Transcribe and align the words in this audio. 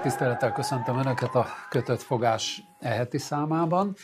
Nagy 0.00 0.08
tisztelettel 0.08 0.52
köszöntöm 0.52 0.98
Önöket 0.98 1.34
a 1.34 1.46
kötött 1.68 2.00
fogás 2.00 2.62
eheti 2.78 3.18
számában. 3.18 3.94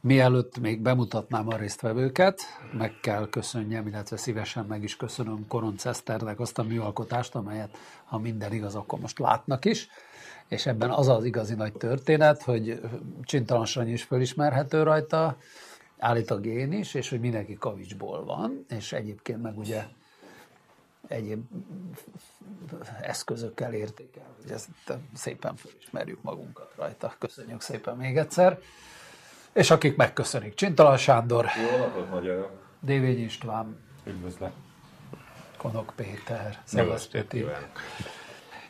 Mielőtt 0.00 0.58
még 0.58 0.80
bemutatnám 0.80 1.48
a 1.48 1.56
résztvevőket, 1.56 2.40
meg 2.72 2.92
kell 3.00 3.28
köszönjem, 3.28 3.86
illetve 3.86 4.16
szívesen 4.16 4.64
meg 4.64 4.82
is 4.82 4.96
köszönöm 4.96 5.46
Koronc 5.48 5.84
Eszternek 5.84 6.40
azt 6.40 6.58
a 6.58 6.62
műalkotást, 6.62 7.34
amelyet, 7.34 7.76
ha 8.04 8.18
minden 8.18 8.52
igaz, 8.52 8.74
akkor 8.74 8.98
most 8.98 9.18
látnak 9.18 9.64
is. 9.64 9.88
És 10.48 10.66
ebben 10.66 10.90
az 10.90 11.08
az 11.08 11.24
igazi 11.24 11.54
nagy 11.54 11.72
történet, 11.72 12.42
hogy 12.42 12.80
Csintalan 13.22 13.66
Sanyi 13.66 13.92
is 13.92 14.02
fölismerhető 14.02 14.82
rajta, 14.82 15.36
állítólag 15.98 16.46
én 16.46 16.72
is, 16.72 16.94
és 16.94 17.10
hogy 17.10 17.20
mindenki 17.20 17.54
kavicsból 17.54 18.24
van, 18.24 18.64
és 18.68 18.92
egyébként 18.92 19.42
meg 19.42 19.58
ugye 19.58 19.84
egyéb 21.12 21.44
eszközökkel 23.00 23.72
értékel, 23.72 24.26
hogy 24.42 24.50
ezt 24.50 24.68
szépen 25.14 25.56
felismerjük 25.56 26.22
magunkat 26.22 26.72
rajta. 26.76 27.14
Köszönjük 27.18 27.60
szépen 27.60 27.96
még 27.96 28.16
egyszer. 28.16 28.58
És 29.52 29.70
akik 29.70 29.96
megköszönik, 29.96 30.54
Csintalan 30.54 30.96
Sándor, 30.96 31.46
Jó 31.70 31.78
napot, 31.78 32.10
magyar. 32.10 32.50
Dévény 32.80 33.24
István, 33.24 33.76
Üdvözlet. 34.04 34.52
Konok 35.56 35.92
Péter, 35.96 36.62
Szevasz 36.64 37.06
Peti 37.06 37.46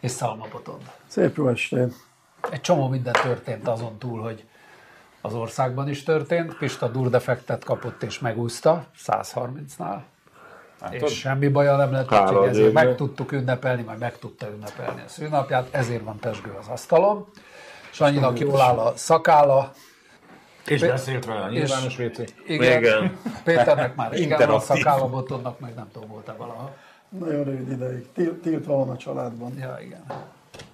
és 0.00 0.11
Szalma 0.11 0.48
Botond. 0.52 0.91
Szép 1.06 1.36
jó 1.36 1.48
estét! 1.48 1.95
Egy 2.50 2.61
csomó 2.61 2.89
minden 2.89 3.12
történt 3.12 3.69
azon 3.69 3.98
túl, 3.98 4.20
hogy 4.20 4.48
az 5.20 5.34
országban 5.34 5.89
is 5.89 6.02
történt. 6.02 6.56
Pista 6.56 6.89
durdefektet 6.89 7.64
kapott 7.64 8.02
és 8.02 8.19
megúszta 8.19 8.86
130-nál. 9.06 10.02
Látod? 10.83 11.08
És 11.08 11.19
semmi 11.19 11.48
baja 11.48 11.77
nem 11.77 11.92
lett, 11.92 12.12
úgyhogy 12.12 12.48
ezért 12.48 12.72
meg 12.72 12.94
tudtuk 12.94 13.33
ünnepelni, 13.33 13.83
majd 13.83 13.98
meg 13.98 14.19
tudta 14.19 14.48
ünnepelni 14.50 15.00
a 15.06 15.08
szűnapját, 15.08 15.69
ezért 15.70 16.02
van 16.02 16.19
pesgő 16.19 16.56
az 16.61 16.69
asztalon. 16.69 17.27
Sanyinak 17.91 18.39
jól 18.39 18.61
áll 18.61 18.78
a 18.78 18.92
szakála, 18.97 19.72
És 20.66 20.80
beszélt 20.80 21.24
vele 21.24 21.41
a 21.41 21.48
nyilvános 21.50 21.98
WC. 21.98 22.19
igen, 22.47 22.78
Igen. 22.78 23.19
Péternek 23.44 23.94
már 23.94 24.11
van 24.28 24.50
a 24.50 24.58
szakála, 24.61 25.08
Botonnak 25.08 25.61
meg 25.61 25.74
nem 25.74 25.89
tudom, 25.92 26.08
volt-e 26.08 26.33
valaha. 26.33 26.74
Nagyon 27.08 27.44
rövid 27.44 27.70
ideig. 27.70 28.12
Til- 28.12 28.41
Tiltva 28.42 28.77
van 28.77 28.91
a 28.91 28.96
családban. 28.96 29.58
Ja, 29.58 29.78
igen. 29.80 30.05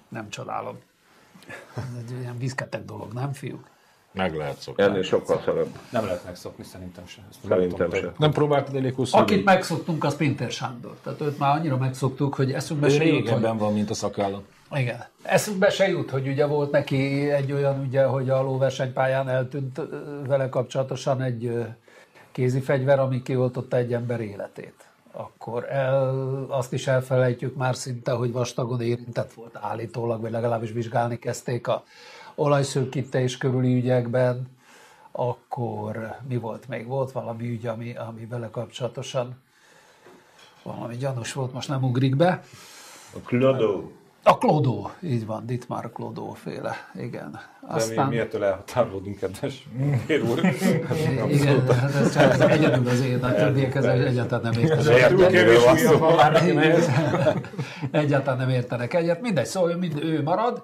Nem 0.09 0.29
csodálom. 0.29 0.77
Ez 1.77 1.83
egy 1.97 2.19
ilyen 2.19 2.37
viszketek 2.37 2.85
dolog, 2.85 3.13
nem 3.13 3.33
fiúk? 3.33 3.67
Meg 4.13 4.35
lehet 4.35 4.59
szokni. 4.59 4.83
Ennél 4.83 5.03
sokkal 5.03 5.41
szarabb. 5.45 5.67
Nem 5.91 6.05
lehet 6.05 6.25
megszokni, 6.25 6.63
szerintem 6.63 7.07
sem. 7.07 7.23
Ezt 7.29 7.39
Szerintem 7.47 7.91
sem. 7.91 8.11
Nem 8.17 8.31
próbáltad 8.31 8.75
elég 8.75 8.93
hosszú 8.93 9.17
Akit 9.17 9.43
megszoktunk, 9.45 10.03
az 10.03 10.15
Pinter 10.15 10.51
Sándor. 10.51 10.95
Tehát 11.03 11.21
őt 11.21 11.37
már 11.37 11.57
annyira 11.57 11.77
megszoktuk, 11.77 12.35
hogy 12.35 12.51
eszünkbe 12.51 12.89
se 12.89 13.03
jut, 13.05 13.29
hogy... 13.29 13.41
Van, 13.41 13.73
mint 13.73 13.89
a 13.89 13.93
szakállam. 13.93 14.45
Igen. 14.71 15.05
Eszünkbe 15.23 15.69
se 15.69 15.87
jut, 15.87 16.09
hogy 16.09 16.27
ugye 16.27 16.45
volt 16.45 16.71
neki 16.71 17.29
egy 17.29 17.51
olyan 17.51 17.83
ügye, 17.83 18.03
hogy 18.03 18.29
a 18.29 18.41
lóversenypályán 18.41 19.29
eltűnt 19.29 19.81
vele 20.27 20.49
kapcsolatosan 20.49 21.21
egy 21.21 21.65
kézi 22.31 22.59
fegyver, 22.59 22.99
ami 22.99 23.21
kioltotta 23.21 23.77
egy 23.77 23.93
ember 23.93 24.21
életét. 24.21 24.73
Akkor 25.11 25.65
el, 25.69 26.45
azt 26.49 26.73
is 26.73 26.87
elfelejtjük 26.87 27.55
már 27.55 27.75
szinte, 27.75 28.11
hogy 28.11 28.31
vastagon 28.31 28.81
érintett 28.81 29.33
volt 29.33 29.57
állítólag, 29.61 30.21
vagy 30.21 30.31
legalábbis 30.31 30.71
vizsgálni 30.71 31.19
kezdték 31.19 31.67
a 31.67 31.83
olajszőkítés 32.39 33.37
körüli 33.37 33.75
ügyekben. 33.75 34.47
Akkor 35.11 36.15
mi 36.27 36.37
volt 36.37 36.67
még? 36.67 36.87
Volt 36.87 37.11
valami 37.11 37.49
ügy, 37.49 37.67
ami, 37.67 37.95
ami 37.95 38.25
vele 38.25 38.49
kapcsolatosan 38.49 39.37
valami 40.63 40.95
gyanús 40.95 41.33
volt, 41.33 41.53
most 41.53 41.67
nem 41.67 41.83
ugrik 41.83 42.15
be. 42.15 42.43
A 43.15 43.19
Klodó. 43.25 43.91
A 44.23 44.37
Klodó, 44.37 44.91
így 45.01 45.25
van, 45.25 45.45
Dietmar 45.45 45.91
Klodó 45.91 46.33
féle, 46.33 46.75
igen. 46.95 47.31
De 47.31 47.73
Aztán, 47.73 48.07
mi, 48.07 48.15
mi 48.15 48.21
ettől 48.21 48.43
elhatárolódunk, 48.43 49.17
kedves 49.17 49.67
Ér 50.07 50.23
úr? 50.23 50.39
igen, 51.29 51.67
hát 51.67 51.95
ez 51.95 52.13
csak 52.13 52.31
ez 52.31 52.39
egyedül 52.39 52.87
az 52.87 53.01
én, 53.01 53.23
a 53.23 53.33
többiek 53.33 53.75
ezzel 53.75 54.03
egyáltalán 54.03 54.53
nem 54.53 54.63
értenek. 54.63 55.13
Egyáltalán 57.91 58.39
nem 58.39 58.49
értenek 58.49 58.93
egyet. 58.93 59.21
Mindegy, 59.21 59.45
szóval 59.45 59.75
mind 59.75 60.03
ő 60.03 60.23
marad. 60.23 60.63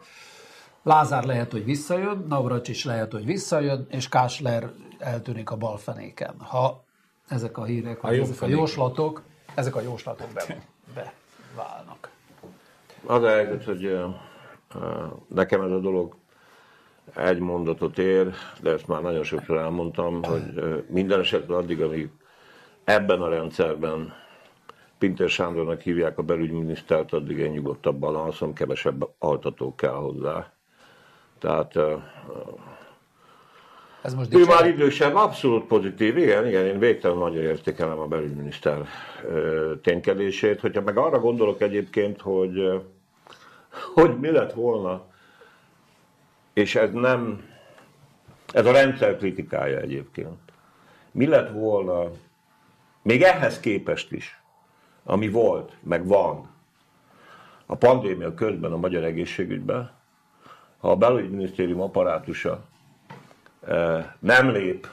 Lázár 0.85 1.23
lehet, 1.23 1.51
hogy 1.51 1.66
visszajön, 1.66 2.25
Navracs 2.28 2.68
is 2.68 2.85
lehet, 2.85 3.12
hogy 3.12 3.25
visszajön, 3.25 3.85
és 3.90 4.09
Kásler 4.09 4.72
eltűnik 5.00 5.51
a 5.51 5.56
balfenéken. 5.56 6.35
Ha 6.38 6.84
ezek 7.28 7.57
a 7.57 7.63
hírek, 7.63 8.00
jobb 8.03 8.12
ezek 8.13 8.41
a 8.41 8.47
jóslatok, 8.47 9.22
ezek 9.56 9.75
a 9.75 9.81
jóslatok 9.81 10.28
be, 10.34 10.63
beválnak. 10.94 12.09
Az 13.06 13.23
a 13.23 13.28
helyzet, 13.28 13.63
hogy 13.63 13.97
nekem 15.28 15.62
ez 15.62 15.72
a 15.72 15.79
dolog 15.79 16.16
egy 17.16 17.40
mondatot 17.40 17.97
ér, 17.97 18.34
de 18.62 18.72
ezt 18.72 18.88
már 18.88 19.02
nagyon 19.02 19.23
sokszor 19.23 19.57
elmondtam, 19.57 20.23
hogy 20.23 20.44
minden 20.90 21.19
esetre 21.19 21.56
addig, 21.56 21.81
amíg 21.81 22.09
ebben 22.84 23.22
a 23.22 23.29
rendszerben 23.29 24.13
Pinter 24.97 25.29
Sándornak 25.29 25.81
hívják 25.81 26.17
a 26.17 26.23
belügyminisztert, 26.23 27.13
addig 27.13 27.38
én 27.38 27.52
nyugodtabban 27.52 28.16
alszom, 28.16 28.53
kevesebb 28.53 29.09
altató 29.19 29.75
kell 29.75 29.94
hozzá. 29.94 30.53
Tehát 31.40 31.75
Ez 34.06 34.13
most 34.13 34.34
Ő 34.34 34.46
már 34.46 34.68
idősebb, 34.68 35.16
abszolút 35.16 35.66
pozitív, 35.66 36.18
igen, 36.18 36.47
igen, 36.47 36.66
én 36.66 36.79
végtelen 36.79 37.18
nagyon 37.18 37.44
értékelem 37.44 38.00
a 38.00 38.07
belügyminiszter 38.07 38.85
ténykedését. 39.81 40.59
Hogyha 40.59 40.81
meg 40.81 40.97
arra 40.97 41.19
gondolok 41.19 41.62
egyébként, 41.62 42.22
hogy, 42.22 42.81
hogy 43.94 44.19
mi 44.19 44.31
lett 44.31 44.53
volna, 44.53 45.06
és 46.53 46.75
ez 46.75 46.91
nem, 46.91 47.44
ez 48.53 48.66
a 48.66 48.72
rendszer 48.72 49.17
kritikája 49.17 49.79
egyébként. 49.79 50.40
Mi 51.12 51.28
lett 51.28 51.52
volna, 51.52 52.09
még 53.02 53.22
ehhez 53.22 53.59
képest 53.59 54.12
is, 54.12 54.41
ami 55.03 55.29
volt, 55.29 55.72
meg 55.84 56.07
van, 56.07 56.50
a 57.66 57.75
pandémia 57.75 58.34
közben 58.34 58.72
a 58.72 58.78
magyar 58.78 59.03
egészségügyben, 59.03 59.95
ha 60.85 60.91
a 60.91 60.96
belügyminisztérium 60.96 61.81
apparátusa 61.81 62.63
nem 64.19 64.50
lép 64.50 64.88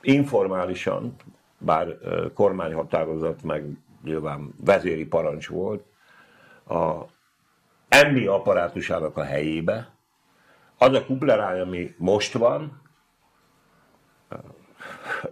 informálisan, 0.00 1.14
bár 1.58 1.98
ö, 2.02 2.32
kormányhatározat 2.32 3.42
meg 3.42 3.64
nyilván 4.02 4.54
vezéri 4.64 5.06
parancs 5.06 5.48
volt, 5.48 5.84
a 6.68 6.94
emmi 7.88 8.26
apparátusának 8.26 9.16
a 9.16 9.24
helyébe, 9.24 9.90
az 10.78 10.92
a 10.94 11.04
kubleráj, 11.04 11.60
ami 11.60 11.94
most 11.98 12.32
van, 12.32 12.82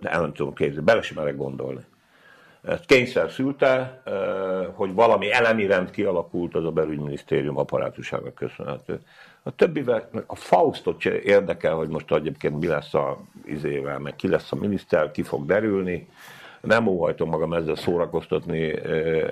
de 0.01 0.11
el 0.11 0.21
nem 0.21 0.33
tudom 0.33 0.55
képzelni, 0.55 0.85
bele 0.85 1.03
sem 1.03 1.17
merek 1.17 1.37
gondolni. 1.37 1.85
Kényszer 2.87 3.31
szülte, 3.31 4.03
hogy 4.75 4.95
valami 4.95 5.33
elemi 5.33 5.67
rend 5.67 5.91
kialakult, 5.91 6.55
az 6.55 6.65
a 6.65 6.71
belügyminisztérium 6.71 7.59
apparátusának 7.59 8.35
köszönhető. 8.35 9.01
A 9.43 9.55
többivel, 9.55 10.09
a 10.27 10.37
Faustot 10.37 11.05
érdekel, 11.05 11.75
hogy 11.75 11.89
most 11.89 12.13
egyébként 12.13 12.61
mi 12.61 12.67
lesz 12.67 12.95
a 12.95 13.19
izével, 13.45 13.99
meg 13.99 14.17
ki 14.17 14.29
lesz 14.29 14.53
a 14.53 14.57
miniszter, 14.57 15.11
ki 15.11 15.23
fog 15.23 15.47
derülni. 15.47 16.09
Nem 16.61 16.87
óhajtom 16.87 17.29
magam 17.29 17.53
ezzel 17.53 17.75
szórakoztatni 17.75 18.87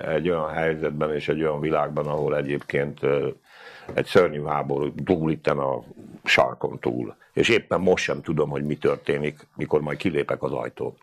egy 0.05 0.29
olyan 0.29 0.49
helyzetben 0.49 1.13
és 1.13 1.29
egy 1.29 1.41
olyan 1.41 1.59
világban, 1.59 2.07
ahol 2.07 2.37
egyébként 2.37 2.99
egy 3.93 4.05
szörnyű 4.05 4.43
háború 4.43 4.91
dúl 4.95 5.31
itten 5.31 5.57
a 5.57 5.83
sarkon 6.23 6.79
túl. 6.79 7.15
És 7.33 7.49
éppen 7.49 7.81
most 7.81 8.03
sem 8.03 8.21
tudom, 8.21 8.49
hogy 8.49 8.63
mi 8.63 8.77
történik, 8.77 9.47
mikor 9.55 9.81
majd 9.81 9.97
kilépek 9.97 10.43
az 10.43 10.51
ajtón. 10.51 10.93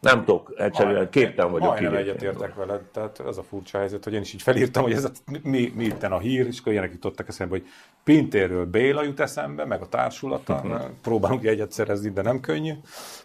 Nem 0.00 0.24
tudok, 0.24 0.52
egyszerűen 0.56 1.10
képtelen 1.10 1.50
vagyok 1.52 1.68
Majdnem 1.68 1.94
egyetértek 1.94 2.54
veled, 2.54 2.80
tehát 2.80 3.18
az 3.18 3.38
a 3.38 3.42
furcsa 3.42 3.78
helyzet, 3.78 4.04
hogy 4.04 4.12
én 4.12 4.20
is 4.20 4.32
így 4.32 4.42
felírtam, 4.42 4.82
hogy 4.82 4.92
ez 4.92 5.04
a, 5.04 5.10
mi, 5.42 5.72
mi 5.74 5.84
itten 5.84 6.12
a 6.12 6.18
hír, 6.18 6.46
és 6.46 6.58
akkor 6.60 6.72
ilyenek 6.72 6.92
jutottak 6.92 7.28
eszembe, 7.28 7.54
hogy 7.54 7.66
Pintérről 8.04 8.66
Béla 8.66 9.02
jut 9.02 9.20
eszembe, 9.20 9.64
meg 9.64 9.80
a 9.80 9.88
társulata, 9.88 10.60
Mhm. 10.64 10.74
próbálunk 11.02 11.44
egyet 11.44 11.72
szerezni, 11.72 12.10
de 12.10 12.22
nem 12.22 12.40
könnyű, 12.40 12.72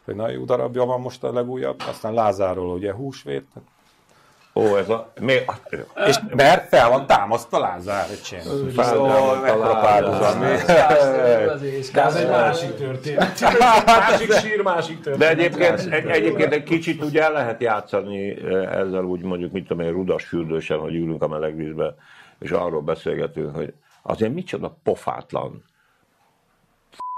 hogy 0.04 0.16
nagyon 0.16 0.34
jó 0.34 0.46
darabja 0.46 0.86
van 0.86 1.02
most 1.02 1.24
a 1.24 1.34
legújabb, 1.34 1.80
aztán 1.88 2.14
Lázáról 2.14 2.74
ugye 2.74 2.94
húsvét, 2.94 3.48
Ó, 4.56 4.78
ez 4.78 4.90
a... 4.90 5.12
Mi, 5.20 5.34
és 6.08 6.20
mert 6.36 6.68
fel 6.68 6.90
van 6.90 7.08
támasztva 7.08 7.60
Lázár, 7.60 8.08
öcsém. 8.12 8.42
Szóval 8.76 9.42
mekkora 9.42 9.76
párhuzam. 9.76 10.40
De 11.94 12.02
az 12.02 12.16
egy 12.16 12.30
másik 12.30 12.76
történet. 12.76 13.40
Másik 13.86 14.32
sír, 14.32 14.62
másik 14.62 15.02
történet. 15.02 15.20
De 15.20 15.44
egyébként, 15.44 15.94
egy, 15.94 16.06
egyébként 16.06 16.54
egy 16.54 16.64
kicsit 16.64 17.04
ugye 17.04 17.24
el 17.24 17.32
lehet 17.32 17.62
játszani 17.62 18.46
ezzel 18.66 19.04
úgy 19.04 19.22
mondjuk, 19.22 19.52
mit 19.52 19.68
tudom 19.68 19.86
én, 19.86 19.92
rudas 19.92 20.24
fürdősen, 20.24 20.80
hogy 20.80 20.96
ülünk 20.96 21.24
a 21.24 21.28
meleg 21.28 21.56
vízbe, 21.56 21.96
és 22.40 22.52
arról 22.52 22.82
beszélgetünk, 22.82 23.56
hogy 23.56 23.74
azért 24.02 24.34
micsoda 24.34 24.78
pofátlan 24.84 25.64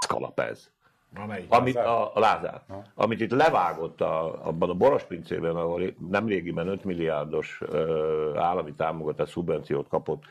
kalap 0.08 0.40
ez. 0.40 0.70
Amelyik? 1.18 1.52
Amit 1.52 1.76
a, 1.76 2.16
a 2.16 2.20
Lázár, 2.20 2.62
amit 2.96 3.22
itt 3.22 3.32
levágott 3.32 4.02
a, 4.02 4.46
abban 4.48 4.70
a 4.70 4.74
borospincében, 4.74 5.56
ahol 5.56 5.82
nem 6.10 6.28
régiben 6.28 6.68
5 6.68 6.84
milliárdos 6.84 7.62
ö, 7.62 8.32
állami 8.38 8.74
támogatás, 8.74 9.30
szubvenciót 9.30 9.88
kapott, 9.88 10.24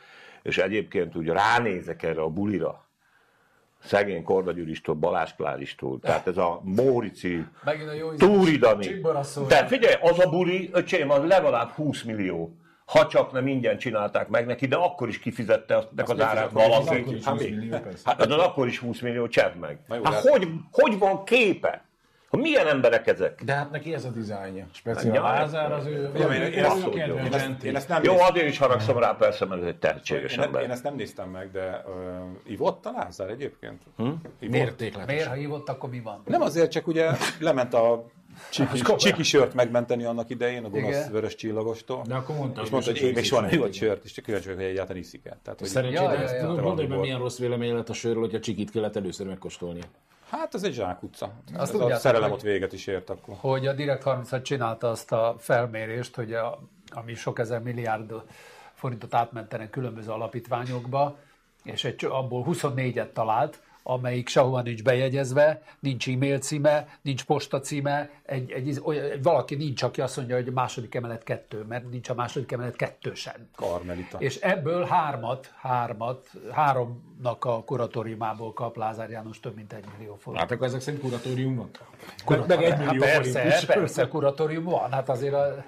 és 0.43 0.59
egyébként 0.59 1.17
úgy 1.17 1.27
ránézek 1.27 2.03
erre 2.03 2.21
a 2.21 2.29
bulira, 2.29 2.85
szegény 3.85 4.23
Korda 4.23 4.53
Gyuristól, 4.53 4.95
Balázs 4.95 5.33
Kláristól, 5.33 6.01
tehát 6.01 6.27
ez 6.27 6.37
a 6.37 6.61
Mórici, 6.63 7.47
Megint 7.65 7.89
a 7.89 7.93
jó 7.93 8.13
ízű 8.13 8.27
Túridani. 8.27 9.01
De 9.49 9.67
figyelj, 9.67 9.95
az 10.01 10.19
a 10.19 10.31
buli, 10.31 10.71
öcsém, 10.73 11.11
az 11.11 11.25
legalább 11.27 11.71
20 11.71 12.03
millió. 12.03 12.57
Ha 12.85 13.07
csak 13.07 13.33
nem 13.33 13.47
ingyen 13.47 13.79
csinálták 13.79 14.29
meg 14.29 14.47
neki, 14.47 14.67
de 14.67 14.77
akkor 14.77 15.09
is 15.09 15.19
kifizette 15.19 15.77
azt 15.77 15.89
az 16.11 16.21
árát 16.21 16.51
valaki. 16.51 17.19
Hát 17.25 17.39
még. 17.39 17.75
Hát 18.05 18.21
az 18.21 18.31
akkor 18.31 18.67
is 18.67 18.79
20 18.79 19.01
millió, 19.01 19.29
csedd 19.29 19.57
meg. 19.57 19.79
Na 19.89 19.95
jó, 19.95 20.03
Hát 20.05 20.23
de- 20.23 20.31
hogy, 20.31 20.49
hogy 20.73 20.99
van 20.99 21.25
képe? 21.25 21.85
Ha 22.31 22.41
milyen 22.41 22.67
emberek 22.67 23.07
ezek? 23.07 23.43
De 23.45 23.53
hát 23.55 23.71
neki 23.71 23.95
ez 23.95 24.05
a 24.05 24.11
dizájnja. 24.11 24.67
Speciál 24.73 25.23
Lázár 25.23 25.73
az 25.73 25.87
ő, 25.87 26.11
Figyelj, 26.13 26.37
én- 26.37 26.53
én 26.53 26.65
ezt- 26.65 26.87
Én 26.87 27.33
ezt, 27.33 27.63
én 27.63 27.77
ezt 27.77 27.89
nem 27.89 28.03
Jó, 28.03 28.19
azért 28.21 28.49
is 28.49 28.59
haragszom 28.59 28.99
rá, 28.99 29.13
persze, 29.13 29.45
mert 29.45 29.61
ez 29.61 29.67
egy 29.67 29.77
tehetséges 29.79 30.33
én, 30.33 30.39
én 30.39 30.45
ember. 30.45 30.71
ezt 30.71 30.83
nem 30.83 30.95
néztem 30.95 31.29
meg, 31.29 31.51
de 31.51 31.85
uh, 31.87 31.93
ivott 32.47 32.87
a 32.87 32.91
Lázár 32.97 33.29
egyébként? 33.31 33.83
Hm? 33.97 34.09
Mértékletes. 34.41 35.15
Miért, 35.15 35.27
ha 35.29 35.35
hívott, 35.35 35.69
akkor 35.69 35.91
mi 35.91 36.01
van? 36.01 36.23
Nem 36.27 36.41
azért, 36.41 36.71
csak 36.71 36.87
ugye 36.87 37.11
lement 37.41 37.75
a 37.75 38.05
csiki, 38.51 38.83
csiki 38.97 39.23
sört 39.23 39.55
megmenteni 39.55 40.05
annak 40.05 40.31
idején, 40.31 40.65
a 40.65 40.69
gonosz 40.69 40.89
Igen. 40.89 41.13
vörös 41.13 41.35
csillagostól. 41.35 42.03
De 42.07 42.15
akkor 42.15 42.37
mondta, 42.37 42.61
és 42.61 42.63
hogy 42.63 42.71
mondta, 42.71 42.91
hogy 42.91 43.01
én 43.01 43.07
még 43.07 43.17
is 43.23 43.27
soha 43.27 43.41
nem 43.41 43.51
ismert, 43.51 43.67
ivott 43.75 43.79
sört, 43.89 44.05
és 44.05 44.13
csak 44.13 44.25
kíváncsi 44.25 44.47
vagyok, 44.47 44.61
hogy 44.63 44.71
egyáltalán 44.71 45.03
iszik-e. 45.03 45.39
Tehát, 45.43 45.59
hogy 45.59 45.69
Szerencsére, 45.69 46.37
Ja, 46.41 46.61
hogy 46.61 46.89
milyen 46.89 47.19
rossz 47.19 47.39
vélemény 47.39 47.75
lett 47.75 47.89
a 47.89 47.93
sörről, 47.93 48.21
hogyha 48.23 48.41
csikit 48.41 48.71
kellett 48.71 48.97
először 48.97 49.27
megkóstolni. 49.27 49.81
Hát 50.31 50.55
ez 50.55 50.63
egy 50.63 50.73
zsákutca. 50.73 51.33
Ez 51.55 51.69
a 51.69 51.73
tudjátok, 51.73 51.99
szerelem 51.99 52.31
hogy- 52.31 52.39
ott 52.39 52.45
véget 52.45 52.73
is 52.73 52.87
ért 52.87 53.11
akkor. 53.11 53.35
hogy 53.39 53.67
a 53.67 53.73
Direkt 53.73 54.03
36 54.03 54.43
csinálta 54.45 54.91
azt 54.91 55.13
a 55.13 55.37
felmérést, 55.39 56.15
hogy 56.15 56.33
a, 56.33 56.63
ami 56.91 57.15
sok 57.15 57.39
ezer 57.39 57.61
milliárd 57.63 58.13
forintot 58.73 59.15
átmentenek 59.15 59.71
különböző 59.71 60.11
alapítványokba, 60.11 61.17
és 61.65 61.85
egy, 61.85 62.05
abból 62.05 62.47
24-et 62.49 63.13
talált, 63.13 63.61
amelyik 63.87 64.29
sehova 64.29 64.63
nincs 64.63 64.83
bejegyezve, 64.83 65.63
nincs 65.81 66.09
e-mail 66.09 66.39
címe, 66.39 66.99
nincs 67.03 67.25
posta 67.25 67.61
címe, 67.61 68.11
egy, 68.23 68.51
egy, 68.51 68.69
egy, 68.69 69.23
valaki 69.23 69.55
nincs, 69.55 69.83
aki 69.83 70.01
azt 70.01 70.17
mondja, 70.17 70.37
hogy 70.37 70.49
a 70.49 70.53
második 70.53 70.95
emelet 70.95 71.23
kettő, 71.25 71.65
mert 71.69 71.91
nincs 71.91 72.09
a 72.09 72.15
második 72.15 72.53
emelet 72.53 72.77
kettő 72.77 73.15
sem. 73.15 73.49
Karmelita. 73.57 74.19
És 74.19 74.37
ebből 74.37 74.85
hármat, 74.85 75.53
hármat, 75.57 76.31
háromnak 76.53 77.45
a 77.45 77.63
kuratóriumából 77.65 78.53
kap 78.53 78.77
Lázár 78.77 79.11
János 79.11 79.41
több 79.41 79.55
mint 79.55 79.73
egy 79.73 79.85
millió 79.99 80.15
forint. 80.15 80.43
Hát 80.43 80.51
akkor 80.53 80.67
ezek 80.67 80.81
szerint 80.81 81.03
kuratórium 81.03 81.57
van? 81.57 81.71
Meg, 82.27 82.47
meg 82.47 82.63
egy 82.63 82.71
Hát 82.71 82.79
millió 82.79 83.03
forint 83.03 83.33
persze, 83.33 83.59
is. 83.59 83.65
persze, 83.65 84.09
kuratórium 84.09 84.65
van, 84.65 84.93
hát 84.93 85.09
azért 85.09 85.35
a... 85.35 85.65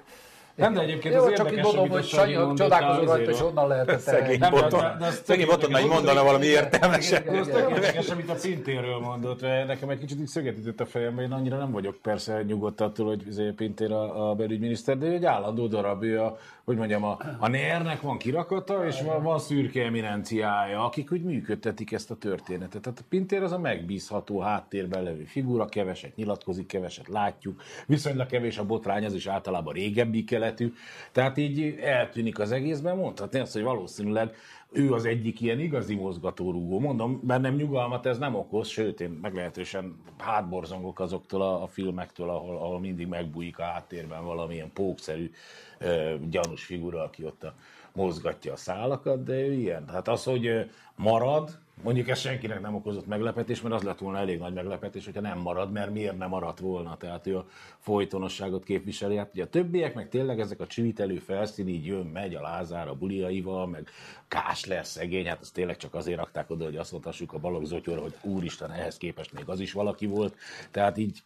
Nem, 0.57 0.73
de 0.73 0.81
egyébként 0.81 1.13
Jó, 1.13 1.23
az 1.23 1.33
csak 1.33 1.45
érdekes, 1.45 1.63
mondom, 1.63 1.79
amit 1.79 1.93
hogy 1.93 2.05
Sanyi 2.05 2.53
csodálkozó 2.55 3.03
rajta, 3.03 3.21
és 3.21 3.29
izéről. 3.29 3.47
honnan 3.47 3.67
lehetett 3.67 3.99
Szegény 3.99 4.39
boton. 4.49 4.83
Szegény 5.23 5.45
boton, 5.45 5.71
hogy 5.71 5.81
érdekes. 5.81 5.97
mondana 5.97 6.23
valami 6.23 6.45
értelmeset. 6.45 7.25
Tök 7.25 7.45
igen. 7.47 7.69
érdekes, 7.69 8.09
amit 8.09 8.29
a 8.29 8.35
Pintéről 8.43 8.99
mondott, 8.99 9.41
mert 9.41 9.67
nekem 9.67 9.89
egy 9.89 9.99
kicsit 9.99 10.19
így 10.19 10.27
szöget 10.27 10.57
ütött 10.57 10.79
a 10.79 10.85
fejembe, 10.85 11.21
én 11.21 11.31
annyira 11.31 11.57
nem 11.57 11.71
vagyok 11.71 11.95
persze 12.01 12.43
nyugodt 12.43 12.81
attól, 12.81 13.07
hogy 13.07 13.27
izé 13.27 13.51
Pintér 13.51 13.91
a, 13.91 14.29
a 14.29 14.35
belügyminiszter, 14.35 14.97
de 14.97 15.05
egy 15.05 15.25
állandó 15.25 15.67
darab, 15.67 16.03
ő 16.03 16.21
a, 16.21 16.37
hogy 16.67 16.77
mondjam, 16.77 17.03
a, 17.03 17.17
a 17.39 17.47
NER-nek 17.47 18.01
van 18.01 18.17
kirakata, 18.17 18.85
és 18.85 19.01
van, 19.01 19.23
van 19.23 19.39
szürke 19.39 19.83
eminenciája, 19.83 20.85
akik 20.85 21.11
úgy 21.11 21.23
működtetik 21.23 21.91
ezt 21.91 22.11
a 22.11 22.15
történetet. 22.15 22.81
Tehát 22.81 22.99
a 22.99 23.03
Pintér 23.09 23.43
az 23.43 23.51
a 23.51 23.59
megbízható 23.59 24.39
háttérben 24.39 25.03
levő 25.03 25.23
figura, 25.23 25.65
keveset 25.65 26.15
nyilatkozik, 26.15 26.67
keveset 26.67 27.07
látjuk, 27.07 27.61
viszonylag 27.85 28.27
kevés 28.27 28.57
a 28.57 28.65
botrány, 28.65 29.05
az 29.05 29.13
is 29.13 29.27
általában 29.27 29.73
régebbi 29.73 30.23
keletű, 30.23 30.73
tehát 31.11 31.37
így 31.37 31.79
eltűnik 31.81 32.39
az 32.39 32.51
egészben, 32.51 32.97
mondhatni 32.97 33.39
azt, 33.39 33.53
hogy 33.53 33.63
valószínűleg 33.63 34.35
ő 34.71 34.93
az 34.93 35.05
egyik 35.05 35.41
ilyen 35.41 35.59
igazi 35.59 35.95
mozgatórugó. 35.95 36.79
Mondom, 36.79 37.19
bennem 37.23 37.55
nyugalmat 37.55 38.05
ez 38.05 38.17
nem 38.17 38.35
okoz, 38.35 38.67
sőt, 38.67 39.01
én 39.01 39.09
meglehetősen 39.09 39.95
hátborzongok 40.17 40.99
azoktól 40.99 41.41
a, 41.41 41.63
a 41.63 41.67
filmektől, 41.67 42.29
ahol, 42.29 42.57
ahol 42.57 42.79
mindig 42.79 43.07
megbújik 43.07 43.59
a 43.59 43.63
háttérben 43.63 44.23
valamilyen 44.23 44.71
pókszerű, 44.73 45.31
ö, 45.79 46.15
gyanús 46.29 46.63
figura, 46.63 47.03
aki 47.03 47.25
ott 47.25 47.43
a, 47.43 47.53
mozgatja 47.93 48.53
a 48.53 48.55
szálakat, 48.55 49.23
de 49.23 49.33
ő 49.33 49.53
ilyen. 49.53 49.85
Tehát 49.85 50.07
az, 50.07 50.23
hogy 50.23 50.69
marad, 50.95 51.59
mondjuk 51.83 52.07
ez 52.07 52.19
senkinek 52.19 52.61
nem 52.61 52.75
okozott 52.75 53.07
meglepetés, 53.07 53.61
mert 53.61 53.75
az 53.75 53.83
lett 53.83 53.99
volna 53.99 54.17
elég 54.17 54.39
nagy 54.39 54.53
meglepetés, 54.53 55.05
hogyha 55.05 55.21
nem 55.21 55.39
marad, 55.39 55.71
mert 55.71 55.93
miért 55.93 56.17
nem 56.17 56.29
maradt 56.29 56.59
volna. 56.59 56.97
Tehát 56.97 57.27
ő 57.27 57.37
a 57.37 57.47
folytonosságot 57.79 58.63
képviseli. 58.63 59.15
Hát 59.15 59.29
ugye 59.33 59.43
a 59.43 59.47
többiek, 59.47 59.93
meg 59.93 60.09
tényleg 60.09 60.39
ezek 60.39 60.59
a 60.59 60.67
csivitelő 60.67 61.17
felszín, 61.17 61.67
így 61.67 61.85
jön, 61.85 62.05
megy 62.05 62.35
a 62.35 62.41
Lázár 62.41 62.87
a 62.87 62.95
buliaival, 62.95 63.67
meg 63.67 63.89
Kásler 64.27 64.85
szegény, 64.85 65.27
hát 65.27 65.41
azt 65.41 65.53
tényleg 65.53 65.77
csak 65.77 65.93
azért 65.93 66.17
rakták 66.17 66.49
oda, 66.49 66.63
hogy 66.63 66.77
azt 66.77 66.91
mondhassuk 66.91 67.33
a 67.33 67.39
Balogh 67.39 67.65
Zotyóra, 67.65 68.01
hogy 68.01 68.15
úristen, 68.21 68.71
ehhez 68.71 68.97
képest 68.97 69.33
még 69.33 69.43
az 69.47 69.59
is 69.59 69.71
valaki 69.71 70.05
volt. 70.05 70.35
Tehát 70.71 70.97
így 70.97 71.23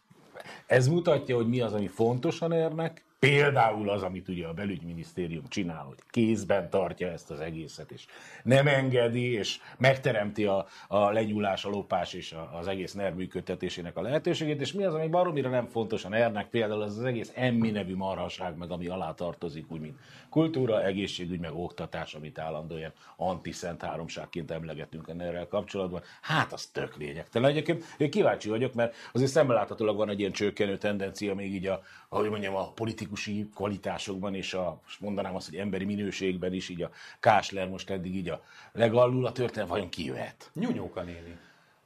ez 0.66 0.88
mutatja, 0.88 1.36
hogy 1.36 1.48
mi 1.48 1.60
az, 1.60 1.72
ami 1.72 1.86
fontos 1.86 2.40
a 2.40 2.46
NER-nek, 2.46 3.04
Például 3.26 3.90
az, 3.90 4.02
amit 4.02 4.28
ugye 4.28 4.46
a 4.46 4.52
belügyminisztérium 4.52 5.48
csinál, 5.48 5.82
hogy 5.82 5.98
kézben 6.10 6.70
tartja 6.70 7.08
ezt 7.08 7.30
az 7.30 7.40
egészet, 7.40 7.90
és 7.90 8.06
nem 8.42 8.66
engedi, 8.66 9.32
és 9.32 9.58
megteremti 9.78 10.44
a, 10.44 10.66
a 10.88 11.10
legyúlás, 11.10 11.64
a 11.64 11.68
lopás 11.68 12.12
és 12.12 12.32
a, 12.32 12.50
az 12.58 12.66
egész 12.66 12.92
NER 12.92 13.14
működtetésének 13.14 13.96
a 13.96 14.02
lehetőségét, 14.02 14.60
és 14.60 14.72
mi 14.72 14.84
az, 14.84 14.94
ami 14.94 15.08
baromira 15.08 15.50
nem 15.50 15.66
fontos 15.66 16.04
a 16.04 16.08
NER-nek, 16.08 16.48
például 16.48 16.82
az 16.82 16.98
az 16.98 17.04
egész 17.04 17.32
emmi 17.34 17.70
nevű 17.70 17.94
marhaság, 17.94 18.56
meg 18.56 18.70
ami 18.70 18.86
alá 18.86 19.12
tartozik, 19.12 19.70
úgy 19.70 19.80
mint 19.80 19.98
kultúra, 20.32 20.84
egészségügy, 20.84 21.40
meg 21.40 21.54
oktatás, 21.54 22.14
amit 22.14 22.38
állandóan 22.38 22.78
ilyen 22.78 22.92
antiszent 23.16 23.82
háromságként 23.82 24.50
emlegetünk 24.50 25.08
a 25.08 25.14
NER-rel 25.14 25.48
kapcsolatban. 25.48 26.02
Hát 26.20 26.52
az 26.52 26.66
tök 26.66 26.96
lényegtelen. 26.96 27.50
Egyébként 27.50 27.84
én 27.96 28.10
kíváncsi 28.10 28.48
vagyok, 28.48 28.74
mert 28.74 28.94
azért 29.12 29.30
szemmeláthatólag 29.30 29.96
van 29.96 30.08
egy 30.08 30.18
ilyen 30.18 30.32
csökkenő 30.32 30.78
tendencia 30.78 31.34
még 31.34 31.54
így 31.54 31.66
a, 31.66 31.82
ahogy 32.08 32.28
mondjam, 32.28 32.54
a 32.54 32.70
politikusi 32.70 33.48
kvalitásokban 33.54 34.34
és 34.34 34.54
a, 34.54 34.80
most 34.82 35.00
mondanám 35.00 35.34
azt, 35.34 35.48
hogy 35.48 35.58
emberi 35.58 35.84
minőségben 35.84 36.52
is, 36.52 36.68
így 36.68 36.82
a 36.82 36.90
Kásler 37.20 37.68
most 37.68 37.90
eddig 37.90 38.16
így 38.16 38.28
a 38.28 38.42
legalul 38.72 39.26
a 39.26 39.32
történet, 39.32 39.68
vajon 39.68 39.88
ki 39.88 40.04
jöhet? 40.04 40.50
Nyúnyóka 40.54 41.02
néni. 41.02 41.36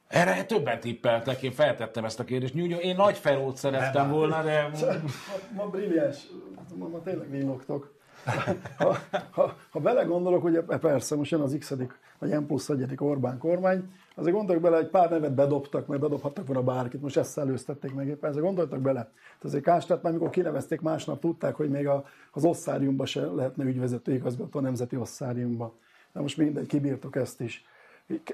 Erre 0.07 0.45
többen 0.45 0.79
tippeltek, 0.79 1.41
én 1.41 1.51
feltettem 1.51 2.05
ezt 2.05 2.19
a 2.19 2.23
kérdést. 2.23 2.53
Nyújjó, 2.53 2.77
én 2.77 2.95
nagy 2.95 3.17
felót 3.17 3.57
szerettem 3.57 4.09
volna, 4.09 4.43
de 4.43 4.69
Ma, 5.55 5.63
ma 5.63 5.69
brilliáns, 5.69 6.17
ma, 6.75 6.87
ma 6.87 7.01
tényleg 7.01 7.29
villogtok. 7.29 7.96
Ha, 8.77 8.97
ha, 9.31 9.55
ha 9.69 9.79
belegondolok, 9.79 10.43
ugye 10.43 10.61
persze 10.61 11.15
most 11.15 11.31
jön 11.31 11.41
az 11.41 11.55
x 11.59 11.73
vagy 12.19 12.39
M 12.39 12.45
plusz 12.45 12.69
1 12.69 12.93
Orbán 12.97 13.37
kormány, 13.37 13.91
azért 14.15 14.35
gondolok 14.35 14.61
bele, 14.61 14.77
egy 14.77 14.89
pár 14.89 15.09
nevet 15.09 15.33
bedobtak, 15.33 15.87
mert 15.87 16.01
bedobhattak 16.01 16.47
volna 16.47 16.63
bárkit, 16.63 17.01
most 17.01 17.17
ezt 17.17 17.37
előztették 17.37 17.93
meg 17.93 18.07
éppen, 18.07 18.29
ezért 18.29 18.45
gondoltak 18.45 18.79
bele. 18.79 19.01
Tehát 19.01 19.43
azért 19.43 19.63
Kástát 19.63 20.01
már 20.01 20.11
amikor 20.11 20.29
kinevezték, 20.29 20.81
másnap 20.81 21.19
tudták, 21.19 21.55
hogy 21.55 21.69
még 21.69 21.87
a, 21.87 22.05
az 22.31 22.45
osszáriumba 22.45 23.05
se 23.05 23.25
lehetne 23.25 23.63
ügyvezető 23.63 24.13
igazgató 24.13 24.59
a 24.59 24.61
nemzeti 24.61 24.95
osszáriumba. 24.95 25.73
De 26.13 26.21
most 26.21 26.37
mindegy, 26.37 26.67
kibírtok 26.67 27.15
ezt 27.15 27.41
is. 27.41 27.65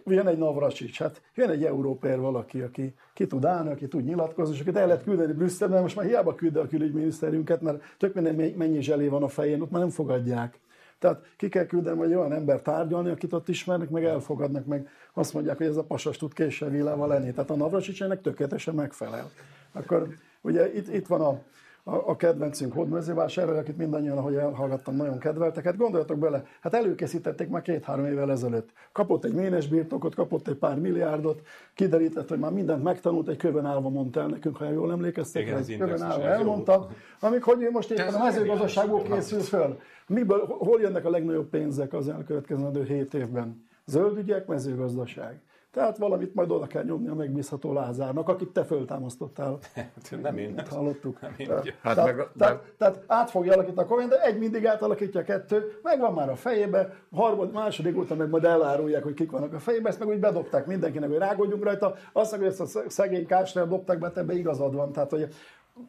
Jön 0.06 0.28
egy 0.28 0.38
Navracsics, 0.38 1.00
hát 1.00 1.22
jön 1.36 1.50
egy 1.50 1.64
európér 1.64 2.20
valaki, 2.20 2.62
aki 2.62 2.94
ki 3.14 3.28
tud 3.28 3.46
állni, 3.46 3.70
aki 3.70 3.88
tud 3.88 4.04
nyilatkozni, 4.04 4.56
és 4.56 4.62
akit 4.62 4.76
el 4.76 4.88
lehet 4.88 5.04
küldeni 5.04 5.34
Brüsszelbe, 5.34 5.82
most 5.82 5.96
már 5.96 6.06
hiába 6.06 6.36
küldi 6.36 6.58
a 6.58 6.68
külügyminiszterünket, 6.68 7.62
mert 7.62 7.84
tök 7.98 8.14
minden 8.14 8.54
mennyi 8.58 8.82
zselé 8.82 9.08
van 9.08 9.24
a 9.24 9.28
fején, 9.28 9.62
ott 9.62 9.72
már 9.72 9.82
nem 9.82 9.90
fogadják. 9.90 10.60
Tehát 11.00 11.26
ki 11.38 11.50
kell 11.50 11.66
küldeni 11.66 12.04
egy 12.04 12.14
olyan 12.14 12.34
ember 12.34 12.62
tárgyalni, 12.62 13.10
akit 13.10 13.34
ott 13.34 13.50
ismernek, 13.50 13.90
meg 13.90 14.04
elfogadnak, 14.04 14.66
meg 14.66 14.90
azt 15.14 15.34
mondják, 15.34 15.58
hogy 15.58 15.66
ez 15.66 15.78
a 15.78 15.84
pasas 15.84 16.18
tud 16.18 16.34
késsel 16.34 16.70
lenni. 17.08 17.32
Tehát 17.32 17.50
a 17.50 17.56
Navracsics 17.56 18.04
ennek 18.04 18.22
tökéletesen 18.22 18.76
megfelel. 18.76 19.30
Akkor 19.72 20.08
ugye 20.42 20.74
itt, 20.74 20.94
itt 20.94 21.08
van 21.08 21.22
a, 21.22 21.42
a, 21.84 21.96
a 21.96 22.16
kedvencünk 22.16 22.74
hódmezővásárról, 22.74 23.58
akit 23.58 23.78
mindannyian, 23.78 24.18
ahogy 24.18 24.36
elhallgattam, 24.36 24.96
nagyon 24.96 25.20
kedveltek. 25.20 25.64
Hát 25.64 25.78
gondoljatok 25.78 26.18
bele, 26.18 26.44
hát 26.62 26.74
előkészítették 26.74 27.50
már 27.50 27.62
két-három 27.62 28.06
évvel 28.06 28.32
ezelőtt. 28.32 28.70
Kapott 28.92 29.26
egy 29.26 29.34
ménes 29.34 29.68
birtokot, 29.68 30.16
kapott 30.16 30.48
egy 30.48 30.56
pár 30.56 30.80
milliárdot, 30.80 31.42
kiderített, 31.74 32.30
hogy 32.30 32.40
már 32.40 32.52
mindent 32.52 32.84
megtanult, 32.84 33.28
egy 33.28 33.38
kövön 33.38 33.66
állva 33.66 33.90
mondta 33.90 34.20
el 34.20 34.28
nekünk, 34.28 34.58
ha 34.58 34.70
jól 34.70 34.92
emlékeztek, 34.92 35.42
Igen, 35.42 35.58
egy 35.58 35.70
indexes, 35.70 36.02
állva 36.02 36.24
elmondta, 36.24 36.90
amik, 37.20 37.44
hogy 37.44 37.62
ő 37.62 37.72
most 37.72 37.92
éppen 37.92 38.14
a 38.14 38.24
mezőgazdaságból 38.24 39.02
készül 39.02 39.42
föl. 39.42 39.80
Miből, 40.08 40.46
hol 40.46 40.82
jönnek 40.82 41.06
a 41.06 41.10
legnagyobb 41.10 41.50
pénzek 41.50 41.94
az 41.94 42.10
elkövetkezendő 42.10 42.84
7 42.84 43.14
évben? 43.14 43.66
Zöld 43.86 44.18
ügyek, 44.18 44.48
mezőgazdaság. 44.48 45.42
Tehát 45.74 45.98
valamit 45.98 46.34
majd 46.36 46.52
oda 46.52 46.68
kell 46.68 46.84
nyomni 46.84 47.08
a 47.08 47.14
megbízható 47.16 47.74
Lázárnak, 47.74 48.30
akit 48.30 48.50
te 48.50 48.64
föltámasztottál. 48.64 49.58
Nem 50.22 50.38
én. 50.38 50.58
Hát 50.58 50.68
hallottuk. 50.68 51.22
Nem 51.22 51.34
én, 51.38 51.48
Tehát-. 51.48 51.74
Hát 51.82 51.96
tehát, 51.96 52.16
meg- 52.16 52.28
tehát, 52.38 52.54
meg- 52.54 52.74
tehát 52.78 53.04
át 53.08 53.30
fogja 53.30 53.54
alakítani 53.54 53.82
a 53.88 53.90
kormány, 53.90 54.08
de 54.08 54.22
egy 54.22 54.38
mindig 54.40 54.66
átalakítja 54.66 55.20
a 55.20 55.24
kettő, 55.24 55.80
megvan 55.84 56.14
már 56.14 56.30
a 56.30 56.36
fejébe, 56.36 56.94
harmad, 57.16 57.52
második 57.52 57.98
után 57.98 58.18
meg 58.18 58.30
majd 58.30 58.44
elárulják, 58.44 59.04
hogy 59.04 59.14
kik 59.14 59.32
vannak 59.32 59.54
a 59.54 59.60
fejébe, 59.60 59.90
ezt 59.90 60.00
meg 60.00 60.08
úgy 60.08 60.20
bedobták 60.20 60.66
mindenkinek, 60.66 61.10
hogy 61.10 61.18
rágódjunk 61.18 61.64
rajta, 61.64 61.96
azt 62.14 62.32
meg, 62.32 62.40
hogy 62.40 62.50
ezt 62.50 62.76
a 62.76 62.82
szegény 62.90 63.26
kásnál 63.26 63.68
dobták 63.68 64.00
be, 64.00 64.12
ebbe 64.16 64.34
igazad 64.34 64.76
van. 64.76 64.92
Tehát, 64.92 65.10
hogy 65.12 65.28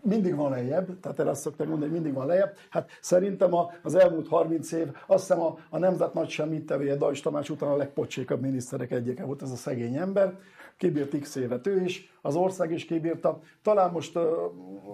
mindig 0.02 0.34
van 0.34 0.50
lejjebb, 0.50 1.00
tehát 1.00 1.18
erre 1.18 1.30
azt 1.30 1.40
szokták 1.40 1.68
mondani, 1.68 1.90
hogy 1.90 2.00
mindig 2.00 2.18
van 2.18 2.26
lejjebb. 2.26 2.56
Hát 2.70 2.90
szerintem 3.00 3.54
a, 3.54 3.70
az 3.82 3.94
elmúlt 3.94 4.28
30 4.28 4.72
év, 4.72 4.88
azt 5.06 5.26
hiszem 5.26 5.42
a, 5.42 5.58
a 5.70 5.78
nemzet 5.78 6.14
nagy 6.14 6.28
semmit 6.28 6.66
tevéje 6.66 6.96
Dajs 6.96 7.20
Tamás 7.20 7.50
után 7.50 7.68
a 7.68 7.76
legpocsékabb 7.76 8.40
miniszterek 8.40 8.90
egyike 8.90 9.24
volt 9.24 9.42
ez 9.42 9.50
a 9.50 9.56
szegény 9.56 9.96
ember. 9.96 10.38
Kibírt 10.76 11.18
x 11.18 11.34
évet 11.34 11.66
ő 11.66 11.82
is, 11.82 12.12
az 12.22 12.36
ország 12.36 12.70
is 12.70 12.84
kibírta. 12.84 13.40
Talán 13.62 13.90
most 13.90 14.16
uh, 14.16 14.22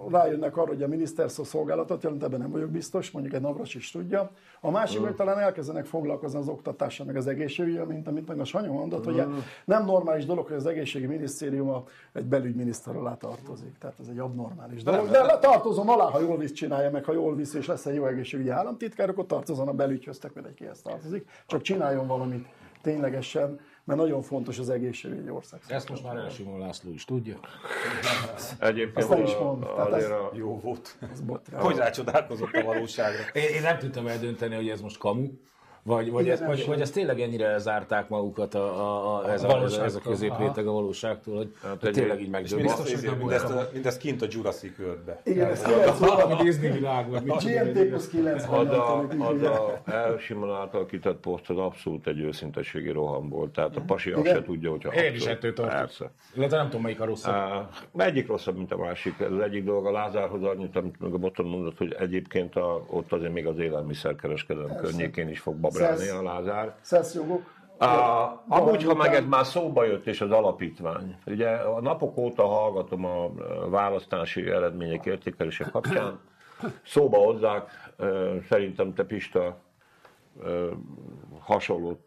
rájönnek 0.09 0.57
arra, 0.57 0.67
hogy 0.67 0.83
a 0.83 0.87
miniszter 0.87 1.31
szó 1.31 1.43
szolgálatot 1.43 2.03
jelent, 2.03 2.23
ebben 2.23 2.39
nem 2.39 2.51
vagyok 2.51 2.69
biztos, 2.69 3.11
mondjuk 3.11 3.33
egy 3.33 3.41
Navras 3.41 3.75
is 3.75 3.91
tudja. 3.91 4.31
A 4.61 4.71
másik, 4.71 4.99
hogy 4.99 5.15
talán 5.15 5.39
elkezdenek 5.39 5.85
foglalkozni 5.85 6.39
az 6.39 6.47
oktatással, 6.47 7.05
meg 7.05 7.15
az 7.15 7.27
egészségügyel, 7.27 7.85
mint 7.85 8.07
amit 8.07 8.27
meg 8.27 8.39
a 8.39 8.43
Sanyi 8.43 8.67
mondott, 8.67 9.05
hogy 9.05 9.23
nem 9.65 9.85
normális 9.85 10.25
dolog, 10.25 10.47
hogy 10.47 10.55
az 10.55 10.65
egészségi 10.65 11.05
minisztérium 11.05 11.83
egy 12.13 12.25
belügyminiszter 12.25 12.95
alá 12.95 13.15
tartozik. 13.15 13.77
Tehát 13.77 13.99
ez 13.99 14.07
egy 14.07 14.19
abnormális 14.19 14.83
dolog. 14.83 15.09
De 15.09 15.23
le 15.23 15.39
tartozom 15.39 15.89
alá, 15.89 16.05
ha 16.05 16.19
jól 16.19 16.37
visz 16.37 16.51
csinálja 16.51 16.91
meg, 16.91 17.03
ha 17.03 17.13
jól 17.13 17.35
visz, 17.35 17.53
és 17.53 17.67
lesz 17.67 17.85
egy 17.85 17.95
jó 17.95 18.05
egészségügyi 18.05 18.49
államtitkár, 18.49 19.09
akkor 19.09 19.25
tartozon 19.25 19.67
a 19.67 19.73
belügyhöz, 19.73 20.17
tök 20.17 20.33
mindegy, 20.33 20.53
kihez 20.53 20.81
tartozik. 20.81 21.27
Csak 21.47 21.61
csináljon 21.61 22.07
valamit 22.07 22.47
ténylegesen, 22.81 23.59
mert 23.83 23.99
nagyon 23.99 24.21
fontos 24.21 24.59
az 24.59 24.69
egészségügy 24.69 25.17
egy 25.17 25.29
ország. 25.29 25.59
Ezt 25.67 25.89
most 25.89 26.03
már 26.03 26.15
Elsimon 26.15 26.59
László 26.59 26.91
is 26.91 27.05
tudja. 27.05 27.39
Egyébként 28.59 28.97
Azt 28.97 29.09
ne 29.09 29.21
is 29.23 29.33
a- 29.33 29.43
mondd, 29.43 29.61
tehát 29.75 29.93
ez- 29.93 30.09
a, 30.09 30.31
Jó 30.33 30.59
volt. 30.59 30.97
botrány. 31.25 31.61
Hogy 31.61 31.75
rácsodálkozott 31.77 32.51
a 32.53 32.63
valóságra. 32.63 33.21
Én, 33.33 33.43
én 33.53 33.61
nem 33.61 33.77
tudtam 33.77 34.07
eldönteni, 34.07 34.55
hogy 34.55 34.69
ez 34.69 34.81
most 34.81 34.97
kamu, 34.97 35.27
vagy, 35.83 36.11
vagy, 36.11 36.29
ez, 36.29 36.45
vagy, 36.45 36.65
vagy 36.67 36.81
ezt 36.81 36.93
tényleg 36.93 37.19
ennyire 37.21 37.45
elzárták 37.45 38.09
magukat 38.09 38.53
a, 38.53 38.63
a, 38.63 39.15
a, 39.17 39.31
ez, 39.31 39.43
a, 39.43 39.47
ez, 39.47 39.53
a, 39.53 39.65
ez 39.65 39.73
a 39.73 39.77
valóságtól, 39.77 40.11
középréteg 40.11 40.67
a 40.67 40.71
valóságtól, 40.71 41.35
hogy, 41.35 41.53
Hát 41.63 41.83
egy- 41.83 41.93
tényleg 41.93 42.21
így 42.21 42.29
megdöbbent. 42.29 43.17
Mindezt, 43.17 43.73
mindezt 43.73 43.97
kint 43.99 44.21
a 44.21 44.25
Jurassic 44.29 44.79
World-be. 44.79 45.21
Igen, 45.23 45.49
ez 45.49 45.61
90 45.61 46.09
A 46.31 46.43
Disney 46.43 46.69
világ, 46.71 47.09
vagy 47.09 47.23
mit 47.23 47.43
GMT 47.43 47.87
plusz 47.87 48.09
90 48.09 48.67
az 48.67 48.71
a, 48.73 49.07
az 49.19 49.41
a 49.41 49.81
Simon 50.25 50.55
által 50.55 50.85
kitett 50.85 51.19
poszt 51.19 51.49
az 51.49 51.57
abszolút 51.57 52.07
egy 52.07 52.19
őszinteségi 52.19 52.89
roham 52.89 53.29
volt. 53.29 53.51
Tehát 53.51 53.75
a 53.75 53.81
pasi 53.81 54.11
azt 54.11 54.25
se 54.27 54.41
tudja, 54.43 54.69
hogyha 54.69 54.93
Én 54.93 55.13
is 55.13 55.25
ettől 55.25 55.53
tartok. 55.53 56.09
Illetve 56.35 56.57
nem 56.57 56.65
tudom, 56.65 56.81
melyik 56.81 56.99
a 57.01 57.05
rosszabb. 57.05 57.67
Egyik 57.97 58.27
rosszabb, 58.27 58.57
mint 58.57 58.71
a 58.71 58.77
másik. 58.77 59.19
Az 59.21 59.39
egyik 59.39 59.63
dolog 59.63 59.85
a 59.85 59.91
Lázárhoz 59.91 60.43
annyit, 60.43 60.75
amit 60.75 60.99
meg 60.99 61.13
a 61.13 61.17
Boton 61.17 61.45
mondott, 61.45 61.77
hogy 61.77 61.95
egyébként 61.99 62.55
a, 62.55 62.83
ott 62.89 63.11
azért 63.11 63.33
még 63.33 63.47
az 63.47 63.57
élelmiszerkereskedelem 63.59 64.75
környékén 64.75 65.29
is 65.29 65.39
fog 65.39 65.55
Szesz. 65.73 66.11
a 66.11 66.21
Lázár. 66.23 66.75
Szesz 66.81 67.13
jogok. 67.13 67.59
Á, 67.77 68.43
amúgy, 68.47 68.83
ha 68.83 68.95
meg 68.95 69.13
ez 69.13 69.25
már 69.25 69.45
szóba 69.45 69.83
jött, 69.83 70.07
és 70.07 70.21
az 70.21 70.31
alapítvány. 70.31 71.17
Ugye 71.25 71.49
a 71.49 71.81
napok 71.81 72.17
óta 72.17 72.47
hallgatom 72.47 73.05
a 73.05 73.31
választási 73.69 74.49
eredmények 74.49 75.05
értékelése 75.05 75.63
kapcsán. 75.63 76.19
Szóba 76.85 77.17
hozzák, 77.17 77.69
szerintem 78.49 78.93
te 78.93 79.03
Pista 79.03 79.57
hasonló 81.39 81.97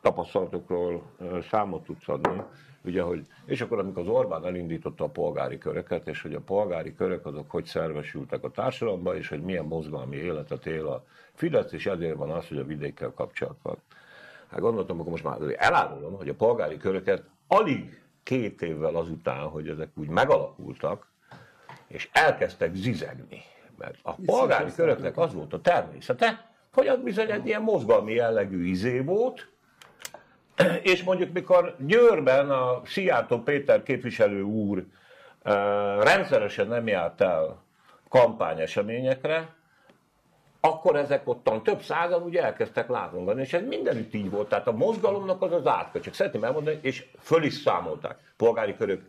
tapasztalatokról 0.00 1.02
számot 1.50 1.84
tudsz 1.84 2.08
adni. 2.08 2.42
Ugye, 2.84 3.02
hogy, 3.02 3.26
és 3.44 3.60
akkor 3.60 3.78
amikor 3.78 4.02
az 4.02 4.08
Orbán 4.08 4.46
elindította 4.46 5.04
a 5.04 5.08
polgári 5.08 5.58
köröket, 5.58 6.08
és 6.08 6.22
hogy 6.22 6.34
a 6.34 6.40
polgári 6.40 6.94
körök 6.94 7.26
azok 7.26 7.50
hogy 7.50 7.64
szervesültek 7.64 8.44
a 8.44 8.50
társadalomba, 8.50 9.16
és 9.16 9.28
hogy 9.28 9.42
milyen 9.42 9.64
mozgalmi 9.64 10.16
életet 10.16 10.66
él 10.66 10.86
a 10.86 11.04
Fidesz, 11.34 11.72
és 11.72 11.86
ezért 11.86 12.16
van 12.16 12.30
az, 12.30 12.48
hogy 12.48 12.58
a 12.58 12.64
vidékkel 12.64 13.12
kapcsolat 13.14 13.56
van. 13.62 13.76
Hát 14.50 14.60
gondoltam, 14.60 15.00
akkor 15.00 15.10
most 15.10 15.24
már 15.24 15.36
elárulom, 15.56 16.16
hogy 16.16 16.28
a 16.28 16.34
polgári 16.34 16.76
köröket 16.76 17.22
alig 17.46 18.02
két 18.22 18.62
évvel 18.62 18.94
azután, 18.94 19.46
hogy 19.48 19.68
ezek 19.68 19.88
úgy 19.94 20.08
megalakultak, 20.08 21.06
és 21.86 22.08
elkezdtek 22.12 22.74
zizegni. 22.74 23.40
Mert 23.76 23.98
a 24.02 24.14
polgári 24.26 24.72
köröknek 24.74 25.18
az 25.18 25.34
volt 25.34 25.52
a 25.52 25.60
természete, 25.60 26.50
hogy 26.72 26.86
az 26.86 26.98
bizony 26.98 27.30
egy 27.30 27.46
ilyen 27.46 27.62
mozgalmi 27.62 28.12
jellegű 28.12 28.66
izé 28.66 29.00
volt, 29.00 29.48
és 30.82 31.02
mondjuk 31.02 31.32
mikor 31.32 31.76
Győrben 31.78 32.50
a 32.50 32.80
Szijjártó 32.84 33.38
Péter 33.42 33.82
képviselő 33.82 34.42
úr 34.42 34.84
rendszeresen 36.00 36.68
nem 36.68 36.86
járt 36.86 37.20
el 37.20 37.62
kampányeseményekre, 38.08 39.56
akkor 40.60 40.96
ezek 40.96 41.28
ottan 41.28 41.62
több 41.62 41.80
százan 41.80 42.22
ugye 42.22 42.42
elkezdtek 42.42 42.88
látongani, 42.88 43.40
és 43.40 43.52
ez 43.52 43.62
mindenütt 43.66 44.14
így 44.14 44.30
volt. 44.30 44.48
Tehát 44.48 44.66
a 44.66 44.72
mozgalomnak 44.72 45.42
az 45.42 45.52
az 45.52 45.66
átka, 45.66 46.00
csak 46.00 46.14
szeretném 46.14 46.44
elmondani, 46.44 46.78
és 46.82 47.06
föl 47.18 47.42
is 47.42 47.54
számolták. 47.54 48.16
Polgári 48.36 48.76
körök 48.76 49.02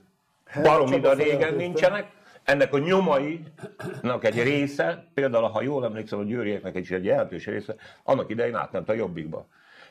baromida 0.63 1.09
Csaba 1.09 1.23
régen 1.23 1.55
nincsenek, 1.55 2.11
ennek 2.43 2.73
a 2.73 2.77
nyomainak 2.77 4.23
egy 4.25 4.43
része, 4.43 5.05
például 5.13 5.47
ha 5.47 5.61
jól 5.61 5.85
emlékszem, 5.85 6.19
a 6.19 6.23
győrieknek 6.23 6.75
is 6.75 6.91
egy 6.91 7.05
jelentős 7.05 7.45
része, 7.45 7.75
annak 8.03 8.29
idején 8.29 8.55
átment 8.55 8.89
a 8.89 8.93
jobbikba. 8.93 9.47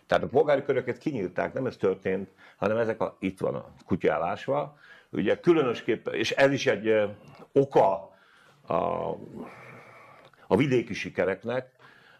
Tehát 0.09 0.25
a 0.25 0.29
polgári 0.29 0.63
köröket 0.63 0.99
kinyírták, 0.99 1.53
nem 1.53 1.67
ez 1.67 1.77
történt, 1.77 2.31
hanem 2.57 2.77
ezek 2.77 3.01
a, 3.01 3.17
itt 3.21 3.41
van 3.41 3.55
a 3.55 3.73
kutyálásva. 3.87 4.79
Ugye 5.11 5.41
különösképpen, 5.41 6.15
és 6.15 6.31
ez 6.31 6.53
is 6.53 6.67
egy 6.67 7.11
oka 7.53 8.11
a, 8.67 8.75
a 10.47 10.57
vidéki 10.57 10.95
sikereknek, 10.95 11.71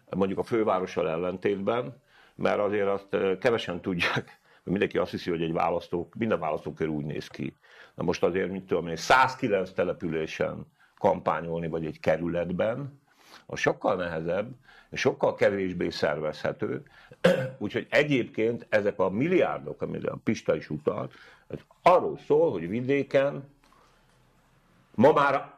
mondjuk 0.09 0.39
a 0.39 0.43
fővárossal 0.43 1.09
ellentétben, 1.09 2.01
mert 2.35 2.59
azért 2.59 2.87
azt 2.87 3.39
kevesen 3.39 3.81
tudják, 3.81 4.39
hogy 4.63 4.71
mindenki 4.71 4.97
azt 4.97 5.11
hiszi, 5.11 5.29
hogy 5.29 5.41
egy 5.41 5.53
választó, 5.53 6.09
minden 6.17 6.39
választókör 6.39 6.87
úgy 6.87 7.05
néz 7.05 7.27
ki. 7.27 7.57
Na 7.95 8.03
most 8.03 8.23
azért, 8.23 8.51
mit 8.51 8.65
tudom 8.65 8.87
én, 8.87 8.95
109 8.95 9.71
településen 9.71 10.65
kampányolni, 10.97 11.67
vagy 11.67 11.85
egy 11.85 11.99
kerületben, 11.99 13.01
az 13.45 13.59
sokkal 13.59 13.95
nehezebb, 13.95 14.51
és 14.89 14.99
sokkal 14.99 15.35
kevésbé 15.35 15.89
szervezhető. 15.89 16.83
Úgyhogy 17.57 17.87
egyébként 17.89 18.65
ezek 18.69 18.99
a 18.99 19.09
milliárdok, 19.09 19.81
amire 19.81 20.11
a 20.11 20.19
Pista 20.23 20.55
is 20.55 20.69
utalt, 20.69 21.13
ez 21.47 21.59
arról 21.81 22.17
szól, 22.17 22.51
hogy 22.51 22.69
vidéken 22.69 23.49
ma 24.95 25.11
már 25.11 25.53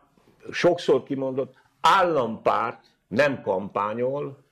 sokszor 0.51 1.03
kimondott 1.03 1.55
állampárt 1.81 2.85
nem 3.07 3.41
kampányol, 3.41 4.43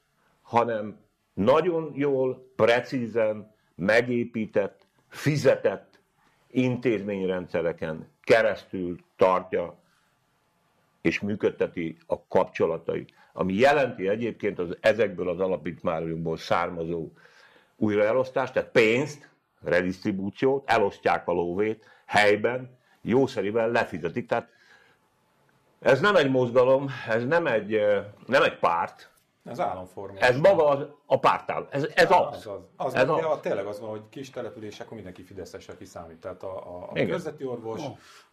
hanem 0.41 0.97
nagyon 1.33 1.91
jól, 1.95 2.51
precízen 2.55 3.55
megépített, 3.75 4.87
fizetett 5.07 5.99
intézményrendszereken 6.47 8.07
keresztül 8.21 8.99
tartja 9.15 9.77
és 11.01 11.19
működteti 11.19 11.97
a 12.07 12.27
kapcsolatait. 12.27 13.13
Ami 13.33 13.53
jelenti 13.53 14.07
egyébként 14.07 14.59
az 14.59 14.77
ezekből 14.79 15.29
az 15.29 15.39
alapítványokból 15.39 16.37
származó 16.37 17.11
újraelosztást, 17.75 18.53
tehát 18.53 18.71
pénzt, 18.71 19.29
redistribúciót, 19.63 20.69
elosztják 20.69 21.27
a 21.27 21.31
lóvét 21.31 21.85
helyben, 22.05 22.77
jószerivel 23.01 23.71
lefizetik. 23.71 24.27
Tehát 24.27 24.49
ez 25.79 25.99
nem 25.99 26.15
egy 26.15 26.29
mozgalom, 26.29 26.89
ez 27.07 27.25
nem 27.25 27.47
egy, 27.47 27.73
eh, 27.73 28.05
nem 28.25 28.43
egy 28.43 28.57
párt, 28.57 29.09
Ez 29.43 29.59
államforma. 29.59 30.19
ez 30.19 30.37
maga 30.37 30.67
az, 30.67 30.85
a 31.05 31.19
pártál. 31.19 31.67
Ez, 31.71 31.87
ez 31.95 32.11
az. 32.11 32.17
Az, 32.31 32.47
az. 32.47 32.59
az 32.75 32.93
Ez 32.93 33.01
ez 33.01 33.09
az. 33.09 33.17
Ja, 33.17 33.39
tényleg 33.41 33.65
az 33.65 33.79
van, 33.79 33.89
hogy 33.89 34.01
kis 34.09 34.29
települések, 34.29 34.81
akkor 34.81 34.93
mindenki 34.93 35.23
fideszesre 35.23 35.75
kiszámít. 35.77 36.17
Tehát 36.17 36.43
a, 36.43 36.57
a, 36.57 36.89
a 36.89 36.93
körzeti 36.93 37.45
orvos, 37.45 37.81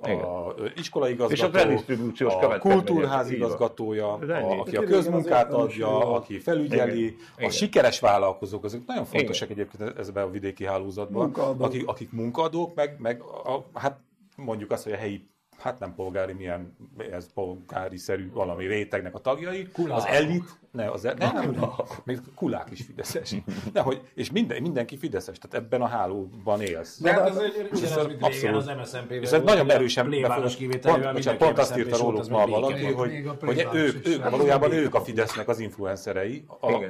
Igen. 0.04 0.20
a 0.20 0.54
iskolaigazgató, 0.76 1.32
És 1.32 1.42
a 1.42 1.50
redistribúciós 1.50 2.34
a 2.34 2.38
következmények. 2.38 2.84
kultúrház 2.86 3.30
igazgatója, 3.30 4.12
a, 4.12 4.58
aki 4.58 4.76
a 4.76 4.82
közmunkát 4.82 5.52
adja, 5.52 6.14
aki 6.14 6.38
felügyeli, 6.38 7.04
Igen. 7.04 7.16
a 7.20 7.38
Igen. 7.38 7.50
sikeres 7.50 8.00
vállalkozók, 8.00 8.64
azok 8.64 8.86
nagyon 8.86 9.04
fontosak 9.04 9.50
egyébként 9.50 9.98
ezben 9.98 10.24
a 10.24 10.30
vidéki 10.30 10.64
hálózatban, 10.66 11.22
Munkaadók. 11.22 11.66
akik, 11.66 11.88
akik 11.88 12.12
munkaadók, 12.12 12.74
meg, 12.74 12.96
meg 12.98 13.22
a, 13.22 13.64
hát 13.74 14.00
mondjuk 14.36 14.70
azt, 14.70 14.84
hogy 14.84 14.92
a 14.92 14.96
helyi 14.96 15.28
hát 15.58 15.78
nem 15.78 15.94
polgári, 15.94 16.32
milyen, 16.32 16.76
ez 17.10 17.32
polgári-szerű 17.32 18.30
valami 18.32 18.66
rétegnek 18.66 19.14
a 19.14 19.18
tagjai, 19.18 19.68
Kulák. 19.72 19.96
az 19.96 20.04
elit, 20.04 20.58
ne, 20.76 20.90
az, 20.90 21.02
nem, 21.02 21.14
nem, 21.18 21.50
nem, 21.50 21.70
még 22.04 22.18
kulák 22.34 22.70
is 22.70 22.82
fideszes. 22.82 23.34
De, 23.72 23.80
hogy, 23.80 24.00
és 24.14 24.30
minden, 24.30 24.62
mindenki 24.62 24.96
fideszes, 24.96 25.38
tehát 25.38 25.64
ebben 25.66 25.82
a 25.82 25.86
hálóban 25.86 26.60
élsz. 26.60 26.98
De 27.00 27.12
hát 27.12 27.28
az 27.28 27.38
egy 27.38 27.68
ugyanaz, 27.72 28.06
mint 28.06 28.26
régen 28.26 28.54
az 28.54 28.66
MSZNP-vel 28.66 29.18
És 29.22 29.30
ez 29.30 29.42
nagyon 29.42 29.70
erősen 29.70 30.10
befolyás- 30.10 30.56
kivételével 30.56 31.12
pont, 31.12 31.36
pont 31.36 31.58
azt 31.58 31.76
írta 31.78 31.96
róluk 31.96 32.18
az 32.20 32.28
ma 32.28 32.46
valaki, 32.46 32.84
hogy, 32.92 33.24
hogy 33.40 33.66
ők, 33.72 34.06
ők 34.06 34.20
Hát 34.22 34.30
valójában 34.30 34.72
ők 34.72 34.94
a 34.94 35.00
Fidesznek 35.00 35.48
az 35.48 35.58
influencerei 35.58 36.44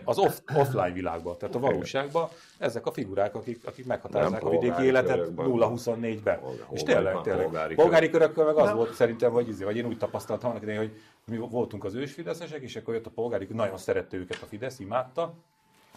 az 0.04 0.18
off, 0.18 0.38
offline 0.56 0.92
világban, 0.92 1.36
tehát 1.38 1.54
a 1.54 1.58
valóságban 1.58 2.28
ezek 2.58 2.86
a 2.86 2.92
figurák, 2.92 3.34
akik, 3.34 3.60
akik 3.64 3.86
meghatározzák 3.86 4.44
a 4.44 4.50
vidéki 4.50 4.82
életet 4.82 5.16
körökben. 5.16 5.46
0-24-ben. 5.48 6.40
Polgári- 6.40 6.62
És 6.70 6.82
tényleg, 6.82 7.20
tényleg. 7.20 7.74
polgári 7.74 8.10
körökkel 8.10 8.44
meg 8.44 8.56
az 8.56 8.72
volt 8.72 8.94
szerintem, 8.94 9.32
hogy, 9.32 9.48
izé, 9.48 9.64
vagy 9.64 9.76
én 9.76 9.86
úgy 9.86 9.98
tapasztaltam 9.98 10.50
annak 10.50 10.62
idején, 10.62 10.80
hogy 10.80 10.92
mi 11.30 11.36
voltunk 11.36 11.84
az 11.84 11.94
ősfideszesek, 11.94 12.62
és 12.62 12.76
akkor 12.76 12.94
jött 12.94 13.06
a 13.06 13.10
polgári, 13.10 13.46
nagyon 13.50 13.76
szerette 13.76 14.16
őket 14.16 14.42
a 14.42 14.46
Fidesz, 14.46 14.78
imádta, 14.78 15.34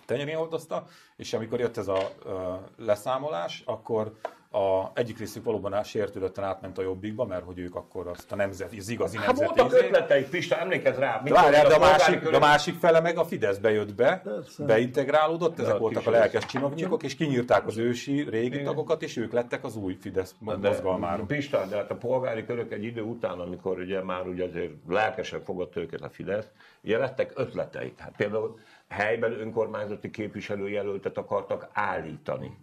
tenyerén 0.06 0.38
hordozta, 0.38 0.88
és 1.16 1.34
amikor 1.34 1.60
jött 1.60 1.78
ez 1.78 1.88
a 1.88 2.12
ö, 2.24 2.54
leszámolás, 2.78 3.64
akkor 3.66 4.18
a 4.52 4.92
egyik 4.94 5.18
részük 5.18 5.44
valóban 5.44 5.84
sértődötten 5.84 6.44
átment 6.44 6.78
a 6.78 6.82
jobbikba, 6.82 7.26
mert 7.26 7.44
hogy 7.44 7.60
ők 7.60 7.76
akkor 7.76 8.08
azt 8.08 8.32
a 8.32 8.36
nemzet, 8.36 8.74
az 8.78 8.90
igazi 8.90 9.18
Hát 9.18 9.26
nemzeti 9.26 9.48
voltak 9.60 9.78
izé- 9.78 9.86
ötleteik, 9.86 10.30
Pista, 10.30 10.58
emlékezz 10.60 10.98
rá. 10.98 11.22
de 11.24 11.34
várjál, 11.34 11.68
de 11.68 11.74
a, 11.76 11.80
másik, 11.80 12.20
de 12.30 12.36
a 12.36 12.40
másik 12.40 12.76
fele 12.76 13.00
meg 13.00 13.18
a 13.18 13.26
Fideszbe 13.26 13.72
jött 13.72 13.96
be, 13.96 14.22
Persze. 14.24 14.66
beintegrálódott, 14.66 15.60
ezek 15.60 15.74
a 15.76 15.78
voltak 15.78 16.08
a 16.08 16.10
lelkes 16.10 16.46
csinovnyikok, 16.46 17.04
és 17.04 17.16
kinyírták 17.16 17.68
az 17.68 17.78
ősi 17.78 18.22
régi 18.30 18.64
tagokat, 18.64 19.02
és 19.04 19.18
ők 19.18 19.32
lettek 19.32 19.64
az 19.64 19.76
új 19.76 19.98
Fidesz 20.02 20.36
De 20.40 20.56
mozgalmárok. 20.68 21.28
Pista, 21.28 21.66
de 21.70 21.76
hát 21.76 21.92
a 21.92 21.96
polgári 21.96 22.46
körök 22.46 22.72
egy 22.74 22.84
idő 22.84 23.02
után, 23.02 23.40
amikor 23.40 23.80
ugye 23.80 24.04
már 24.04 24.28
ugye 24.28 24.44
azért 24.44 24.72
lelkesen 24.88 25.42
fogadta 25.44 25.80
őket 25.80 26.02
a 26.02 26.10
Fidesz, 26.10 26.48
ugye 26.84 26.98
lettek 26.98 27.32
ötleteik. 27.36 27.98
Hát 28.00 28.14
például 28.18 28.60
helyben 28.90 29.40
önkormányzati 29.40 30.10
képviselőjelöltet 30.10 31.18
akartak 31.18 31.70
állítani. 31.74 32.58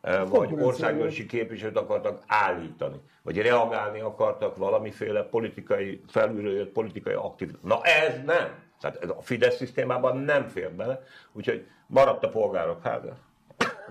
Eh, 0.00 0.28
Vagy 0.28 0.52
országgyűlési 0.52 1.26
képviselőt 1.26 1.76
akartak 1.76 2.22
állítani. 2.26 3.00
Vagy 3.22 3.38
reagálni 3.42 4.00
akartak 4.00 4.56
valamiféle 4.56 5.22
politikai, 5.22 6.00
felülről 6.08 6.54
jött 6.54 6.72
politikai 6.72 7.14
aktív. 7.14 7.50
Na 7.62 7.82
ez 7.82 8.14
nem. 8.24 8.66
Tehát 8.80 8.96
ez 9.02 9.08
a 9.08 9.20
Fidesz 9.22 9.56
szisztémában 9.56 10.16
nem 10.16 10.46
fér 10.48 10.72
bele, 10.72 11.02
úgyhogy 11.32 11.66
maradt 11.86 12.24
a 12.24 12.28
polgárok 12.28 12.82
háza. 12.82 13.16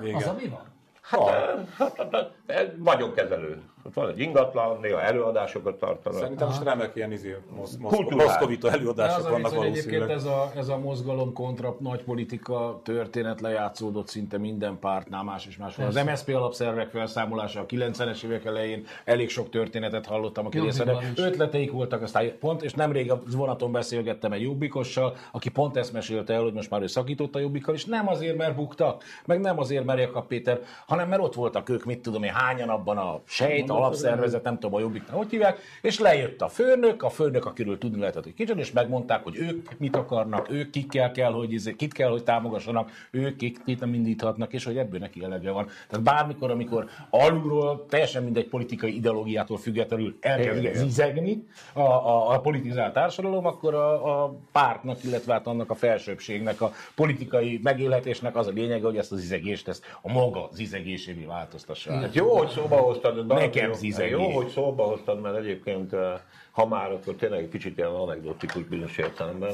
Igen. 0.02 0.16
Az, 0.16 0.28
ami 0.28 0.48
van. 0.48 0.76
Hát, 1.02 1.68
hát, 1.78 1.96
hát, 1.98 2.12
hát 2.12 2.32
ez 2.46 2.68
vagyonkezelő. 2.78 3.62
Ott 3.88 3.94
van 3.94 4.10
egy 4.10 4.20
ingatlan, 4.20 4.78
néha 4.82 5.02
előadásokat 5.02 5.76
tartanak. 5.76 6.20
Szerintem 6.20 6.48
most 6.48 6.64
remek 6.64 6.96
ilyen 6.96 7.12
izé, 7.12 7.38
mosz, 7.56 7.76
mosz, 7.76 7.98
moszkovita 8.10 8.68
az 8.68 8.74
előadások 8.74 9.26
a 9.26 9.30
vannak 9.30 9.52
hogy 9.52 9.66
egyébként 9.66 10.06
valószínűleg. 10.06 10.18
ez 10.18 10.26
a, 10.26 10.52
ez 10.56 10.68
a 10.68 10.78
mozgalom 10.78 11.34
kontra 11.34 11.76
nagy 11.80 12.04
politika 12.04 12.80
történet 12.84 13.42
lejátszódott 13.42 14.08
szinte 14.08 14.38
minden 14.38 14.80
pártnál 14.80 15.24
más 15.24 15.46
és 15.46 15.58
más. 15.58 15.78
Az 15.78 15.96
MSZP 16.06 16.30
alapszervek 16.30 16.90
felszámolása 16.90 17.60
a 17.60 17.66
90-es 17.66 18.24
évek 18.24 18.46
elején 18.46 18.86
elég 19.06 19.30
sok 19.30 19.50
történetet 19.50 20.06
hallottam, 20.06 20.50
részre. 20.50 20.98
is. 21.12 21.20
Ötleteik 21.20 21.72
voltak, 21.72 22.02
aztán 22.02 22.38
pont, 22.40 22.64
és 22.64 22.74
nemrég 22.74 23.12
a 23.12 23.22
vonaton 23.36 23.72
beszélgettem 23.72 24.32
egy 24.32 24.42
jobbikossal, 24.42 25.16
aki 25.32 25.50
pont 25.50 25.78
ezt 25.78 25.94
mesélte 25.94 26.34
el, 26.34 26.42
hogy 26.42 26.54
most 26.54 26.70
már 26.70 26.82
ő 26.82 26.88
szakított 26.88 27.36
a 27.36 27.40
jobbikkal, 27.40 27.76
és 27.76 27.86
nem 27.86 28.08
azért, 28.08 28.38
mert 28.38 28.56
buktak, 28.56 29.04
meg 29.26 29.40
nem 29.40 29.60
azért, 29.60 29.86
mert 29.86 30.00
Jakab 30.00 30.28
Péter, 30.28 30.60
hanem 30.88 31.08
mert 31.08 31.22
ott 31.22 31.36
voltak 31.36 31.70
ők, 31.70 31.86
mit 31.86 32.02
tudom 32.02 32.24
én, 32.24 32.32
hányan 32.32 32.70
abban 32.70 32.98
a 32.98 33.22
sejt, 33.26 33.70
alapszervezet, 33.78 34.44
nem 34.44 34.54
tudom 34.54 34.76
a 34.76 34.80
jobbiknál, 34.80 35.18
hogy 35.18 35.30
hívják, 35.30 35.60
és 35.82 36.00
lejött 36.00 36.42
a 36.42 36.48
főnök, 36.48 37.04
a 37.04 37.10
főnök, 37.10 37.46
akiről 37.46 37.78
tudni 37.78 38.00
lehetett, 38.00 38.24
hogy 38.24 38.34
kicsit, 38.34 38.58
és 38.58 38.72
megmondták, 38.72 39.24
hogy 39.24 39.38
ők 39.38 39.78
mit 39.78 39.96
akarnak, 39.96 40.52
ők 40.52 40.70
kikkel 40.70 41.12
kell, 41.12 41.32
hogy, 41.32 41.54
izé- 41.54 41.76
kit 41.76 41.94
kell, 41.94 42.10
hogy 42.10 42.24
támogassanak, 42.24 42.92
ők 43.12 43.36
kik, 43.36 43.64
kit 43.66 43.80
nem 43.80 43.94
indíthatnak, 43.94 44.54
és 44.54 44.64
hogy 44.64 44.78
ebből 44.78 45.00
neki 45.00 45.24
elege 45.24 45.52
van. 45.52 45.68
Tehát 45.90 46.06
bármikor, 46.06 46.52
amikor 46.52 46.86
alulról, 47.10 47.86
teljesen 47.90 48.24
mindegy 48.24 48.48
politikai 48.48 48.96
ideológiától 48.96 49.58
függetlenül 49.58 50.18
elkezd 50.20 50.76
zizegni 50.76 51.48
a, 51.74 51.82
a, 51.82 52.34
a 52.34 52.40
politizált 52.40 52.94
társadalom, 52.94 53.46
akkor 53.46 53.74
a, 53.74 54.24
a 54.24 54.36
pártnak, 54.52 55.04
illetve 55.04 55.34
hát 55.34 55.48
annak 55.48 55.70
a 55.70 55.76
felsőbbségnek, 55.76 56.62
a 56.62 56.72
politikai 56.96 57.60
megélhetésnek 57.64 58.36
az 58.36 58.48
a 58.48 58.52
lényege, 58.52 58.86
hogy 58.86 58.98
ezt 58.98 59.12
a 59.12 59.16
zizegést, 59.16 59.68
ezt 59.68 59.86
a 60.02 60.12
maga 60.12 60.50
zizegésévé 60.52 61.24
változtassa. 61.24 61.94
át. 61.94 62.02
Hát 62.02 62.16
jó, 62.16 62.38
hogy 62.38 62.50
szóba 62.50 62.76
hoztad. 62.76 63.28
Jó, 63.68 63.74
zizegés. 63.74 64.12
Jó, 64.12 64.30
hogy 64.30 64.48
szóba 64.48 64.84
hoztad, 64.84 65.22
mert 65.22 65.38
egyébként 65.38 65.94
eh, 65.94 66.20
ha 66.52 66.68
már, 66.68 66.92
akkor 66.92 67.14
tényleg 67.14 67.40
egy 67.40 67.50
kicsit 67.50 67.78
ilyen 67.78 67.90
anekdotikus 67.90 68.64
bizonyos 68.64 68.98
értelemben. 68.98 69.54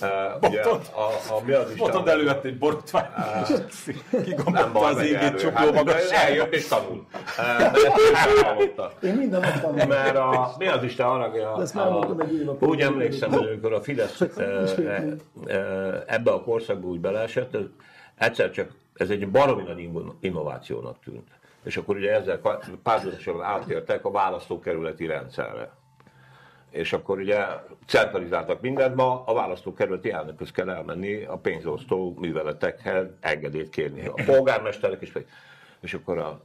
Eh, 0.00 0.10
Ugye, 0.42 0.62
a, 0.62 0.74
a, 1.30 1.44
mi 1.44 1.52
az? 1.52 1.74
Botod 1.76 2.08
előtt 2.08 2.44
egy 2.44 2.58
borotvány, 2.58 3.06
és 3.42 3.94
Nem 4.10 4.22
kigombolta 4.22 4.72
baj, 4.72 4.92
az 4.92 5.02
égét 5.02 5.38
csukló 5.38 5.56
Hát, 5.56 5.72
magas. 5.72 6.10
Eljött 6.10 6.54
és 6.54 6.68
tanul. 6.68 7.06
Eh, 7.38 7.72
nem. 8.76 8.90
Én 9.02 9.14
minden 9.14 9.40
nap 9.40 9.60
tanulom. 9.60 9.88
Mert 9.88 10.16
a, 10.16 10.54
mi 10.58 10.66
az 10.66 10.82
Isten 10.82 11.06
haragja? 11.06 11.62
Úgy 12.58 12.80
emlékszem, 12.80 13.30
hogy 13.30 13.46
amikor 13.46 13.72
a 13.72 13.80
Fidesz 13.80 14.20
eh, 14.20 14.28
eh, 14.76 15.04
eh, 15.46 16.02
ebbe 16.06 16.30
a 16.30 16.42
korszakba 16.42 16.86
úgy 16.88 17.00
beleesett, 17.00 17.56
egyszer 18.14 18.50
csak 18.50 18.70
ez 18.94 19.10
egy 19.10 19.28
baromi 19.28 19.62
nagy 19.62 19.78
inno- 19.78 20.14
innovációnak 20.20 20.96
tűnt. 21.04 21.28
És 21.64 21.76
akkor 21.76 21.96
ugye 21.96 22.12
ezzel 22.12 22.40
párhuzamosan 22.82 23.42
átértek 23.42 24.04
a 24.04 24.10
választókerületi 24.10 25.06
rendszerre. 25.06 25.70
És 26.70 26.92
akkor 26.92 27.18
ugye 27.18 27.46
centralizáltak 27.86 28.60
mindent, 28.60 28.94
ma 28.94 29.24
a 29.26 29.34
választókerületi 29.34 30.10
elnökhöz 30.10 30.50
kell 30.50 30.70
elmenni 30.70 31.24
a 31.24 31.36
pénzosztó 31.36 32.16
műveletekhez 32.18 33.06
engedélyt 33.20 33.70
kérni. 33.70 34.06
A 34.06 34.22
polgármesterek 34.24 35.02
is. 35.02 35.12
És 35.80 35.94
akkor 35.94 36.18
a 36.18 36.40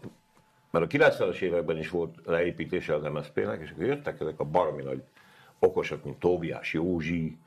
mert 0.71 0.93
a 0.93 0.97
90-es 0.97 1.39
években 1.39 1.77
is 1.77 1.89
volt 1.89 2.15
leépítése 2.25 2.95
az 2.95 3.03
MSZP-nek, 3.03 3.61
és 3.61 3.71
akkor 3.71 3.85
jöttek 3.85 4.19
ezek 4.19 4.39
a 4.39 4.43
baromi 4.43 4.83
nagy 4.83 5.03
okosak, 5.59 6.03
mint 6.03 6.19
Tóbiás 6.19 6.73
Józsi, 6.73 7.37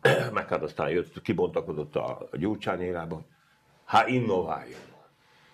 meg 0.32 0.48
hát 0.48 0.62
aztán 0.62 0.90
jött, 0.90 1.22
kibontakozott 1.22 1.96
a 1.96 2.28
Gyurcsány 2.32 2.80
érába, 2.80 3.14
hogy 3.14 3.24
hát 3.84 4.08
innováljon. 4.08 4.80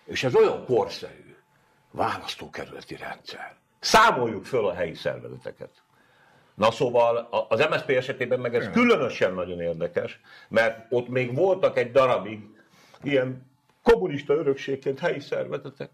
És 0.04 0.24
ez 0.24 0.34
olyan 0.34 0.64
korszerű 0.64 1.31
választókerületi 1.92 2.96
rendszer. 2.96 3.54
Számoljuk 3.80 4.44
föl 4.44 4.66
a 4.66 4.74
helyi 4.74 4.94
szervezeteket. 4.94 5.70
Na 6.54 6.70
szóval 6.70 7.28
az 7.48 7.66
MSZP 7.70 7.88
esetében 7.90 8.40
meg 8.40 8.54
ez 8.54 8.70
különösen 8.70 9.34
nagyon 9.34 9.60
érdekes, 9.60 10.20
mert 10.48 10.86
ott 10.90 11.08
még 11.08 11.34
voltak 11.34 11.78
egy 11.78 11.90
darabig 11.90 12.40
ilyen 13.02 13.50
kommunista 13.82 14.34
örökségként 14.34 14.98
helyi 14.98 15.20
szervezetek. 15.20 15.90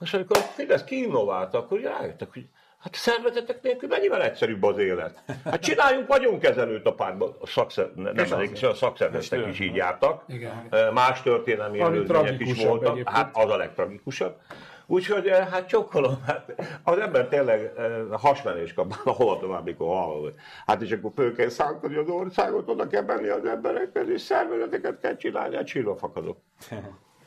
És 0.00 0.14
amikor 0.14 0.36
a 0.36 0.40
Fidesz 0.40 0.84
kiinnoválta, 0.84 1.58
akkor 1.58 1.80
rájöttek, 1.80 2.32
hogy 2.32 2.46
hát 2.78 2.94
a 2.94 2.96
szervezetek 2.96 3.62
nélkül 3.62 3.88
mennyivel 3.88 4.22
egyszerűbb 4.22 4.62
az 4.62 4.78
élet. 4.78 5.22
Hát 5.44 5.60
csináljunk 5.60 6.06
vagyonkezelőt 6.06 6.86
a 6.86 6.94
pártban. 6.94 7.36
A, 7.40 7.46
szakszer, 7.46 7.90
ne- 7.94 8.12
nem 8.12 8.32
elég, 8.32 8.50
és 8.52 8.62
a 8.62 8.74
szakszervezetek 8.74 9.46
is 9.46 9.60
így 9.60 9.74
jártak. 9.74 10.24
Igen. 10.28 10.68
Más 10.92 11.22
történelmi 11.22 11.80
előzmények 11.80 12.40
is 12.40 12.64
voltak. 12.64 12.92
egyébként. 12.92 13.16
Hát 13.16 13.36
az 13.36 13.50
a 13.50 13.56
legtragikusabb. 13.56 14.36
Úgyhogy 14.86 15.26
eh, 15.26 15.48
hát 15.48 15.68
csokkolom, 15.68 16.22
hát 16.26 16.54
az 16.82 16.98
ember 16.98 17.28
tényleg 17.28 17.72
eh, 17.76 17.92
hasmenés 18.12 18.72
kap, 18.74 18.94
hol 19.22 19.38
tovább, 19.38 19.64
mikor 19.64 19.86
hallod. 19.96 20.22
hogy 20.22 20.34
Hát 20.66 20.82
és 20.82 20.92
akkor 20.92 21.10
föl 21.14 21.34
kell 21.34 21.48
szántani 21.48 21.96
az 21.96 22.08
országot, 22.08 22.68
oda 22.68 22.86
kell 22.86 23.02
menni 23.02 23.28
az 23.28 23.44
emberekhez, 23.44 24.08
és 24.08 24.20
szervezeteket 24.20 25.00
kell 25.00 25.16
csinálni, 25.16 25.56
hát 25.56 25.66
sírva 25.66 25.96
fakadok. 25.96 26.36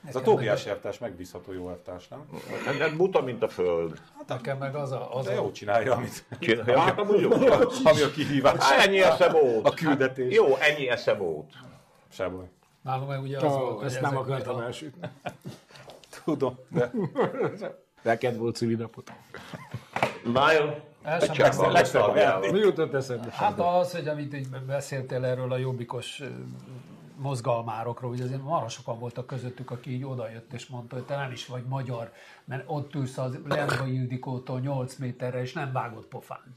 Ez 0.08 0.16
a 0.16 0.22
Tóbiás 0.22 0.66
elvtárs 0.66 0.98
megbízható 0.98 1.54
jó 1.54 1.70
elvtárs, 1.70 2.08
nem? 2.08 2.26
Hát 2.66 2.80
ez 2.80 2.94
buta, 2.98 3.22
mint 3.22 3.44
a 3.44 3.48
föld. 3.48 4.00
Hát 4.18 4.28
nekem 4.28 4.58
meg 4.58 4.76
az 4.76 4.92
a, 4.92 5.16
az 5.16 5.26
De 5.26 5.32
a 5.32 5.36
jó 5.36 5.52
csinálja, 5.52 5.94
amit, 5.94 6.24
Csinálja, 6.40 6.80
hát 6.80 7.00
amúgy 7.00 7.20
jó. 7.22 7.32
ami 7.84 8.02
a 8.02 8.12
kihívás. 8.14 8.64
Hát 8.64 8.86
ennyi 8.88 9.02
eszem 9.02 9.32
volt. 9.32 9.66
A 9.68 9.72
küldetés. 9.72 10.36
Jó, 10.36 10.56
ennyi 10.56 10.90
eszem 10.90 11.18
volt. 11.18 11.52
Se 12.12 12.28
baj. 12.28 12.46
nálunk 12.82 13.10
meg 13.10 13.22
ugye 13.22 13.38
az 13.38 13.44
volt, 13.58 13.84
ezt 13.84 14.02
nem 14.02 14.18
akartam 14.18 14.56
a- 14.56 14.64
elsütni. 14.64 15.08
Tudom, 16.30 16.58
de 16.70 16.92
Neked 18.02 18.38
volt 18.38 18.56
szülinapot. 18.56 19.12
Na 20.34 20.52
jó. 20.52 20.66
El 21.04 21.20
sem 21.20 21.36
Csak 21.36 21.72
beszél-. 21.74 22.52
Mi 22.52 22.60
jutott 22.60 22.94
eszedbe? 22.94 23.32
Hát 23.32 23.60
az, 23.60 23.92
hogy 23.92 24.08
amit 24.08 24.34
így 24.34 24.48
beszéltél 24.50 25.26
erről 25.26 25.52
a 25.52 25.58
jobbikos 25.58 26.22
mozgalmárokról, 27.16 28.10
hogy 28.10 28.22
azért 28.22 28.44
marha 28.44 28.70
sokan 28.70 29.00
voltak 29.00 29.28
közöttük, 29.28 29.72
aki 29.72 29.92
így 29.92 30.06
odajött 30.06 30.54
és 30.54 30.68
mondta, 30.68 30.96
hogy 30.96 31.06
te 31.06 31.16
nem 31.16 31.32
is 31.32 31.46
vagy 31.46 31.64
magyar, 31.68 32.12
mert 32.46 32.64
ott 32.66 32.96
ülsz 32.96 33.18
az 33.18 33.40
Lemba 33.48 33.88
Ildikótól 33.88 34.60
8 34.60 34.96
méterre, 34.96 35.42
és 35.42 35.54
nem 35.54 35.72
vágod 35.72 36.06
pofán. 36.06 36.56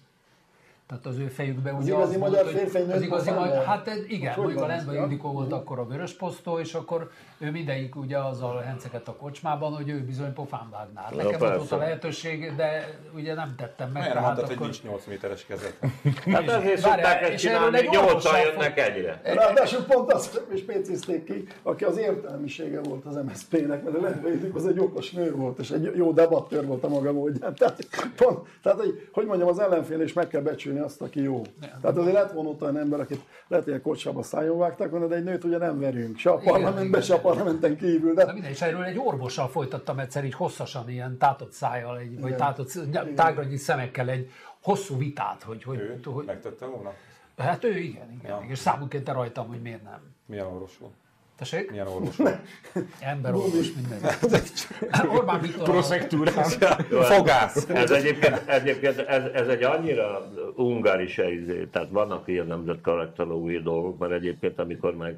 Tehát 0.87 1.07
az 1.07 1.18
ő 1.18 1.27
fejükben 1.29 1.75
Az 1.75 1.85
ugye 1.85 1.92
igazi 1.92 2.16
volt, 2.18 2.31
magyar 2.31 2.45
hogy- 2.45 2.55
férfi 2.71 2.90
az 2.92 3.03
igazi 3.03 3.31
magyar, 3.31 3.64
hát 3.64 3.90
igen, 4.09 4.33
Hogy 4.33 4.42
mondjuk 4.42 4.62
a 4.62 4.66
Lendvai 4.66 4.97
ja? 4.97 5.03
Ildikó 5.03 5.33
volt 5.33 5.53
akkor 5.53 5.79
a 5.79 5.87
vörös 5.87 6.12
posztó, 6.12 6.59
és 6.59 6.75
akkor 6.75 7.11
ő 7.38 7.51
mindegyik 7.51 7.97
ugye 7.97 8.18
azzal 8.18 8.61
henceket 8.61 9.09
a 9.09 9.12
kocsmában, 9.16 9.73
hogy 9.75 9.88
ő 9.88 10.01
bizony 10.05 10.33
pofán 10.33 10.68
vágná. 10.71 11.01
Hát 11.03 11.14
Nekem 11.14 11.38
volt 11.38 11.53
persze. 11.57 11.75
a 11.75 11.79
lehetőség, 11.79 12.55
de 12.57 12.99
ugye 13.14 13.35
nem 13.35 13.55
tettem 13.57 13.90
meg. 13.90 14.03
Miért 14.03 14.09
tehát 14.16 14.25
mondtad, 14.27 14.47
hogy 14.47 14.55
akkor- 14.55 14.66
nincs 14.66 14.83
8 14.83 15.05
méteres 15.07 15.47
kezed? 15.47 15.77
Hát 16.33 16.49
ezért 16.49 16.79
szokták 16.81 17.23
ezt 17.23 17.37
csinálni, 17.42 17.77
egy 17.77 17.87
hogy 17.87 17.95
nyolcan 17.97 18.09
orvossal 18.16 18.38
jönnek 18.38 18.79
egyre. 18.79 19.21
Ráadásul 19.25 19.83
pont 19.85 20.12
azt 20.12 20.42
is 20.55 20.62
pécizték 20.64 21.25
ki, 21.25 21.45
aki 21.62 21.85
az 21.85 21.97
értelmisége 21.99 22.81
volt 22.81 23.05
az 23.05 23.14
MSZP-nek, 23.27 23.83
mert 23.85 23.97
a 23.97 24.01
Lendvai 24.01 24.51
az 24.55 24.66
egy 24.66 24.79
okos 24.79 25.11
nő 25.11 25.35
volt, 25.35 25.59
és 25.59 25.71
egy 25.71 25.92
jó 25.97 26.12
debattőr 26.12 26.66
volt 26.66 26.85
a 26.85 26.88
maga 26.88 27.12
módján. 27.12 27.55
Tehát, 27.55 27.87
pont, 28.16 28.49
tehát 28.62 28.79
hogy, 28.79 29.09
hogy 29.12 29.27
mondjam, 29.27 29.49
az 29.49 29.59
ellenfél 29.59 30.01
is 30.01 30.12
meg 30.12 30.29
kell 30.29 30.40
becsülni 30.40 30.71
azt, 30.78 31.02
aki 31.02 31.20
jó. 31.22 31.42
Tehát 31.80 31.96
azért 31.96 32.14
lett 32.14 32.32
volna 32.32 32.48
ott 32.48 32.62
olyan 32.62 32.78
ember, 32.78 33.00
akit 33.00 33.20
lehet, 33.48 33.64
hogy 33.64 33.74
a 33.74 33.80
kocsába 33.80 34.22
szájon 34.22 34.58
vágtak 34.58 34.90
volna, 34.90 35.06
de 35.06 35.14
egy 35.14 35.24
nőt 35.24 35.44
ugye 35.44 35.58
nem 35.58 35.78
verünk. 35.80 36.16
Se 36.18 36.30
a 36.30 36.37
parlamentben, 36.37 36.87
igen. 36.87 37.00
se 37.02 37.14
a 37.14 37.20
parlamenten 37.20 37.76
kívül. 37.76 38.12
Na 38.12 38.24
De 38.24 38.32
mindegy, 38.32 38.50
és 38.50 38.62
erről 38.62 38.82
egy 38.82 38.98
orvossal 38.98 39.48
folytattam 39.48 39.98
egyszer 39.98 40.24
így 40.24 40.35
hosszasan, 40.35 40.90
ilyen 40.90 41.18
tátott 41.18 41.52
szájjal, 41.52 41.98
egy, 41.98 42.20
vagy 42.20 42.37
tátott, 42.37 42.68
sz- 42.68 43.14
tágra 43.14 43.42
nyílt 43.44 43.61
szemekkel 43.61 44.08
egy 44.08 44.30
hosszú 44.62 44.96
vitát, 44.96 45.42
hogy, 45.42 45.62
hogy, 45.62 45.78
Ő 45.78 46.00
hogy 46.04 46.24
megtette 46.24 46.66
volna? 46.66 46.92
hát 47.37 47.64
ő 47.64 47.78
igen, 47.78 48.12
igen, 48.12 48.30
Ja. 48.40 48.46
és 48.48 48.58
számunk 48.58 49.08
rajtam, 49.08 49.48
hogy 49.48 49.62
miért 49.62 49.82
nem. 49.82 50.00
Milyen 50.26 50.46
orvos 50.46 50.78
volt? 50.78 50.92
Tessék? 51.37 51.71
Milyen 51.71 51.87
orvos? 51.87 52.16
Ember 53.01 53.35
orvos, 53.35 53.73
minden. 53.73 54.01
Orbán 55.16 55.40
Viktor. 55.40 55.64
Proszektúrán. 55.64 56.45
Fogász! 56.88 57.68
Ez 57.68 57.90
egyébként, 57.90 58.42
egyébként 58.47 58.99
ez, 58.99 59.25
ez 59.33 59.49
egy 59.49 59.62
annyira 59.62 60.31
ungári 60.57 61.07
se 61.07 61.33
izé, 61.33 61.64
tehát 61.64 61.88
vannak 61.90 62.29
ilyen 62.29 62.47
nemzetkarakterológiai 62.47 63.62
dolgok, 63.62 63.99
mert 63.99 64.12
egyébként 64.12 64.59
amikor 64.59 64.97
meg 64.97 65.16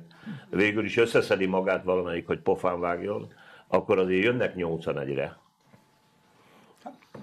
végül 0.51 0.85
is 0.85 0.97
összeszedi 0.97 1.47
magát 1.47 1.85
valamelyik, 1.85 2.27
hogy 2.27 2.39
pofán 2.39 2.81
vágjon, 2.81 3.33
akkor 3.69 3.99
azért 3.99 4.25
jönnek 4.25 4.55
nyolcan 4.55 4.99
egyre. 4.99 5.39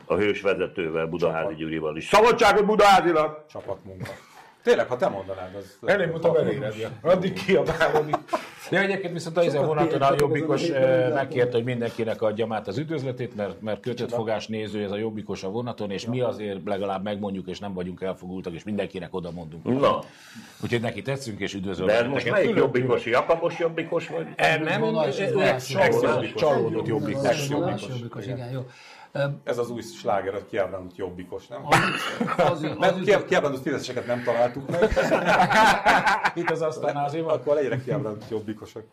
A 0.06 0.16
hős 0.16 0.42
vezetővel, 0.42 1.06
Budaházi 1.06 1.56
Gyurival 1.56 1.98
is. 1.98 2.08
Szabadságot 2.08 2.66
Budaházinak! 2.66 3.46
Csapatmunka. 3.48 4.12
Tényleg, 4.64 4.88
ha 4.88 4.96
te 4.98 5.08
mondanád, 5.08 5.56
az... 5.56 5.78
Előbb-utóbb 5.90 6.36
eléred. 6.36 6.74
Addig 7.02 7.34
kiabálódik. 7.46 8.16
Ja, 8.70 8.80
egyébként 8.80 9.14
viszont 9.14 9.38
a 9.38 9.42
ezen 9.42 9.66
vonaton 9.66 10.02
a 10.02 10.14
jobbikos 10.18 10.62
azon 10.62 10.76
a 10.76 10.80
héten 10.80 10.94
eh, 10.94 11.04
nem 11.06 11.14
megkérte, 11.14 11.56
hogy 11.56 11.64
mindenkinek 11.64 12.22
adjam 12.22 12.54
át 12.54 12.68
az 12.68 12.78
üdvözletét, 12.78 13.36
mert, 13.36 13.62
mert 13.62 13.80
kötött 13.80 14.12
fogás 14.14 14.48
néző 14.48 14.84
ez 14.84 14.92
a 14.92 14.98
jobbikos 14.98 15.44
a 15.44 15.50
vonaton, 15.50 15.92
és 15.92 16.06
mi 16.06 16.22
azért 16.22 16.60
legalább 16.66 17.04
megmondjuk, 17.04 17.48
és 17.48 17.60
nem 17.60 17.74
vagyunk 17.74 18.02
elfogultak, 18.02 18.54
és 18.54 18.64
mindenkinek 18.64 19.14
oda 19.14 19.32
mondunk. 19.32 19.80
Na, 19.80 20.00
Úgyhogy 20.64 20.82
neki 20.82 21.02
tetszünk, 21.02 21.40
és 21.40 21.54
üdvözöljük. 21.54 21.94
de 21.94 22.00
ez 22.00 22.08
most 22.08 22.30
melyik 22.30 22.48
Külön- 22.48 22.64
jobbikos? 22.64 23.06
Jakabos 23.06 23.60
jobbikos 23.60 24.08
vagy? 24.08 24.28
Eh, 24.36 24.60
Nem, 24.60 24.82
Vonal, 24.82 25.06
eh, 25.08 25.56
csalódott- 26.36 26.88
jobbikos. 26.88 27.50
Jobbikos, 27.50 27.88
jobbikos, 27.90 28.26
igen, 28.26 28.52
jó. 28.52 28.66
Ez 29.44 29.58
az 29.58 29.70
új 29.70 29.82
sláger, 29.82 30.34
a 30.36 30.46
kiábrándult 30.46 30.96
jobbikos, 30.98 31.48
nem? 31.48 31.62
Az, 31.66 31.78
az, 32.38 32.62
Nem, 32.80 33.02
ki- 33.02 33.26
kiábrándult 33.26 33.62
fideszeseket 33.64 34.06
nem 34.06 34.24
találtuk 34.24 34.70
meg, 34.70 34.82
Itt 36.36 36.50
az 36.50 36.62
asztalnál 36.62 37.06
azért 37.06 37.24
van. 37.24 37.34
akkor 37.34 37.56
legyenek 37.56 37.84
kiábrándult 37.84 38.30
jobbikosok. 38.30 38.84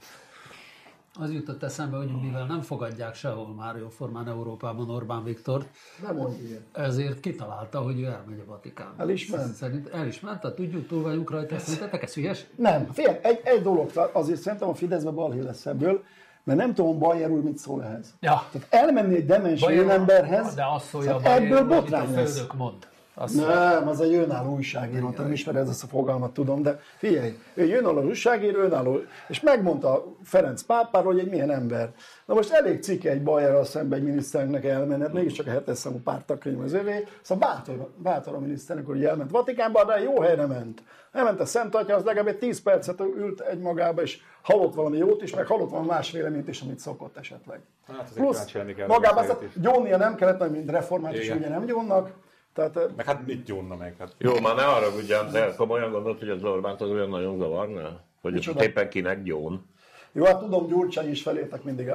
az 1.21 1.33
jutott 1.33 1.63
eszembe, 1.63 1.97
hogy 1.97 2.11
mivel 2.23 2.47
nem 2.47 2.61
fogadják 2.61 3.15
sehol 3.15 3.55
már 3.55 3.77
jóformán 3.77 4.29
Európában 4.29 4.91
Orbán 4.91 5.25
Viktor, 5.25 5.65
nem 6.03 6.17
mondj 6.17 6.43
ilyet. 6.47 6.63
ezért 6.73 7.21
kitalálta, 7.21 7.81
hogy 7.81 8.01
ő 8.01 8.05
elmegy 8.05 8.41
a 8.47 8.51
Vatikánba. 8.51 9.03
El 9.03 9.09
is 9.09 9.27
ment? 9.31 9.55
Szerint 9.55 9.89
el 9.89 10.07
is 10.07 10.21
ment, 10.21 10.41
tehát 10.41 10.57
tudjuk, 10.57 10.87
túl 10.87 11.03
vagyunk 11.03 11.31
rajta, 11.31 11.59
szerintetek 11.59 12.03
ez 12.03 12.15
hülyes? 12.15 12.45
Nem, 12.57 12.89
fél, 12.93 13.19
egy, 13.23 13.41
egy 13.45 13.63
dolog, 13.63 13.91
azért 14.13 14.41
szerintem 14.41 14.69
a 14.69 14.75
Fideszbe 14.75 15.11
balhé 15.11 15.41
lesz 15.41 15.67
ebből, 15.67 16.05
mert 16.49 16.61
nem 16.61 16.75
tudom 16.75 16.99
Bajer 16.99 17.31
úr 17.31 17.43
mit 17.43 17.59
szól 17.59 17.85
ehhez. 17.85 18.15
Ja. 18.21 18.45
Tehát 18.53 18.67
elmenni 18.71 19.15
egy 19.15 19.27
demens 19.27 19.63
emberhez, 19.63 20.55
De 20.55 20.65
azt 20.75 20.87
szólja, 20.87 21.11
szóval 21.11 21.33
ebből 21.33 21.67
botrány 21.67 22.15
lesz. 22.15 22.47
mond. 22.57 22.87
Azt 23.15 23.35
Nem, 23.35 23.89
az 23.89 24.01
egy 24.01 24.15
önálló 24.15 24.55
újságíró, 24.55 25.15
nem 25.17 25.33
ismeri 25.33 25.59
ez 25.59 25.69
a 25.69 25.87
fogalmat, 25.87 26.33
tudom, 26.33 26.63
de 26.63 26.81
figyelj, 26.97 27.39
ő 27.55 27.77
önálló 27.77 28.03
újságíró, 28.03 28.61
önálló, 28.61 29.01
és 29.29 29.41
megmondta 29.41 30.05
Ferenc 30.23 30.63
pápáról, 30.63 31.13
hogy 31.13 31.21
egy 31.21 31.31
milyen 31.31 31.51
ember. 31.51 31.91
Na 32.27 32.35
most 32.35 32.53
elég 32.53 32.83
cikke 32.83 33.11
egy 33.11 33.23
Bajerral 33.23 33.65
szemben 33.65 33.99
egy 33.99 34.05
miniszternek 34.05 34.65
elmenni, 34.65 35.03
hát 35.03 35.13
mégiscsak 35.13 35.47
a 35.47 35.51
hetes 35.51 35.79
számú 35.79 36.01
pártakönyv 36.05 36.61
az 36.61 36.73
övé, 36.73 37.07
szóval 37.23 37.49
bátor, 37.49 37.91
bátor 37.97 38.35
a 38.35 38.39
miniszternek, 38.39 38.87
hogy 38.87 39.05
elment 39.05 39.31
Vatikánba, 39.31 39.85
de 39.85 40.03
jó 40.03 40.21
helyre 40.21 40.47
ment. 40.47 40.83
Elment 41.13 41.41
a 41.41 41.47
Szent 41.47 41.75
Atya, 41.75 41.95
az 41.95 42.05
legalább 42.05 42.29
egy 42.29 42.39
10 42.39 42.63
percet 42.63 43.01
ült 43.01 43.41
egy 43.41 43.59
magába, 43.59 44.03
és 44.03 44.21
hallott 44.49 44.75
valami 44.75 44.97
jót 44.97 45.23
is, 45.23 45.35
meg 45.35 45.47
hallott 45.47 45.71
valami 45.71 45.87
más 45.87 46.11
véleményt 46.11 46.49
is, 46.49 46.61
amit 46.61 46.79
szokott 46.79 47.17
esetleg. 47.17 47.61
Hát 47.87 48.11
Plusz 48.15 48.53
magában 48.87 49.25
a 49.25 49.31
azt 49.31 49.61
gyónnia 49.61 49.97
nem 49.97 50.15
kellett, 50.15 50.39
mert 50.39 50.51
mint 50.51 50.71
református 50.71 51.25
Igen. 51.25 51.37
ugye 51.37 51.49
nem 51.49 51.65
gyónnak, 51.65 52.13
tehát 52.53 52.77
eh, 52.77 52.85
Meg 52.97 53.07
hát 53.07 53.27
mit 53.27 53.45
gyónna 53.45 53.77
meg? 53.77 53.95
Hát 53.99 54.15
Jó, 54.19 54.41
már 54.41 54.55
ne 54.55 54.65
arra 54.65 54.89
ugyan, 55.03 55.31
de 55.33 55.55
komolyan 55.57 55.91
gondolt, 55.91 56.19
hogy 56.19 56.29
az 56.29 56.45
Orbánt 56.45 56.81
az 56.81 56.91
olyan 56.91 57.09
nagyon 57.09 57.39
zavarná? 57.39 58.01
Hogy 58.21 58.51
éppen 58.61 58.89
kinek 58.89 59.23
gyón? 59.23 59.67
Jó, 60.13 60.25
hát 60.25 60.39
tudom, 60.39 60.67
Gyurcsány 60.67 61.11
is 61.11 61.23
felétek 61.23 61.63
mindig 61.63 61.93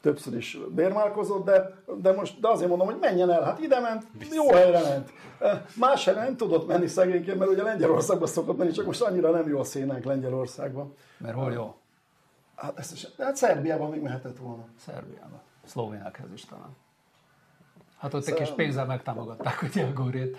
többször 0.00 0.36
is 0.36 0.58
bérmálkozott, 0.68 1.44
de, 1.44 1.82
de 1.96 2.12
most 2.12 2.40
de 2.40 2.48
azért 2.48 2.68
mondom, 2.68 2.86
hogy 2.86 2.98
menjen 3.00 3.30
el. 3.30 3.42
Hát 3.42 3.60
ide 3.60 3.80
ment, 3.80 4.06
jó 4.32 4.52
helyre 4.52 4.82
ment. 4.82 5.12
Eh, 5.38 5.60
Más 5.76 6.04
helyre 6.04 6.22
nem 6.22 6.36
tudott 6.36 6.66
menni 6.66 6.86
szegényként, 6.86 7.38
mert 7.38 7.50
ugye 7.50 7.62
Lengyelországba 7.62 8.26
szokott 8.26 8.56
menni, 8.56 8.70
csak 8.70 8.86
most 8.86 9.00
annyira 9.00 9.30
nem 9.30 9.48
jó 9.48 9.58
a 9.58 9.64
szénánk 9.64 10.04
Lengyelországban. 10.04 10.94
Mert 11.18 11.34
hol 11.34 11.52
jó? 11.52 11.74
Hát, 12.56 12.78
ezt 12.78 12.92
is, 12.92 13.06
hát 13.18 13.36
Szerbiában 13.36 13.90
még 13.90 14.00
mehetett 14.00 14.36
volna. 14.38 14.64
Szerbiában. 14.78 15.40
Szlovénekhez 15.64 16.32
is 16.32 16.44
talán. 16.44 16.76
Hát 17.98 18.14
ott 18.14 18.26
egy 18.26 18.34
kis 18.34 18.48
pénzzel 18.50 18.86
megtámogatták 18.86 19.62
a 19.74 19.92
Górét, 19.94 20.36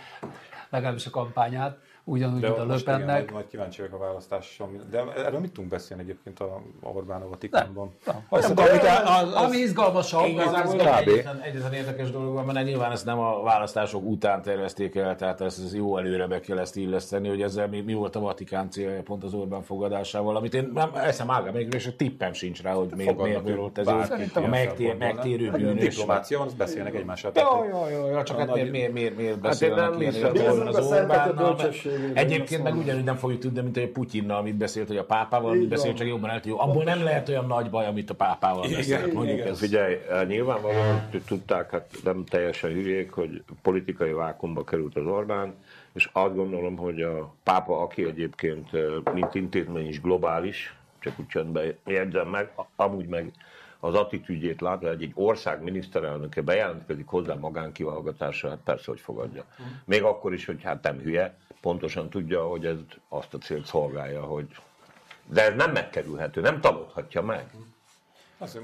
legalábbis 0.70 1.06
a 1.06 1.10
kampányát, 1.10 1.78
ugyanúgy, 2.04 2.40
de 2.40 2.48
mint 2.48 2.60
a 2.60 2.66
most 2.66 2.82
igen, 2.82 2.94
majd, 2.94 3.08
Löpennek. 3.08 3.32
majd 3.32 3.48
kíváncsi 3.48 3.82
vagyok 3.82 3.96
a 3.96 4.04
választáson. 4.04 4.82
De 4.92 5.04
erről 5.16 5.40
mit 5.40 5.52
tudunk 5.52 5.72
beszélni 5.72 6.04
egyébként 6.04 6.40
a 6.40 6.62
Orbán 6.82 7.22
a 7.22 7.28
Vatikánban? 7.30 7.92
Nem, 8.06 8.16
nem, 8.30 8.42
mondom, 8.48 8.66
amit- 8.66 8.70
amit 8.84 8.84
a- 8.84 9.18
az- 9.18 9.34
Ami 9.34 9.58
izgalmasabb, 9.58 10.26
Igazából 10.26 10.80
az- 10.80 10.98
egyetlen, 10.98 11.40
egyetlen 11.40 11.74
érdekes 11.74 12.12
dolog 12.12 12.34
van, 12.34 12.46
mert 12.46 12.66
nyilván 12.66 12.92
ezt 12.92 13.06
nem 13.06 13.20
a 13.20 13.42
választások 13.44 14.04
után 14.06 14.42
tervezték 14.42 14.96
el, 14.96 15.16
tehát 15.16 15.42
ezt, 15.42 15.64
ezt 15.64 15.74
jó 15.76 15.98
előre 15.98 16.28
be 16.28 16.40
kell 16.40 16.60
ezt 16.60 16.76
illeszteni, 16.76 17.28
hogy 17.28 17.42
ezzel 17.42 17.68
mi, 17.68 17.82
mi 17.82 17.94
volt 17.94 18.16
a 18.16 18.20
Vatikán 18.20 18.70
célja 18.70 19.02
pont 19.02 19.24
az 19.24 19.34
Orbán 19.34 19.62
fogadásával, 19.64 20.36
amit 20.36 20.54
én 20.54 20.72
nem 20.74 20.92
eszem 20.96 21.32
ágám, 21.32 21.54
még 21.54 21.74
és 21.74 21.88
a 21.88 21.96
tippem 21.96 22.34
sincs 22.34 22.62
rá, 22.62 22.74
hogy 22.74 22.90
miért, 22.96 23.22
miért 23.22 23.56
volt 23.56 23.78
ez 23.78 23.88
a 23.88 24.08
megtér, 24.50 24.96
megtérő 24.98 25.50
nem? 25.50 25.60
bűnös. 25.60 25.96
Diplomácia 25.96 26.38
van, 26.38 26.48
azt 26.48 26.58
beszélnek 26.58 26.96
egymással. 26.96 27.32
Ja, 27.36 27.66
ja, 27.90 28.10
ja, 28.10 28.24
csak 28.24 28.38
hát 28.38 28.48
nagy- 28.48 28.72
miért, 28.72 28.92
miért, 28.94 29.16
miért, 29.16 29.36
én 29.36 29.42
beszélnek 29.42 29.90
nem 29.90 30.02
ilyen 30.02 30.14
a 30.24 30.68
az 30.68 30.92
Orbánnal? 30.92 31.56
Bölcsességében, 32.00 32.26
Egyébként 32.26 32.64
meg 32.64 32.74
azt 32.74 32.82
ugyanúgy 32.84 33.04
nem 33.04 33.16
fogjuk 33.16 33.40
tudni, 33.42 33.62
mint 33.62 33.78
hogy 33.78 33.90
Putyinnal, 33.90 34.38
amit 34.38 34.56
beszélt, 34.56 34.88
hogy 34.88 34.98
a 34.98 35.06
pápával, 35.06 35.50
amit 35.50 35.68
beszélt, 35.68 35.98
csak 35.98 36.08
jobban 36.08 36.30
el 36.30 36.40
tudjuk. 36.40 36.60
Abból 36.62 36.84
nem 36.84 37.04
lehet 37.04 37.30
olyan 37.30 37.46
nagy 37.46 37.70
baj, 37.70 37.86
amit 37.86 38.10
a 38.10 38.16
pápával 38.16 38.70
beszélt. 38.70 39.14
Mondjuk 39.14 39.38
igen. 39.38 39.48
ez. 39.48 39.60
Figyelj, 39.60 39.98
eh, 40.10 40.26
nyilvánvalóan 40.28 41.10
tudták, 41.26 41.72
hát 41.72 41.90
nem 42.04 42.26
teljesen 42.26 42.72
hülyék, 42.72 43.12
hogy 43.12 43.44
politikai 43.62 44.12
vákumba 44.12 44.64
került 44.64 44.96
az 44.96 45.06
Orbán, 45.06 45.54
és 45.94 46.10
azt 46.14 46.36
gondolom, 46.36 46.78
hogy 46.78 47.02
a 47.02 47.34
pápa, 47.44 47.82
aki 47.82 48.04
egyébként 48.06 48.74
eh, 48.74 48.82
mint 49.14 49.36
intézmény 49.36 49.88
is 49.88 50.02
globális, 50.02 50.76
csak 51.00 51.20
úgy 51.20 51.28
csöndben 51.28 51.76
jegyzem 51.86 52.28
meg, 52.28 52.52
a- 52.56 52.84
amúgy 52.84 53.06
meg 53.08 53.32
az 53.80 53.94
attitűdjét 53.96 54.62
látva, 54.62 54.88
hogy 54.88 55.02
egy 55.04 55.12
ország 55.16 55.64
miniszterelnöke 55.64 56.42
bejelentkezik 56.42 57.08
hozzá 57.08 57.34
magánkivallgatásra, 57.34 58.50
hát 58.50 58.60
persze, 58.64 58.84
hogy 58.88 59.00
fogadja. 59.00 59.46
Még 59.86 60.04
akkor 60.04 60.34
is, 60.34 60.46
hogy 60.46 60.64
hát 60.64 60.84
nem 60.84 61.00
hülye, 61.00 61.36
pontosan 61.62 62.10
tudja, 62.10 62.48
hogy 62.48 62.66
ez 62.66 62.78
azt 63.10 63.34
a 63.34 63.38
célt 63.38 63.66
szolgálja, 63.66 64.22
hogy 64.22 64.46
de 65.26 65.46
ez 65.46 65.56
nem 65.56 65.72
megkerülhető, 65.72 66.42
nem 66.42 66.62
tagadhatja 66.62 67.22
meg. 67.22 67.46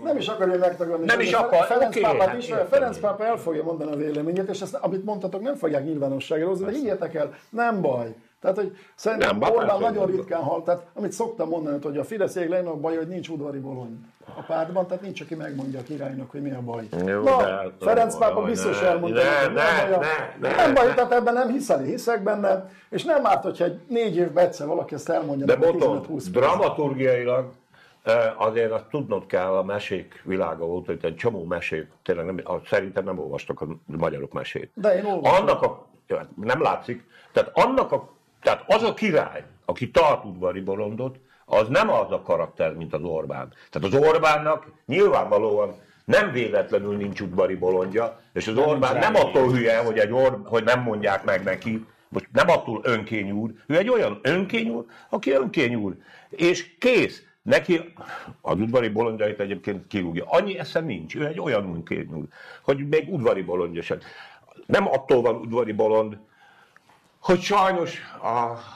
Nem 0.04 0.18
is 0.18 0.28
akarja 0.28 0.58
megtagadni. 0.58 1.06
Nem 1.06 1.20
is 1.20 1.32
akar, 1.32 1.66
Ferenc 1.66 1.96
oké, 1.96 2.02
pápát 2.02 2.28
hát 2.28 2.38
is, 2.38 2.48
értem 2.48 2.68
Ferenc 2.68 3.00
pápa 3.00 3.26
el 3.26 3.38
fogja 3.38 3.64
mondani 3.64 3.92
a 3.92 3.96
véleményét, 3.96 4.50
és 4.50 4.62
ezt, 4.62 4.74
amit 4.74 5.04
mondtatok, 5.04 5.42
nem 5.42 5.56
fogják 5.56 5.84
nyilvánosságra 5.84 6.48
hozni, 6.48 6.66
de 6.66 6.72
higgyetek 6.72 7.14
el, 7.14 7.38
nem 7.50 7.82
baj. 7.82 8.16
Tehát, 8.42 8.58
hogy 8.58 8.78
szerintem 8.96 9.38
Nem, 9.38 9.50
Orbán 9.52 9.68
persze, 9.68 9.84
nagyon 9.84 10.06
ritkán 10.06 10.42
hal. 10.42 10.64
Tehát, 10.64 10.86
amit 10.94 11.12
szoktam 11.12 11.50
mondani, 11.50 11.78
hogy 11.84 11.98
a 11.98 12.04
Fideszék 12.04 12.50
legnagyobb 12.50 12.82
baj, 12.82 12.96
hogy 12.98 13.08
nincs 13.08 13.30
udvari 13.30 13.60
bolony 13.60 14.06
a 14.36 14.42
pártban, 14.42 14.88
tehát 14.88 15.04
nincs, 15.04 15.22
aki 15.22 15.36
megmondja 15.36 15.80
a 15.80 15.84
királynak, 15.84 16.32
hogy 16.32 16.42
mi 16.42 16.52
a 16.52 16.62
baj. 16.62 16.88
Jó, 17.06 17.24
Na, 17.24 17.38
de 17.38 17.44
hát- 17.44 17.72
Ferenc 17.80 18.16
Ó, 18.16 18.18
pápa 18.18 18.42
biztos 18.42 18.80
ne, 18.80 18.88
elmondta, 18.88 19.22
ne, 19.24 19.48
ne, 19.48 19.98
ne, 19.98 19.98
ne, 20.40 20.56
Nem 20.56 20.74
baj, 20.74 20.94
tehát 20.94 21.12
ebben 21.12 21.34
nem 21.34 21.50
hiszel, 21.50 21.80
hiszek 21.82 22.24
benne, 22.24 22.70
és 22.90 23.04
nem 23.04 23.26
árt, 23.26 23.44
hogyha 23.44 23.64
egy 23.64 23.80
négy 23.88 24.16
évben 24.16 24.46
egyszer 24.46 24.68
valaki 24.68 24.94
ezt 24.94 25.10
elmondja. 25.10 25.46
De 25.46 25.56
nekem 25.56 25.72
boton, 25.72 26.02
15-20 26.02 26.08
perc. 26.08 26.30
dramaturgiailag 26.30 27.50
azért 28.38 28.72
azt 28.72 28.86
tudnod 28.90 29.26
kell, 29.26 29.52
a 29.52 29.64
mesék 29.64 30.22
világa 30.26 30.66
volt, 30.66 30.86
hogy 30.86 31.00
egy 31.02 31.16
csomó 31.16 31.44
mesét, 31.44 31.88
tényleg 32.04 32.26
nem, 32.26 32.42
szerintem 32.66 33.04
nem 33.04 33.20
olvastak 33.20 33.62
a 33.62 33.68
magyarok 33.86 34.32
mesét. 34.34 34.72
De 34.74 34.96
én 34.98 35.06
olvasom. 35.06 35.42
Annak 35.42 35.62
a, 35.62 35.86
ja, 36.08 36.30
nem 36.36 36.62
látszik, 36.62 37.04
tehát 37.32 37.52
annak 37.54 37.92
a, 37.92 38.10
tehát 38.48 38.64
az 38.68 38.84
a 38.84 38.94
király, 38.94 39.44
aki 39.66 39.92
tart 39.92 40.26
udvari 40.26 40.62
bolondot, 40.62 41.20
az 41.46 41.68
nem 41.68 41.90
az 41.90 42.12
a 42.12 42.22
karakter, 42.22 42.74
mint 42.74 42.94
az 42.94 43.04
Orbán. 43.04 43.54
Tehát 43.70 43.94
az 43.94 44.08
Orbánnak 44.08 44.72
nyilvánvalóan 44.86 45.76
nem 46.06 46.32
véletlenül 46.32 46.96
nincs 46.96 47.22
udvari 47.22 47.56
bolondja, 47.56 48.20
és 48.34 48.48
az 48.48 48.58
Orbán 48.58 48.98
nem 48.98 49.16
attól 49.16 49.52
hülye, 49.52 49.78
hogy, 49.78 49.98
egy 49.98 50.12
Or, 50.12 50.42
hogy 50.46 50.64
nem 50.64 50.82
mondják 50.82 51.24
meg 51.24 51.44
neki, 51.44 51.86
most 52.10 52.28
nem 52.32 52.50
attól 52.50 52.82
önkény 52.84 53.32
úr, 53.32 53.52
ő 53.66 53.78
egy 53.78 53.90
olyan 53.90 54.20
önkény 54.22 54.70
úr, 54.70 54.86
aki 55.10 55.32
önkény 55.32 55.76
úr. 55.76 55.96
És 56.30 56.78
kész. 56.78 57.22
Neki 57.42 57.94
az 58.42 58.60
udvari 58.60 58.90
bolondjait 58.90 59.40
egyébként 59.40 59.88
kirúgja. 59.88 60.26
Annyi 60.28 60.60
esze 60.60 60.80
nincs. 60.80 61.16
Ő 61.16 61.26
egy 61.26 61.40
olyan 61.40 61.64
önkény 61.64 62.14
úr, 62.14 62.26
hogy 62.64 62.88
még 62.88 63.14
udvari 63.14 63.42
bolondja 63.42 63.82
sem. 63.82 64.00
Nem 64.66 64.88
attól 64.88 65.22
van 65.22 65.36
udvari 65.36 65.72
bolond, 65.72 66.18
hogy 67.28 67.42
sajnos 67.42 68.02
a, 68.22 68.28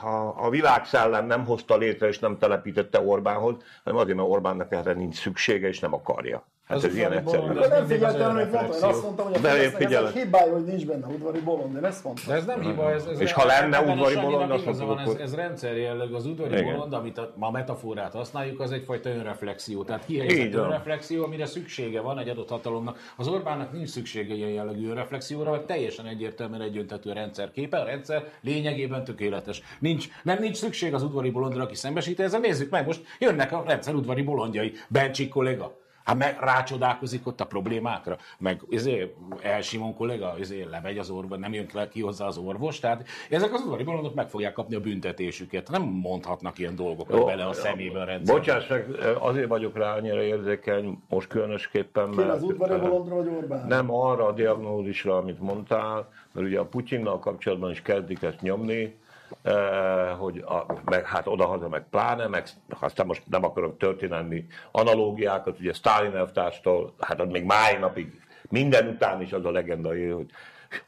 a, 0.07 0.33
a 0.37 0.49
világszellem 0.49 1.25
nem 1.25 1.45
hozta 1.45 1.77
létre 1.77 2.07
és 2.07 2.19
nem 2.19 2.37
telepítette 2.37 3.01
Orbánhoz, 3.01 3.55
hanem 3.83 3.99
azért, 3.99 4.17
mert 4.17 4.29
Orbánnak 4.29 4.71
erre 4.71 4.93
nincs 4.93 5.15
szüksége 5.15 5.67
és 5.67 5.79
nem 5.79 5.93
akarja. 5.93 6.43
Hát 6.71 6.83
ez 6.83 6.95
ilyen 6.95 7.11
egyszerű. 7.11 7.47
De 7.47 7.67
nem 7.67 7.79
mindig 7.79 7.97
figyeltem, 7.97 8.35
hogy 8.35 8.49
mondtam, 8.49 8.89
azt 8.89 9.03
mondtam, 9.03 9.25
hogy 9.25 9.35
a 9.35 9.39
De 9.39 9.63
én 9.63 9.71
ez 9.79 9.91
egy 9.91 10.13
hibája, 10.13 10.53
hogy 10.53 10.63
nincs 10.63 10.85
benne 10.85 11.07
udvari 11.07 11.39
bolond, 11.39 11.75
én 11.75 11.85
ezt 11.85 12.03
mondtam. 12.03 12.27
De 12.27 12.33
ez 12.33 12.45
nem 12.45 12.61
hiba, 12.61 12.91
ez, 12.91 13.05
ez 13.05 13.19
És 13.19 13.31
ha 13.31 13.45
lenne 13.45 13.79
udvari 13.79 14.15
bolond, 14.15 14.51
azt 14.51 14.65
mondtuk, 14.65 15.19
ez, 15.19 15.21
ez 15.21 15.35
rendszer 15.35 15.77
jellegű, 15.77 16.13
az 16.13 16.25
udvari 16.25 16.57
Igen. 16.57 16.73
bolond, 16.73 16.93
amit 16.93 17.17
a, 17.17 17.33
ma 17.35 17.51
metaforát 17.51 18.13
használjuk, 18.13 18.59
az 18.59 18.71
egyfajta 18.71 19.09
önreflexió. 19.09 19.83
Tehát 19.83 20.05
van. 20.07 20.53
önreflexió, 20.53 21.23
amire 21.23 21.45
szüksége 21.45 22.01
van 22.01 22.19
egy 22.19 22.29
adott 22.29 22.49
hatalomnak. 22.49 22.97
Az 23.17 23.27
Orbánnak 23.27 23.71
nincs 23.71 23.89
szüksége 23.89 24.33
ilyen 24.33 24.49
jellegű 24.49 24.89
önreflexióra, 24.89 25.49
vagy 25.49 25.65
teljesen 25.65 26.05
egyértelműen 26.05 26.61
egyöntető 26.61 27.09
a 27.09 27.13
rendszer 27.13 27.51
képe. 27.51 27.77
A 27.77 27.83
rendszer 27.83 28.23
lényegében 28.41 29.03
tökéletes. 29.03 29.61
Nincs, 29.79 30.07
nem 30.23 30.37
nincs 30.39 30.57
szükség 30.57 30.93
az 30.93 31.03
udvari 31.03 31.29
bolondra, 31.29 31.63
aki 31.63 31.75
szembesít 31.75 32.19
ezzel. 32.19 32.39
Nézzük 32.39 32.69
meg, 32.69 32.85
most 32.85 33.01
jönnek 33.19 33.51
a 33.51 33.63
rendszer 33.67 33.93
udvari 33.93 34.21
bolondjai. 34.21 34.73
Bencsik 34.89 35.29
kolléga. 35.29 35.80
Hát 36.11 36.19
meg 36.19 36.37
rácsodálkozik 36.39 37.27
ott 37.27 37.41
a 37.41 37.45
problémákra, 37.45 38.17
meg 38.37 38.61
ezért 38.71 39.13
El 39.41 39.61
Simon 39.61 39.95
kollega 39.95 40.35
ezért 40.39 40.69
lemegy 40.69 40.97
az 40.97 41.09
orvos, 41.09 41.37
nem 41.37 41.53
jön 41.53 41.65
le 41.73 41.87
ki 41.87 42.01
hozzá 42.01 42.25
az 42.25 42.37
orvos, 42.37 42.79
tehát 42.79 43.07
ezek 43.29 43.53
az 43.53 43.61
udvari 43.61 43.83
bolondok 43.83 44.13
meg 44.13 44.29
fogják 44.29 44.53
kapni 44.53 44.75
a 44.75 44.79
büntetésüket. 44.79 45.69
Nem 45.69 45.81
mondhatnak 45.81 46.59
ilyen 46.59 46.75
dolgokat 46.75 47.17
Jó, 47.17 47.25
bele 47.25 47.45
a 47.45 47.53
szemébe 47.53 48.01
a 48.01 48.03
rendszer. 48.03 48.35
Bocsáss 48.35 48.67
meg, 48.67 48.85
azért 49.19 49.47
vagyok 49.47 49.77
rá 49.77 49.95
annyira 49.95 50.21
érzékeny, 50.21 50.97
most 51.09 51.27
különösképpen, 51.27 52.09
mert 52.09 52.29
az 52.29 52.43
udvari 52.43 52.79
bolondra 52.79 53.15
vagy 53.15 53.27
Orbán? 53.27 53.67
nem 53.67 53.93
arra 53.93 54.25
a 54.25 54.31
diagnózisra, 54.31 55.17
amit 55.17 55.39
mondtál, 55.39 56.09
mert 56.31 56.47
ugye 56.47 56.59
a 56.59 56.65
Putyinnal 56.65 57.19
kapcsolatban 57.19 57.71
is 57.71 57.81
kezdik 57.81 58.21
ezt 58.21 58.41
nyomni, 58.41 58.99
hogy 60.17 60.37
a, 60.37 60.65
meg, 60.85 61.05
hát 61.05 61.27
odahaza 61.27 61.69
meg 61.69 61.85
pláne, 61.89 62.27
meg 62.27 62.47
aztán 62.79 63.05
most 63.05 63.23
nem 63.29 63.43
akarok 63.43 63.77
történelmi 63.77 64.45
analógiákat, 64.71 65.59
ugye 65.59 65.73
Stalin 65.73 66.15
elvtárstól, 66.15 66.93
hát 66.99 67.31
még 67.31 67.43
máj 67.43 67.77
napig 67.79 68.21
minden 68.49 68.87
után 68.87 69.21
is 69.21 69.33
az 69.33 69.45
a 69.45 69.51
legenda 69.51 69.97
él, 69.97 70.15
hogy 70.15 70.29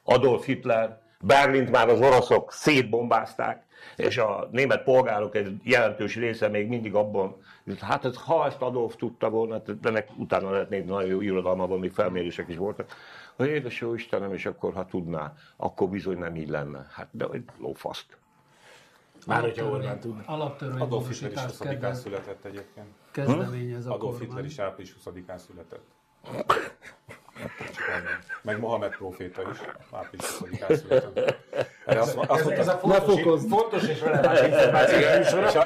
Adolf 0.03 0.45
Hitler, 0.45 1.01
Berlint 1.19 1.71
már 1.71 1.89
az 1.89 1.99
oroszok 1.99 2.51
szétbombázták, 2.51 3.63
és 3.95 4.17
a 4.17 4.47
német 4.51 4.84
polgárok 4.84 5.36
egy 5.36 5.60
jelentős 5.63 6.15
része 6.15 6.47
még 6.47 6.67
mindig 6.67 6.95
abban, 6.95 7.36
hát 7.79 8.06
ez, 8.06 8.15
ha 8.17 8.45
ezt 8.45 8.62
Adolf 8.62 8.95
tudta 8.95 9.29
volna, 9.29 9.53
hát 9.53 9.69
ennek 9.84 10.10
utána 10.17 10.51
lehet 10.51 10.69
nézni, 10.69 10.89
nagyon 10.89 11.10
jó 11.10 11.21
irodalmában 11.21 11.79
még 11.79 11.91
felmérések 11.91 12.47
is 12.47 12.58
voltak, 12.58 12.95
hogy 13.36 13.47
édes 13.47 13.79
jó 13.79 13.93
Istenem, 13.93 14.34
és 14.34 14.45
akkor 14.45 14.73
ha 14.73 14.86
tudná, 14.86 15.34
akkor 15.58 15.89
bizony 15.89 16.17
nem 16.17 16.36
így 16.36 16.49
lenne. 16.49 16.88
Hát 16.91 17.08
de 17.12 17.27
egy 17.32 17.45
lófaszt. 17.60 18.17
Már 19.25 19.41
hogyha 19.41 19.65
Orbán 19.65 19.99
tud. 19.99 20.12
Adolf 20.12 20.19
Hitler 20.19 20.21
is 20.21 20.27
Alaptörvénymódosítást 20.27 21.55
20-án 21.55 21.63
kedvez, 21.63 21.99
született 21.99 22.45
egyébként. 22.45 22.88
kezdeményez 23.12 23.86
a 23.86 23.93
Adolf 23.93 24.19
Hitler 24.19 24.45
is 24.45 24.59
április 24.59 24.95
20-án 25.05 25.38
született. 25.38 25.86
Meg 28.41 28.59
Mohamed 28.59 28.95
próféta 28.95 29.41
is 29.51 29.57
április 29.91 30.25
20-án 30.39 30.75
született. 30.75 31.38
Azt, 31.86 32.17
azt 32.17 32.49
Ez, 32.49 32.59
ez 32.59 32.67
a 32.67 32.79
mondta, 32.83 33.01
fontos, 33.01 33.41
fontos 33.49 33.88
és 33.88 34.01
releváns 34.01 34.41
információ 34.47 34.97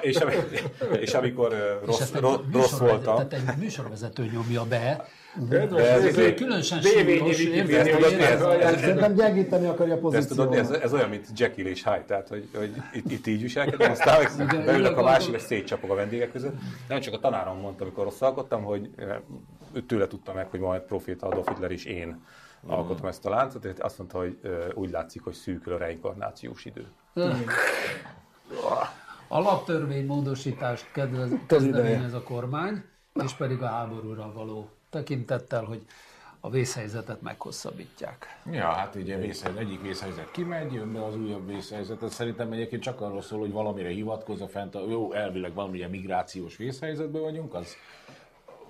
és, 0.02 0.17
és, 0.52 0.63
és 1.00 1.13
amikor 1.13 1.80
rossz, 1.86 2.12
rossz, 2.13 2.39
rossz 2.52 2.78
voltam, 2.78 3.15
műsorvezető, 3.15 3.52
egy 3.52 3.58
műsorvezető 3.58 4.26
nyomja 4.26 4.63
be, 4.63 5.08
Ez 5.78 6.04
ez 6.04 6.34
különösen 6.36 6.80
Dévényi 6.82 7.32
súlyos, 7.34 7.69
ez- 7.69 8.80
Szerintem 8.80 9.13
gyengíteni 9.13 9.65
akarja 9.65 9.93
a 9.93 9.97
tudod, 9.97 10.13
ez, 10.15 10.28
pozíciót. 10.28 10.84
ez 10.84 10.93
olyan, 10.93 11.10
mint 11.10 11.28
Jekyll 11.36 11.65
és 11.65 11.84
Hyde, 11.84 12.04
tehát 12.08 12.28
hogy, 12.28 12.47
hogy 12.56 12.76
itt, 12.93 13.12
itt 13.12 13.28
így 13.28 13.41
viselkedem, 13.41 13.91
aztán 13.91 14.47
beülök 14.65 14.97
a 14.97 15.04
másik, 15.04 15.34
és 15.36 15.41
szétcsapok 15.41 15.91
a 15.91 15.95
vendégek 15.95 16.32
között. 16.32 16.54
Nem 16.88 17.00
csak 17.00 17.13
a 17.13 17.19
tanárom 17.19 17.60
mondta, 17.60 17.84
amikor 17.84 18.04
rosszalkottam, 18.04 18.63
hogy 18.63 18.89
eh, 18.95 19.15
ő 19.73 19.82
tőle 19.82 20.08
tudta 20.08 20.34
meg, 20.34 20.47
hogy 20.50 20.60
majd 20.60 20.82
proféta 20.82 21.28
Adolf 21.28 21.47
Hitler 21.47 21.71
és 21.71 21.86
én 21.86 22.23
alkotom 22.67 23.06
ezt 23.06 23.26
a 23.26 23.30
láncot, 23.30 23.65
és 23.65 23.71
azt 23.78 23.97
mondta, 23.97 24.17
hogy 24.17 24.38
eh, 24.43 24.52
úgy 24.73 24.89
látszik, 24.89 25.23
hogy 25.23 25.34
szűkül 25.34 25.73
a 25.73 25.78
reinkarnációs 25.78 26.65
idő. 26.65 26.86
Alaptörvénymódosítást 29.28 30.91
kedvez, 30.91 31.30
kezdeményez 31.47 32.13
a 32.13 32.23
kormány, 32.23 32.84
és 33.23 33.34
pedig 33.34 33.62
a 33.62 33.65
háborúra 33.67 34.32
való 34.34 34.69
tekintettel, 34.89 35.63
hogy 35.63 35.86
a 36.39 36.50
vészhelyzetet 36.50 37.21
meghosszabbítják. 37.21 38.39
Ja, 38.52 38.65
hát 38.65 38.95
ugye 38.95 39.17
vészhelyzet, 39.17 39.62
egyik 39.62 39.82
vészhelyzet 39.82 40.32
kimegy, 40.32 40.73
jön 40.73 40.93
be 40.93 41.06
az 41.06 41.15
újabb 41.15 41.47
vészhelyzet. 41.47 42.04
Ez 42.04 42.13
szerintem 42.13 42.52
egyébként 42.52 42.82
csak 42.82 43.02
arról 43.02 43.21
szól, 43.21 43.39
hogy 43.39 43.52
valamire 43.52 43.89
hivatkozza 43.89 44.47
fent, 44.47 44.76
a, 44.76 44.89
jó, 44.89 45.13
elvileg 45.13 45.54
valamilyen 45.54 45.89
migrációs 45.89 46.58
vészhelyzetben 46.58 47.21
vagyunk, 47.21 47.54
az 47.54 47.76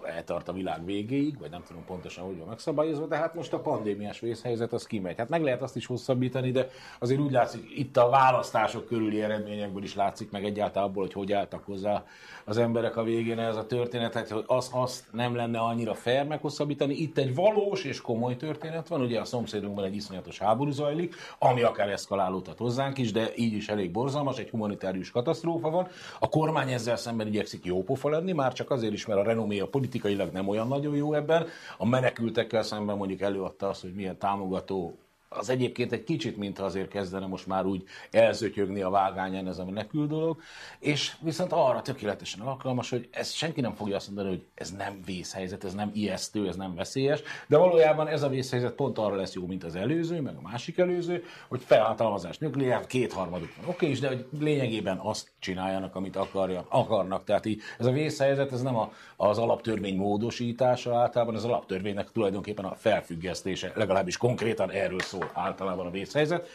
eltart 0.08 0.48
a 0.48 0.54
világ 0.54 0.86
végéig, 0.86 1.40
vagy 1.40 1.50
nem 1.50 1.64
tudom 1.68 1.86
pontosan, 1.86 2.26
hogy 2.26 2.38
van 2.38 2.48
megszabályozva, 2.48 3.06
de 3.06 3.16
hát 3.16 3.36
most 3.36 3.54
a 3.54 3.60
pandémiás 3.60 4.20
vészhelyzet 4.20 4.74
az 4.74 4.86
kimegy. 4.86 5.18
Hát 5.18 5.30
meg 5.30 5.44
lehet 5.44 5.62
azt 5.62 5.76
is 5.76 5.86
hosszabbítani, 5.86 6.52
de 6.52 6.70
azért 7.00 7.20
úgy 7.20 7.32
látszik, 7.32 7.78
itt 7.78 7.98
a 7.98 8.10
választások 8.10 8.86
körüli 8.86 9.22
eredményekből 9.22 9.84
is 9.84 9.96
látszik 9.96 10.32
meg 10.32 10.46
egyáltalán 10.46 10.90
abból, 10.90 11.04
hogy 11.04 11.14
hogy 11.14 11.32
álltak 11.34 11.64
hozzá 11.66 12.04
az 12.46 12.58
emberek 12.58 12.98
a 12.98 13.04
végén 13.04 13.40
ez 13.40 13.56
a 13.56 13.66
történetet, 13.66 14.30
hogy 14.30 14.44
az 14.48 14.70
azt 14.74 15.06
nem 15.12 15.36
lenne 15.36 15.60
annyira 15.60 15.94
fair 15.94 16.26
meghosszabbítani. 16.26 16.94
Itt 16.94 17.18
egy 17.18 17.36
valós 17.36 17.84
és 17.84 18.02
komoly 18.02 18.36
történet 18.36 18.88
van, 18.88 19.02
ugye 19.02 19.20
a 19.20 19.26
szomszédunkban 19.26 19.86
egy 19.86 19.96
iszonyatos 19.96 20.40
háború 20.40 20.72
zajlik, 20.72 21.16
ami 21.40 21.62
akár 21.62 21.90
eszkalálódhat 21.90 22.58
hozzánk 22.58 22.98
is, 22.98 23.12
de 23.12 23.30
így 23.36 23.54
is 23.54 23.70
elég 23.70 23.92
borzalmas, 23.92 24.38
egy 24.38 24.50
humanitárius 24.50 25.12
katasztrófa 25.12 25.70
van. 25.70 25.88
A 26.20 26.30
kormány 26.30 26.72
ezzel 26.72 26.96
szemben 26.96 27.28
igyekszik 27.28 27.66
jópofa 27.66 28.10
lenni, 28.10 28.32
már 28.32 28.54
csak 28.54 28.72
azért 28.72 28.94
is, 28.94 29.06
mert 29.06 29.20
a 29.20 29.24
renoméja 29.24 29.68
politikailag 29.98 30.34
nem 30.34 30.48
olyan 30.48 30.68
nagyon 30.68 30.96
jó 30.96 31.14
ebben. 31.14 31.48
A 31.78 31.86
menekültekkel 31.86 32.64
szemben 32.64 32.98
mondjuk 32.98 33.22
előadta 33.22 33.70
azt, 33.70 33.82
hogy 33.82 33.94
milyen 33.94 34.18
támogató 34.18 34.98
az 35.30 35.50
egyébként 35.50 35.92
egy 35.92 36.04
kicsit, 36.04 36.38
mintha 36.38 36.66
azért 36.66 36.88
kezdene 36.88 37.26
most 37.26 37.48
már 37.48 37.66
úgy 37.66 37.84
elzötyögni 38.12 38.82
a 38.82 38.90
vágányán 38.90 39.48
ez 39.48 39.58
a 39.58 39.66
menekül 39.66 40.08
dolog, 40.08 40.42
és 40.80 41.16
viszont 41.22 41.52
arra 41.52 41.82
tökéletesen 41.82 42.42
alkalmas, 42.42 42.90
hogy 42.90 43.08
ez 43.12 43.32
senki 43.32 43.62
nem 43.62 43.74
fogja 43.74 43.96
azt 43.96 44.08
mondani, 44.08 44.30
hogy 44.30 44.46
ez 44.56 44.72
nem 44.72 45.02
vészhelyzet, 45.06 45.64
ez 45.64 45.74
nem 45.74 45.92
ijesztő, 45.94 46.48
ez 46.48 46.56
nem 46.56 46.76
veszélyes, 46.76 47.22
de 47.48 47.58
valójában 47.58 48.08
ez 48.08 48.24
a 48.24 48.30
vészhelyzet 48.30 48.74
pont 48.74 48.98
arra 48.98 49.16
lesz 49.16 49.34
jó, 49.34 49.46
mint 49.46 49.64
az 49.64 49.76
előző, 49.76 50.22
meg 50.22 50.36
a 50.36 50.42
másik 50.42 50.78
előző, 50.78 51.24
hogy 51.48 51.62
felhatalmazás 51.66 52.38
nukleár, 52.38 52.86
kétharmaduk 52.86 53.56
van, 53.56 53.70
oké 53.70 53.90
is, 53.90 54.00
de 54.00 54.08
hogy 54.08 54.26
lényegében 54.40 54.98
azt 54.98 55.32
csináljanak, 55.40 55.96
amit 55.96 56.16
akarja, 56.16 56.66
akarnak. 56.70 57.24
Tehát 57.24 57.46
így 57.46 57.62
ez 57.80 57.86
a 57.86 57.92
vészhelyzet, 57.92 58.52
ez 58.52 58.62
nem 58.62 58.76
a, 58.76 58.92
az 59.18 59.38
alaptörvény 59.38 59.98
módosítása 59.98 60.96
általában, 60.96 61.36
az 61.36 61.46
alaptörvénynek 61.46 62.12
tulajdonképpen 62.12 62.66
a 62.66 62.76
felfüggesztése, 62.76 63.72
legalábbis 63.76 64.18
konkrétan 64.18 64.72
erről 64.72 65.00
szól 65.00 65.30
általában 65.34 65.86
a 65.86 65.90
vészhelyzet. 65.90 66.48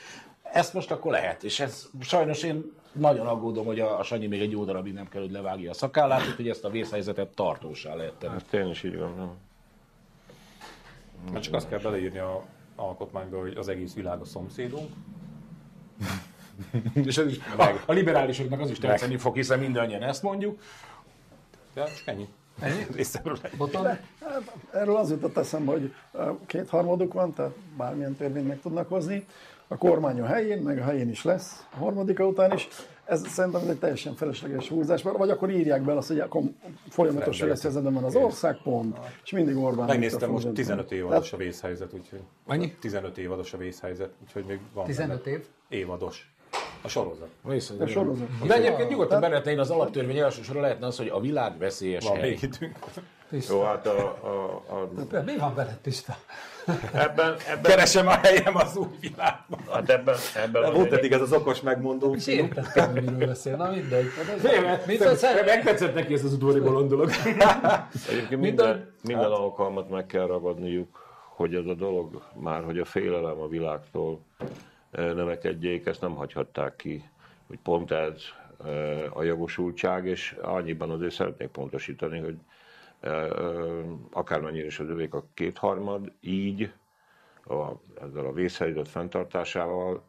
Ezt 0.43 0.75
most 0.75 0.91
akkor 0.91 1.13
lehet, 1.13 1.43
és 1.43 1.61
ez 1.61 1.89
sajnos 2.01 2.43
én 2.43 2.73
nagyon 2.93 3.27
aggódom, 3.27 3.67
hogy 3.67 3.81
a, 3.81 3.99
a 3.99 4.03
Sanyi 4.03 4.27
még 4.27 4.41
egy 4.41 4.51
jó 4.51 4.65
darabig 4.65 4.93
nem 4.93 5.09
kell, 5.09 5.21
hogy 5.21 5.31
levágja 5.31 5.71
a 5.71 5.75
szakállát, 5.75 6.23
hogy 6.23 6.49
ezt 6.49 6.65
a 6.65 6.71
vészhelyzetet 6.71 7.29
tartósá 7.29 7.95
lehet 7.95 8.15
tenni. 8.15 8.35
Ezt 8.35 8.55
én 8.55 8.69
is 8.69 8.83
így 8.83 8.99
gondolom. 8.99 9.37
Mert 11.33 11.43
csak 11.45 11.55
azt 11.55 11.69
kell 11.69 11.79
beleírni 11.79 12.19
a 12.19 12.45
alkotmányba, 12.77 13.41
hogy 13.41 13.57
az 13.57 13.69
egész 13.69 13.95
világ 13.95 14.21
a 14.21 14.25
szomszédunk, 14.25 14.91
És 17.07 17.19
ez 17.19 17.27
is, 17.27 17.39
a, 17.57 17.83
a 17.87 17.93
liberálisoknak 17.93 18.61
az 18.61 18.71
is 18.71 18.79
tetszeni 18.79 19.17
fog, 19.17 19.35
hiszen 19.35 19.59
mindannyian 19.59 20.03
ezt 20.03 20.23
mondjuk. 20.23 20.63
de 21.75 21.85
csak 21.85 22.07
ennyi. 22.07 22.29
Részemről. 22.97 23.39
Boton, 23.57 23.87
erről 24.73 24.97
az 24.97 25.11
jutott 25.11 25.37
eszembe, 25.37 25.73
hogy 25.73 25.95
kétharmaduk 26.47 27.13
van, 27.13 27.33
tehát 27.33 27.53
bármilyen 27.77 28.17
törvényt 28.17 28.49
meg 28.49 28.61
tudnak 28.61 28.89
hozni. 28.89 29.27
A 29.69 29.77
kormány 29.77 30.21
a 30.21 30.27
helyén, 30.27 30.63
meg 30.63 30.79
a 30.79 30.83
helyén 30.83 31.09
is 31.09 31.25
lesz, 31.25 31.67
a 31.75 31.77
harmadika 31.77 32.27
után 32.27 32.53
is. 32.53 32.69
ez 33.05 33.27
szerintem 33.29 33.61
ez 33.61 33.69
egy 33.69 33.79
teljesen 33.79 34.15
felesleges 34.15 34.69
húzás, 34.69 35.03
vagy 35.03 35.31
akkor 35.31 35.51
írják 35.51 35.83
be 35.83 35.93
azt, 35.97 36.09
hogy 36.09 36.21
akkor 36.21 36.43
folyamatos 36.89 37.41
vészhelyzetben 37.41 37.93
van 37.93 38.05
az 38.05 38.17
ország, 38.17 38.57
pont, 38.63 38.99
és 39.25 39.31
mindig 39.31 39.57
Orbán 39.57 39.87
Megnéztem 39.87 40.31
most 40.31 40.45
fog 40.45 40.55
15 40.55 40.79
dönteni. 40.79 41.01
évados 41.01 41.33
a 41.33 41.37
vészhelyzet, 41.37 41.93
úgyhogy... 41.93 42.21
Annyi? 42.47 42.75
15 42.81 43.19
évados 43.19 43.53
a 43.53 43.57
vészhelyzet, 43.57 44.11
úgyhogy 44.23 44.45
még 44.45 44.61
van 44.73 44.85
15 44.85 45.25
benne. 45.25 45.37
év? 45.37 45.47
Évados. 45.69 46.32
A 46.83 46.89
sorozat. 46.89 47.29
Vissza, 47.43 47.75
A 47.81 47.87
sorozat. 47.87 48.27
De 48.47 48.55
egyébként 48.55 48.89
nyugodtan 48.89 49.21
benne 49.21 49.39
én 49.39 49.59
az 49.59 49.71
alaptörvény 49.71 50.19
elsősorra 50.19 50.61
lehetne 50.61 50.87
az, 50.87 50.97
hogy 50.97 51.09
a 51.09 51.21
világ 51.21 51.59
veszélyes 51.59 52.05
Van 52.05 52.17
hely. 52.17 52.31
időnk. 52.43 52.77
Jó, 53.49 53.63
hát 53.63 53.87
a, 53.87 53.99
a, 54.23 54.75
a, 54.75 55.23
Mi 55.25 55.37
van 55.37 55.55
veled, 55.55 55.77
Pista? 55.83 56.17
ebben, 56.93 57.35
ebben, 57.49 57.63
Keresem 57.63 58.07
a 58.09 58.11
helyem 58.11 58.57
az 58.57 58.77
új 58.77 58.87
világban. 59.01 59.59
hát 59.73 59.91
ebben, 59.91 60.15
ebben 60.45 60.63
az 60.63 60.75
Volt 60.75 60.87
egy- 60.93 60.99
eddig 60.99 61.13
ez 61.13 61.21
az 61.21 61.33
okos 61.33 61.61
megmondó. 61.61 62.15
És 62.15 62.27
értettem, 62.27 62.93
miről 62.93 63.27
beszél. 63.27 63.57
Na 63.57 63.71
mindegy. 63.71 64.07
Szer- 65.17 65.45
Megtetszett 65.47 65.95
neki 65.95 66.13
ez 66.15 66.25
az 66.25 66.33
udvari 66.33 66.61
bolond 66.61 66.89
dolog. 66.89 67.11
Egyébként 68.11 68.41
Minden- 68.41 68.93
minden, 69.03 69.31
alkalmat 69.31 69.89
meg 69.91 70.07
kell 70.07 70.27
ragadniuk, 70.27 71.01
hogy 71.37 71.55
ez 71.55 71.67
a 71.67 71.75
dolog, 71.75 72.23
már 72.35 72.65
hogy 72.65 72.79
a 72.79 72.85
félelem 72.85 73.41
a 73.41 73.49
világtól 73.49 74.21
növekedjék, 74.93 75.87
ezt 75.87 76.01
nem 76.01 76.15
hagyhatták 76.15 76.77
ki, 76.77 77.05
hogy 77.47 77.59
pont 77.63 77.91
ez 77.91 78.23
a 79.13 79.23
jogosultság, 79.23 80.07
és 80.07 80.37
annyiban 80.43 80.91
azért 80.91 81.15
szeretnék 81.15 81.49
pontosítani, 81.49 82.19
hogy 82.19 82.37
akármennyire 84.11 84.67
is 84.67 84.79
az 84.79 84.89
övék 84.89 85.15
a 85.15 85.25
kétharmad, 85.35 86.13
így 86.21 86.73
a, 87.45 87.71
ezzel 88.03 88.27
a 88.27 88.33
vészhelyzet 88.33 88.89
fenntartásával, 88.89 90.03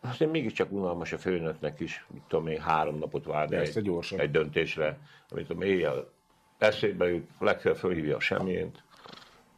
azért 0.00 0.30
mégiscsak 0.30 0.72
unalmas 0.72 1.12
a 1.12 1.18
főnöknek 1.18 1.80
is, 1.80 2.06
mit 2.12 2.22
tudom 2.28 2.46
én, 2.46 2.60
három 2.60 2.98
napot 2.98 3.24
várni 3.24 3.56
egy, 3.56 3.82
gyorsan. 3.82 4.20
egy 4.20 4.30
döntésre, 4.30 4.98
amit 5.30 5.50
a 5.50 5.64
éjjel 5.64 6.12
eszébe 6.58 7.10
jut, 7.10 7.30
legfeljebb 7.38 7.80
fölhívja 7.80 8.16
a 8.16 8.20
semjént, 8.20 8.82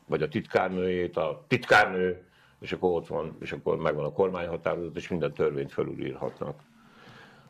vagy 0.06 0.22
a 0.22 0.28
titkárnőjét, 0.28 1.16
a 1.16 1.44
titkárnő, 1.48 2.25
és 2.60 2.72
akkor 2.72 2.90
ott 2.90 3.06
van, 3.06 3.36
és 3.40 3.52
akkor 3.52 3.76
megvan 3.76 4.04
a 4.04 4.12
kormányhatározat, 4.12 4.96
és 4.96 5.08
minden 5.08 5.32
törvényt 5.32 5.72
felülírhatnak. 5.72 6.60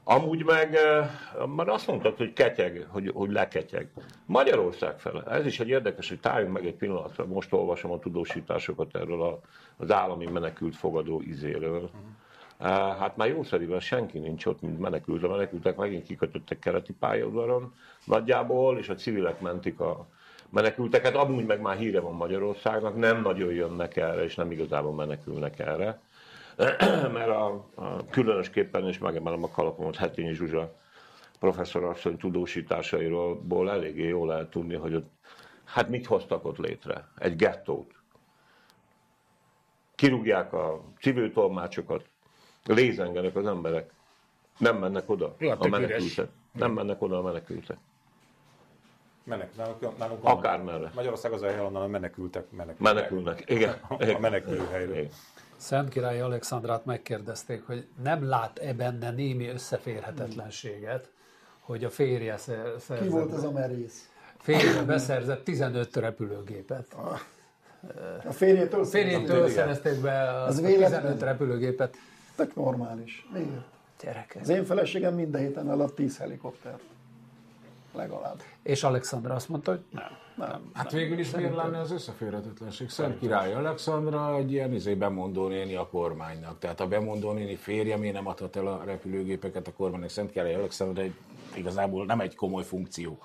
Amúgy 0.09 0.45
meg 0.45 0.75
eh, 0.75 1.11
már 1.57 1.69
azt 1.69 1.87
mondtad, 1.87 2.17
hogy 2.17 2.33
ketyeg, 2.33 2.87
hogy, 2.89 3.11
hogy 3.15 3.31
leketyeg. 3.31 3.91
Magyarország 4.27 4.99
fele. 4.99 5.23
Ez 5.23 5.47
is 5.47 5.61
egy 5.61 5.69
érdekes, 5.69 6.09
hogy 6.09 6.21
tájunk 6.21 6.53
meg 6.53 6.67
egy 6.67 6.75
pillanatra. 6.75 7.27
Most 7.27 7.53
olvasom 7.53 7.91
a 7.91 7.99
tudósításokat 7.99 8.97
erről 8.97 9.23
a, 9.23 9.41
az 9.77 9.91
állami 9.91 10.27
menekült 10.27 10.77
fogadó 10.77 11.21
izéről. 11.21 11.83
Eh, 11.83 12.01
Hát 12.59 13.17
már 13.17 13.29
jószerivel 13.29 13.81
senki 13.81 14.19
nincs 14.19 14.47
ott, 14.47 14.61
mint 14.61 14.81
menekült. 14.81 15.23
A 15.23 15.29
menekültek 15.29 15.77
megint 15.77 16.07
kikötöttek 16.07 16.59
keleti 16.59 16.93
pályaudvaron 16.93 17.75
nagyjából, 18.05 18.79
és 18.79 18.89
a 18.89 18.95
civilek 18.95 19.41
mentik 19.41 19.81
a 19.81 20.07
menekülteket. 20.51 21.15
Amúgy 21.15 21.47
meg 21.47 21.61
már 21.61 21.77
híre 21.77 22.01
van 22.01 22.15
Magyarországnak, 22.15 22.97
nem 22.97 23.23
nagyon 23.23 23.53
jönnek 23.53 23.97
erre, 23.97 24.25
és 24.25 24.35
nem 24.35 24.51
igazából 24.51 24.93
menekülnek 24.95 25.59
erre 25.59 26.01
mert 27.17 27.29
a, 27.29 27.67
a 27.75 28.07
különösképpen, 28.11 28.89
és 28.89 28.99
megemelem 28.99 29.45
a 29.45 29.49
kalapomat, 29.49 29.97
Hetényi 29.97 30.35
Zsuzsa 30.35 30.75
professzor 31.39 31.85
asszony 31.85 32.17
tudósításairól 32.17 33.71
eléggé 33.71 34.09
jól 34.09 34.27
lehet 34.27 34.51
tudni, 34.51 34.75
hogy 34.75 34.95
ott, 34.95 35.11
hát 35.65 35.89
mit 35.89 36.07
hoztak 36.07 36.45
ott 36.45 36.57
létre? 36.57 37.09
Egy 37.19 37.37
gettót. 37.37 37.95
Kirúgják 39.95 40.53
a 40.53 40.85
civil 41.01 41.33
tolmácsokat, 41.33 42.09
lézengenek 42.67 43.37
az 43.37 43.47
emberek, 43.47 43.91
nem 44.59 44.77
mennek 44.77 45.11
oda 45.11 45.35
Ja, 45.39 45.53
a 45.53 45.59
tök 45.59 45.71
menekültek. 45.71 46.29
Nem 46.53 46.73
mennek 46.73 47.03
oda 47.03 47.19
a 47.19 47.23
menekültek. 47.23 47.77
Menek, 49.25 49.57
nálunk, 49.57 49.99
nálunk 49.99 50.25
Akármerre. 50.25 50.91
Magyarország 50.95 51.33
az 51.33 51.43
a 51.43 51.47
hely, 51.47 51.61
onnan 51.61 51.83
a 51.83 51.87
menekültek 51.87 52.51
menekültek. 52.51 52.95
Menekülnek, 52.95 53.45
igen. 53.51 53.75
A. 53.89 54.05
Igen. 54.05 55.09
Szent 55.57 55.89
Király 55.89 56.21
Alexandrát 56.21 56.85
megkérdezték, 56.85 57.67
hogy 57.67 57.87
nem 58.03 58.29
lát-e 58.29 58.73
benne 58.73 59.11
némi 59.11 59.49
összeférhetetlenséget, 59.49 61.11
hogy 61.61 61.85
a 61.85 61.91
férje 61.91 62.37
szer- 62.37 63.01
Ki 63.01 63.09
volt 63.09 63.25
ez 63.25 63.31
szerzett, 63.31 63.51
a 63.51 63.53
merész? 63.53 64.11
férje 64.39 64.83
beszerzett 64.83 65.45
15 65.45 65.97
repülőgépet. 65.97 66.97
A 68.25 68.33
férjétől 68.33 68.85
Férjétől 68.85 69.49
szerezték 69.49 70.01
be 70.01 70.31
a 70.31 70.47
Ez 70.47 70.55
15 70.57 70.77
véletlen? 70.77 71.19
repülőgépet. 71.19 71.97
Tök 72.37 72.55
normális. 72.55 73.27
Miért? 73.33 73.65
Gyerekek. 74.03 74.43
Az 74.43 74.49
én 74.49 74.65
feleségem 74.65 75.15
minden 75.15 75.41
héten 75.41 75.69
alatt 75.69 75.95
10 75.95 76.19
helikopter. 76.19 76.79
Legalább. 77.95 78.43
És 78.63 78.83
Alexandra 78.83 79.35
azt 79.35 79.49
mondta, 79.49 79.71
hogy 79.71 79.85
nem. 79.91 80.11
Nem. 80.37 80.71
Hát 80.75 80.93
végül 80.93 81.19
is 81.19 81.31
miért 81.31 81.55
lenne 81.55 81.79
az 81.79 81.91
összeférhetetlenség? 81.91 82.89
Szent 82.91 83.19
Király 83.19 83.55
Alexandra 83.55 84.37
egy 84.37 84.53
ilyen 84.53 84.73
izé 84.73 84.95
bemondó 84.95 85.49
néni 85.49 85.75
a 85.75 85.89
kormánynak. 85.89 86.59
Tehát 86.59 86.81
a 86.81 86.87
bemondó 86.89 87.33
néni 87.33 87.55
férje 87.55 87.97
miért 87.97 88.15
nem 88.15 88.27
adhat 88.27 88.57
el 88.57 88.67
a 88.67 88.83
repülőgépeket 88.85 89.67
a 89.67 89.73
kormánynak? 89.73 90.09
Szent 90.09 90.31
Király 90.31 90.55
Alexandra 90.55 91.03
egy, 91.03 91.15
igazából 91.55 92.05
nem 92.05 92.21
egy 92.21 92.35
komoly 92.35 92.65
funkció. 92.65 93.19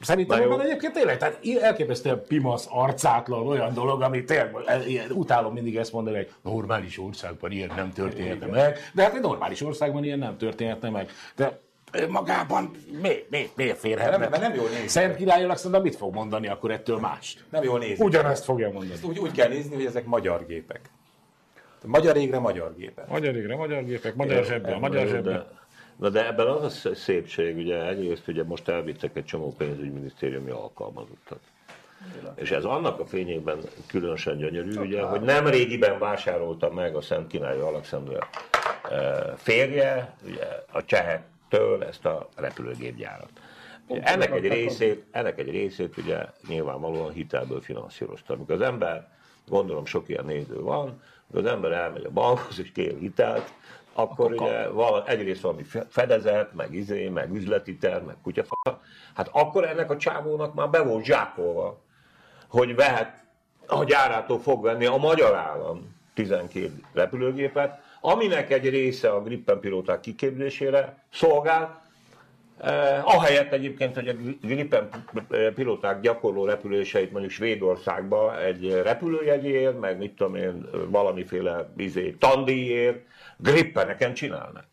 Szerintem 0.00 0.42
ebben 0.42 0.60
egyébként 0.60 0.92
tényleg, 0.92 1.18
tehát 1.18 1.38
elképesztően 1.60 2.22
pimasz, 2.28 2.66
arcátlan 2.70 3.46
olyan 3.46 3.74
dolog, 3.74 4.02
ami 4.02 4.24
tényleg, 4.24 4.54
ilyen, 4.86 5.10
utálom 5.10 5.52
mindig 5.52 5.76
ezt 5.76 5.92
mondani, 5.92 6.16
hogy 6.16 6.30
normális 6.42 6.98
országban 6.98 7.50
ilyen 7.50 7.72
nem 7.76 7.92
történhetne 7.92 8.46
meg, 8.46 8.78
de 8.94 9.02
hát 9.02 9.14
egy 9.14 9.20
normális 9.20 9.62
országban 9.62 10.04
ilyen 10.04 10.18
nem 10.18 10.36
történhetne 10.36 10.90
meg. 10.90 11.10
De 11.36 11.60
magában 12.08 12.70
miért, 13.02 13.30
miért, 13.30 13.56
miért 13.56 13.78
férhetne? 13.78 14.16
Nem, 14.16 14.30
mert 14.30 14.42
nem 14.42 14.54
jól 14.54 14.68
néz. 14.68 14.90
Szent 14.90 15.16
Király 15.16 15.44
Alexandra 15.44 15.80
mit 15.80 15.96
fog 15.96 16.14
mondani 16.14 16.48
akkor 16.48 16.70
ettől 16.70 16.98
mást? 16.98 17.44
Nem 17.50 17.62
jól 17.62 17.78
nézik. 17.78 18.04
Ugyanezt 18.04 18.44
fogja 18.44 18.70
mondani. 18.70 18.92
Ezt 18.92 19.04
úgy, 19.04 19.18
úgy 19.18 19.32
kell 19.32 19.48
nézni, 19.48 19.74
hogy 19.74 19.84
ezek 19.84 20.04
magyar 20.04 20.46
gépek. 20.46 20.80
Magyar 21.86 22.16
égre 22.16 22.38
magyar 22.38 22.74
gépek. 22.76 23.08
Magyar 23.08 23.36
égre, 23.36 23.56
magyar 23.56 23.84
gépek, 23.84 24.14
magyar 24.14 24.44
zsebbe, 24.44 24.78
magyar 24.78 25.06
zsebbe. 25.06 25.46
Na 25.96 26.08
de 26.08 26.26
ebben 26.26 26.46
az 26.46 26.62
a 26.64 26.68
sz- 26.68 26.96
szépség, 26.96 27.56
ugye 27.56 27.88
egyrészt 27.88 28.28
ugye 28.28 28.44
most 28.44 28.68
elvittek 28.68 29.16
egy 29.16 29.24
csomó 29.24 29.54
pénzügyminisztériumi 29.58 30.50
alkalmazottat. 30.50 31.40
És 32.34 32.50
ez 32.50 32.64
annak 32.64 33.00
a 33.00 33.06
fényében 33.06 33.58
különösen 33.86 34.36
gyönyörű, 34.36 34.76
ugye, 34.76 35.02
hogy 35.02 35.20
nem 35.20 35.46
régiben 35.46 35.98
vásárolta 35.98 36.70
meg 36.70 36.96
a 36.96 37.00
Szent 37.00 37.26
Király 37.26 37.60
Alexandra 37.60 38.28
eh, 38.90 39.22
férje, 39.36 40.14
ugye, 40.26 40.46
a 40.72 40.84
csehektől 40.84 41.84
ezt 41.84 42.04
a 42.04 42.28
repülőgépgyárat. 42.36 43.30
Ennek 43.88 44.30
egy 44.30 44.48
részét, 44.48 45.04
ennek 45.10 45.38
egy 45.38 45.50
részét 45.50 45.96
ugye 45.96 46.26
nyilvánvalóan 46.48 47.12
hitelből 47.12 47.60
finanszírozta. 47.60 48.34
Amikor 48.34 48.54
az 48.54 48.60
ember, 48.60 49.08
gondolom 49.48 49.86
sok 49.86 50.08
ilyen 50.08 50.24
néző 50.24 50.60
van, 50.60 51.02
az 51.32 51.44
ember 51.44 51.72
elmegy 51.72 52.04
a 52.04 52.10
bankhoz 52.10 52.58
és 52.60 52.72
kér 52.72 52.96
hitelt, 52.98 53.52
akkor 53.94 54.32
ugye 54.32 54.68
vala, 54.68 55.06
egyrészt 55.06 55.40
valami 55.40 55.62
fe- 55.62 55.86
fedezet, 55.90 56.54
meg 56.54 56.74
izé, 56.74 57.08
meg 57.08 57.34
üzleti 57.34 57.76
terv, 57.76 58.06
meg 58.06 58.16
kutyafa, 58.22 58.80
hát 59.14 59.28
akkor 59.32 59.64
ennek 59.64 59.90
a 59.90 59.96
csávónak 59.96 60.54
már 60.54 60.70
be 60.70 60.82
volt 60.82 61.04
zsákolva, 61.04 61.80
hogy 62.48 62.74
vehet, 62.74 63.22
a 63.66 63.84
gyárától 63.84 64.40
fog 64.40 64.62
venni 64.62 64.86
a 64.86 64.96
magyar 64.96 65.34
állam 65.34 65.94
12 66.14 66.72
repülőgépet, 66.92 67.78
aminek 68.00 68.50
egy 68.50 68.68
része 68.68 69.10
a 69.10 69.22
Gripen 69.22 69.60
pilóták 69.60 70.00
kiképzésére 70.00 71.04
szolgál, 71.12 71.84
Eh, 72.60 73.14
ahelyett 73.16 73.52
egyébként, 73.52 73.94
hogy 73.94 74.08
a 74.08 74.14
Gripen 74.40 74.88
pilóták 75.54 76.00
gyakorló 76.00 76.44
repüléseit 76.44 77.10
mondjuk 77.10 77.32
Svédországba 77.32 78.42
egy 78.42 78.72
repülőjegyért, 78.82 79.80
meg 79.80 79.98
mit 79.98 80.12
tudom 80.12 80.34
én, 80.34 80.66
valamiféle 80.90 81.72
izé, 81.76 82.10
tandíjért, 82.10 83.04
Grippeneken 83.36 84.14
csinálnak. 84.14 84.64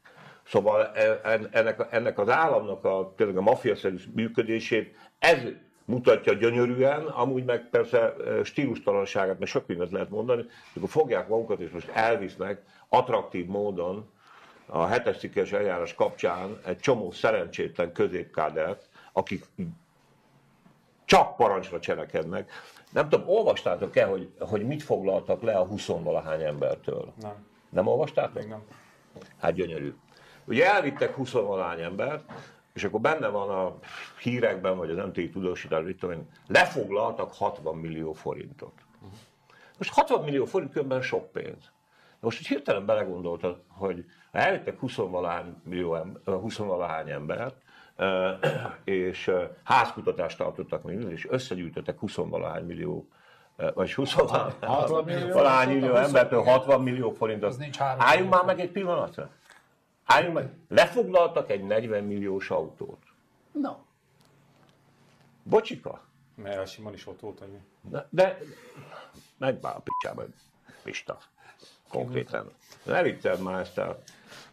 Szóval 0.48 0.92
e- 0.94 1.20
en- 1.24 1.50
ennek, 1.52 1.88
ennek 1.90 2.20
az 2.20 2.30
államnak 2.30 2.86
a, 2.86 3.14
tényleg 3.18 3.38
a 3.38 3.42
mafiaszerű 3.42 3.96
működését 4.14 4.96
ez 5.20 5.40
mutatja 5.86 6.34
gyönyörűen, 6.34 7.06
amúgy 7.06 7.46
meg 7.46 7.70
persze 7.70 8.16
e, 8.16 8.44
stílustalanságát, 8.44 9.40
meg 9.40 9.48
sok 9.48 9.68
mindent 9.68 9.92
lehet 9.92 10.10
mondani, 10.10 10.46
akkor 10.76 10.90
fogják 10.90 11.28
magukat 11.28 11.60
és 11.60 11.72
most 11.72 11.90
elvisznek 11.94 12.62
attraktív 12.90 13.46
módon 13.46 14.10
a 14.66 14.86
hetes 14.86 15.18
cikkes 15.18 15.52
eljárás 15.52 15.94
kapcsán 15.94 16.60
egy 16.66 16.80
csomó 16.80 17.12
szerencsétlen 17.12 17.92
középkádert, 17.92 18.90
akik 19.14 19.46
csak 21.06 21.36
parancsra 21.36 21.80
cselekednek. 21.80 22.52
Nem 22.92 23.10
tudom, 23.10 23.28
olvastátok-e, 23.28 24.06
hogy, 24.06 24.30
hogy 24.40 24.66
mit 24.66 24.84
foglaltak 24.84 25.42
le 25.42 25.54
a 25.54 25.66
20 25.66 25.86
valahány 25.86 26.42
embertől? 26.42 27.14
Nem. 27.22 27.50
Nem 27.72 27.88
olvastátok? 27.88 28.34
Még 28.34 28.48
nem. 28.48 28.62
Hát 29.40 29.54
gyönyörű. 29.54 29.94
Ugye 30.46 30.74
elvittek 30.74 31.16
20 31.16 31.32
valahány 31.32 31.82
embert, 31.82 32.32
és 32.74 32.84
akkor 32.84 33.02
benne 33.02 33.28
van 33.28 33.50
a 33.50 33.80
hírekben, 34.22 34.78
vagy 34.78 34.90
az 34.90 35.06
MTI 35.06 35.30
tudósítás, 35.30 35.84
mit 35.84 36.00
tudom 36.00 36.16
én, 36.16 36.28
lefoglaltak 36.48 37.34
60 37.34 37.76
millió 37.76 38.14
forintot. 38.14 38.74
Most 39.78 39.94
60 39.94 40.24
millió 40.24 40.46
forint 40.46 40.72
különben 40.72 41.02
sok 41.02 41.32
pénz. 41.32 41.72
Most 42.20 42.38
hogy 42.38 42.48
hirtelen 42.48 42.86
belegondoltad, 42.86 43.62
hogy 43.68 44.06
eljöttek 44.32 44.80
20 44.80 44.98
millió 45.64 45.96
ember, 45.96 46.22
20 46.40 46.60
embert, 47.06 47.56
és 48.84 49.32
házkutatást 49.64 50.38
tartottak 50.38 50.84
még, 50.84 51.02
és 51.02 51.28
összegyűjtöttek 51.30 52.00
20 52.00 52.18
millió 52.66 53.08
ö, 53.08 53.21
vagy 53.74 53.94
20 53.94 54.14
60 54.14 55.04
millió? 55.04 55.40
millió 55.66 55.96
embertől 55.96 56.44
60 56.44 56.82
millió 56.82 57.12
forintot. 57.12 57.50
Az 57.50 57.58
nincs 57.58 57.78
három 57.78 58.02
Álljunk 58.02 58.30
millió 58.30 58.44
már 58.44 58.56
meg 58.56 58.60
egy 58.60 58.72
pillanatra. 58.72 59.30
Álljunk 60.06 60.34
meg. 60.34 60.50
Lefoglaltak 60.70 61.50
egy 61.50 61.64
40 61.64 62.04
milliós 62.04 62.50
autót. 62.50 63.04
Na, 63.52 63.80
Bocsika. 65.44 66.02
Mert 66.36 66.58
a 66.58 66.66
Simon 66.66 66.94
is 66.94 67.08
ott 67.08 67.20
volt, 67.20 67.40
hogy 67.40 67.48
mi. 67.48 67.60
De, 67.82 68.08
de 68.10 68.40
megbál 69.38 69.76
a 69.76 69.82
picsába, 69.84 70.24
Pista. 70.84 71.18
Konkrétan. 71.90 72.52
Ne 72.84 73.02
vicced 73.02 73.42
már 73.42 73.60
ezt 73.60 73.78
el. 73.78 74.02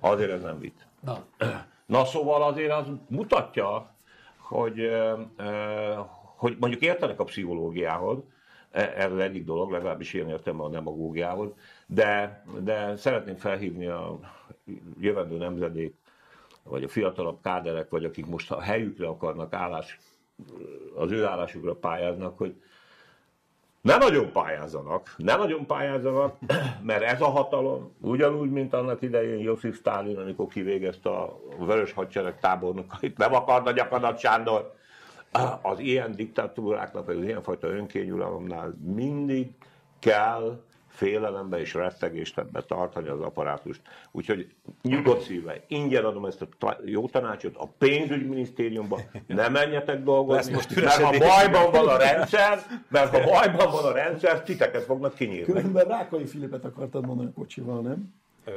Azért 0.00 0.30
ez 0.30 0.42
nem 0.42 0.58
vicc. 0.58 0.80
Na, 1.00 1.24
Na 1.86 2.04
szóval 2.04 2.42
azért 2.42 2.72
az 2.72 2.86
mutatja, 3.08 3.90
hogy, 4.36 4.90
hogy 6.36 6.56
mondjuk 6.60 6.82
értenek 6.82 7.20
a 7.20 7.24
pszichológiához, 7.24 8.18
E- 8.70 9.08
az 9.12 9.18
egyik 9.18 9.44
dolog, 9.44 9.70
legalábbis 9.70 10.14
én 10.14 10.28
értem 10.28 10.60
a 10.60 10.68
demagógiához, 10.68 11.50
de, 11.86 12.42
de 12.60 12.96
szeretném 12.96 13.36
felhívni 13.36 13.86
a 13.86 14.18
jövendő 15.00 15.36
nemzedék, 15.36 15.94
vagy 16.62 16.84
a 16.84 16.88
fiatalabb 16.88 17.38
káderek, 17.42 17.88
vagy 17.88 18.04
akik 18.04 18.26
most 18.26 18.50
a 18.50 18.60
helyükre 18.60 19.06
akarnak 19.06 19.52
állás, 19.52 19.98
az 20.94 21.10
ő 21.10 21.24
állásukra 21.24 21.74
pályáznak, 21.74 22.38
hogy 22.38 22.54
ne 23.80 23.96
nagyon 23.96 24.32
pályázzanak, 24.32 25.14
ne 25.16 25.36
nagyon 25.36 25.66
pályázzanak, 25.66 26.36
mert 26.82 27.02
ez 27.02 27.20
a 27.20 27.28
hatalom, 27.28 27.92
ugyanúgy, 28.00 28.50
mint 28.50 28.74
annak 28.74 29.02
idején 29.02 29.38
Josif 29.38 29.76
Stalin, 29.76 30.18
amikor 30.18 30.46
kivégezte 30.46 31.10
a 31.10 31.38
vörös 31.58 31.92
hadsereg 31.92 32.40
tábornokait, 32.40 33.18
nem 33.18 33.34
akarna 33.34 33.70
gyakadat 33.70 34.18
Sándor, 34.18 34.76
az 35.62 35.78
ilyen 35.78 36.12
diktatúráknak, 36.12 37.06
vagy 37.06 37.16
az 37.16 37.22
ilyenfajta 37.22 37.66
önkényuralomnál 37.66 38.74
mindig 38.94 39.50
kell 39.98 40.60
félelembe 40.88 41.60
és 41.60 41.74
rettegéstetbe 41.74 42.62
tartani 42.62 43.08
az 43.08 43.20
apparátust. 43.20 43.80
Úgyhogy 44.10 44.54
nyugodt 44.82 45.22
szívvel, 45.22 45.56
ingyen 45.66 46.04
adom 46.04 46.24
ezt 46.24 46.42
a 46.42 46.46
ta- 46.58 46.80
jó 46.84 47.08
tanácsot 47.08 47.56
a 47.56 47.66
pénzügyminisztériumba, 47.78 49.00
ne 49.26 49.48
menjetek 49.48 50.02
dolgozni, 50.02 50.52
most 50.52 50.74
mert 50.80 51.02
ha 51.02 51.10
bajban 51.18 51.70
van 51.70 51.88
a 51.88 51.96
rendszer, 51.96 52.58
mert 52.88 53.10
ha 53.16 53.24
bajban 53.30 53.70
van 53.70 53.84
a 53.84 53.92
rendszer, 53.92 54.42
titeket 54.42 54.82
fognak 54.82 55.14
kinyírni. 55.14 55.52
különben 55.52 55.84
Rákai 55.86 56.26
Filipet 56.26 56.64
akartad 56.64 57.06
mondani 57.06 57.28
a 57.28 57.32
kocsival, 57.38 57.80
nem? 57.80 58.14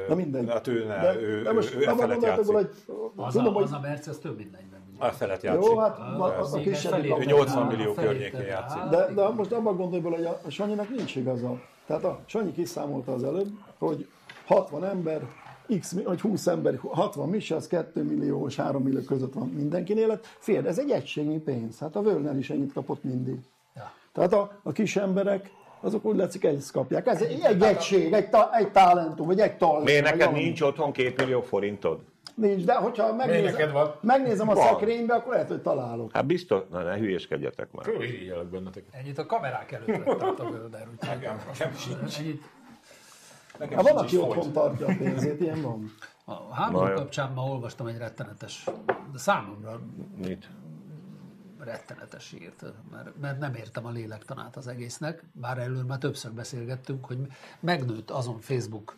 Na 0.08 0.16
mindegy. 0.16 0.50
Hát 0.50 0.68
ő 0.68 0.86
ne, 0.86 1.00
De, 1.02 1.16
ő, 1.20 1.42
de 1.42 1.52
most 1.52 1.76
ő, 1.76 1.78
ő 1.78 1.84
e 1.86 1.90
abban 1.90 1.98
felett 1.98 2.20
gondolatokból, 2.20 2.62
játszik. 2.62 2.84
hogy 2.88 3.26
az, 3.26 3.34
tudom, 3.34 3.48
a, 3.48 3.52
hogy 3.54 3.64
az 3.64 3.72
a 3.72 3.80
Mercedes 3.80 4.20
több 4.20 4.38
mint 4.38 4.52
40 4.52 4.70
millió. 4.70 4.81
A 5.02 5.12
felett 5.12 5.42
játszik. 5.42 5.70
jó, 5.70 5.78
hát 5.78 5.98
a, 5.98 6.24
a, 6.24 6.48
a 6.52 6.58
kisebbik 6.58 7.18
Ő 7.20 7.24
80 7.24 7.64
Á, 7.64 7.68
millió 7.68 7.94
környékén 7.94 8.42
játszik. 8.42 8.80
Hát, 8.80 8.90
De, 8.90 9.14
de 9.14 9.28
most 9.28 9.52
abban 9.52 9.76
gondolj 9.76 10.02
bele, 10.02 10.16
hogy 10.16 10.26
a, 10.26 10.40
a 10.46 10.50
Sanyinak 10.50 10.90
nincs 10.90 11.16
igaza. 11.16 11.60
Tehát 11.86 12.04
a 12.04 12.20
Sanyi 12.26 12.52
kiszámolta 12.52 13.14
az 13.14 13.24
előbb, 13.24 13.50
hogy 13.78 14.08
60 14.46 14.84
ember, 14.86 15.22
X, 15.80 15.96
vagy 16.04 16.22
20 16.22 16.48
ember, 16.48 16.80
60 16.90 17.30
mise, 17.30 17.56
az 17.56 17.68
2 17.68 18.04
millió 18.04 18.48
és 18.48 18.56
3 18.56 18.84
millió 18.84 19.02
között 19.02 19.34
van 19.34 19.48
mindenkinél. 19.48 20.04
élet. 20.04 20.26
Fél, 20.40 20.68
ez 20.68 20.80
egy 20.80 20.92
egységnyi 20.92 21.38
pénz. 21.38 21.80
Hát 21.80 21.96
a 21.96 22.02
Völner 22.02 22.38
is 22.38 22.50
ennyit 22.50 22.74
kapott 22.74 23.04
mindig. 23.04 23.40
Ja. 23.76 23.92
Tehát 24.14 24.34
a, 24.34 24.60
a 24.64 24.72
kis 24.72 24.96
emberek, 24.96 25.52
azok 25.82 26.06
úgy 26.06 26.16
látszik, 26.16 26.44
ezt 26.44 26.72
kapják. 26.72 27.08
Ez 27.08 27.22
egy, 27.22 27.40
egy 27.44 27.62
egység, 27.62 28.14
egy, 28.14 28.30
ta, 28.30 28.50
egy 28.54 28.72
talentum, 28.72 29.28
vagy 29.28 29.40
egy 29.40 29.58
talent. 29.58 29.86
Miért 29.86 30.04
neked 30.04 30.32
nincs 30.32 30.62
otthon 30.62 30.92
két 30.92 31.18
millió 31.18 31.42
forintod? 31.42 32.00
Nincs, 32.42 32.64
de 32.64 32.76
hogyha 32.76 33.14
megnézem, 33.16 33.72
van? 33.72 33.96
megnézem 34.02 34.50
a 34.50 34.54
Van. 34.54 34.68
szekrénybe, 34.68 35.14
akkor 35.14 35.34
lehet, 35.34 35.48
hogy 35.48 35.62
találok. 35.62 36.12
Hát 36.14 36.26
biztos, 36.26 36.62
na 36.70 36.84
ne 36.84 36.98
hülyéskedjetek 36.98 37.72
már. 37.72 37.86
Fölirigyelek 37.86 38.46
benneteket. 38.46 38.94
Ennyit 38.94 39.18
a 39.18 39.26
kamerák 39.26 39.72
előtt 39.72 40.04
vett 40.04 40.24
át 40.24 40.40
a 40.40 40.50
Völder, 40.50 40.88
úgyhogy 40.92 41.20
Nekem 41.20 41.40
sincs. 41.76 42.20
ennyit. 42.20 42.42
Nekem 43.60 43.78
van, 43.78 43.86
sincs 43.86 44.00
aki 44.00 44.16
is 44.16 44.22
otthon 44.22 44.52
tartja 44.52 44.88
a 44.88 44.96
pénzét, 44.98 45.42
ilyen 45.42 45.62
van. 45.62 45.92
A 46.26 46.54
háború 46.54 46.88
jó. 46.88 46.94
kapcsán 46.94 47.32
ma 47.32 47.44
olvastam 47.44 47.88
egy 47.88 47.98
rettenetes, 47.98 48.64
de 49.12 49.18
számomra 49.18 49.80
Mit? 50.26 50.50
rettenetes 51.60 52.34
írt, 52.34 52.64
mert, 52.92 53.20
mert 53.22 53.40
nem 53.40 53.54
értem 53.54 53.86
a 53.86 53.90
lélektanát 53.90 54.56
az 54.56 54.68
egésznek, 54.68 55.24
bár 55.34 55.58
előbb 55.58 55.88
már 55.88 55.98
többször 55.98 56.32
beszélgettünk, 56.32 57.06
hogy 57.06 57.18
megnőtt 57.60 58.10
azon 58.12 58.40
Facebook 58.40 58.94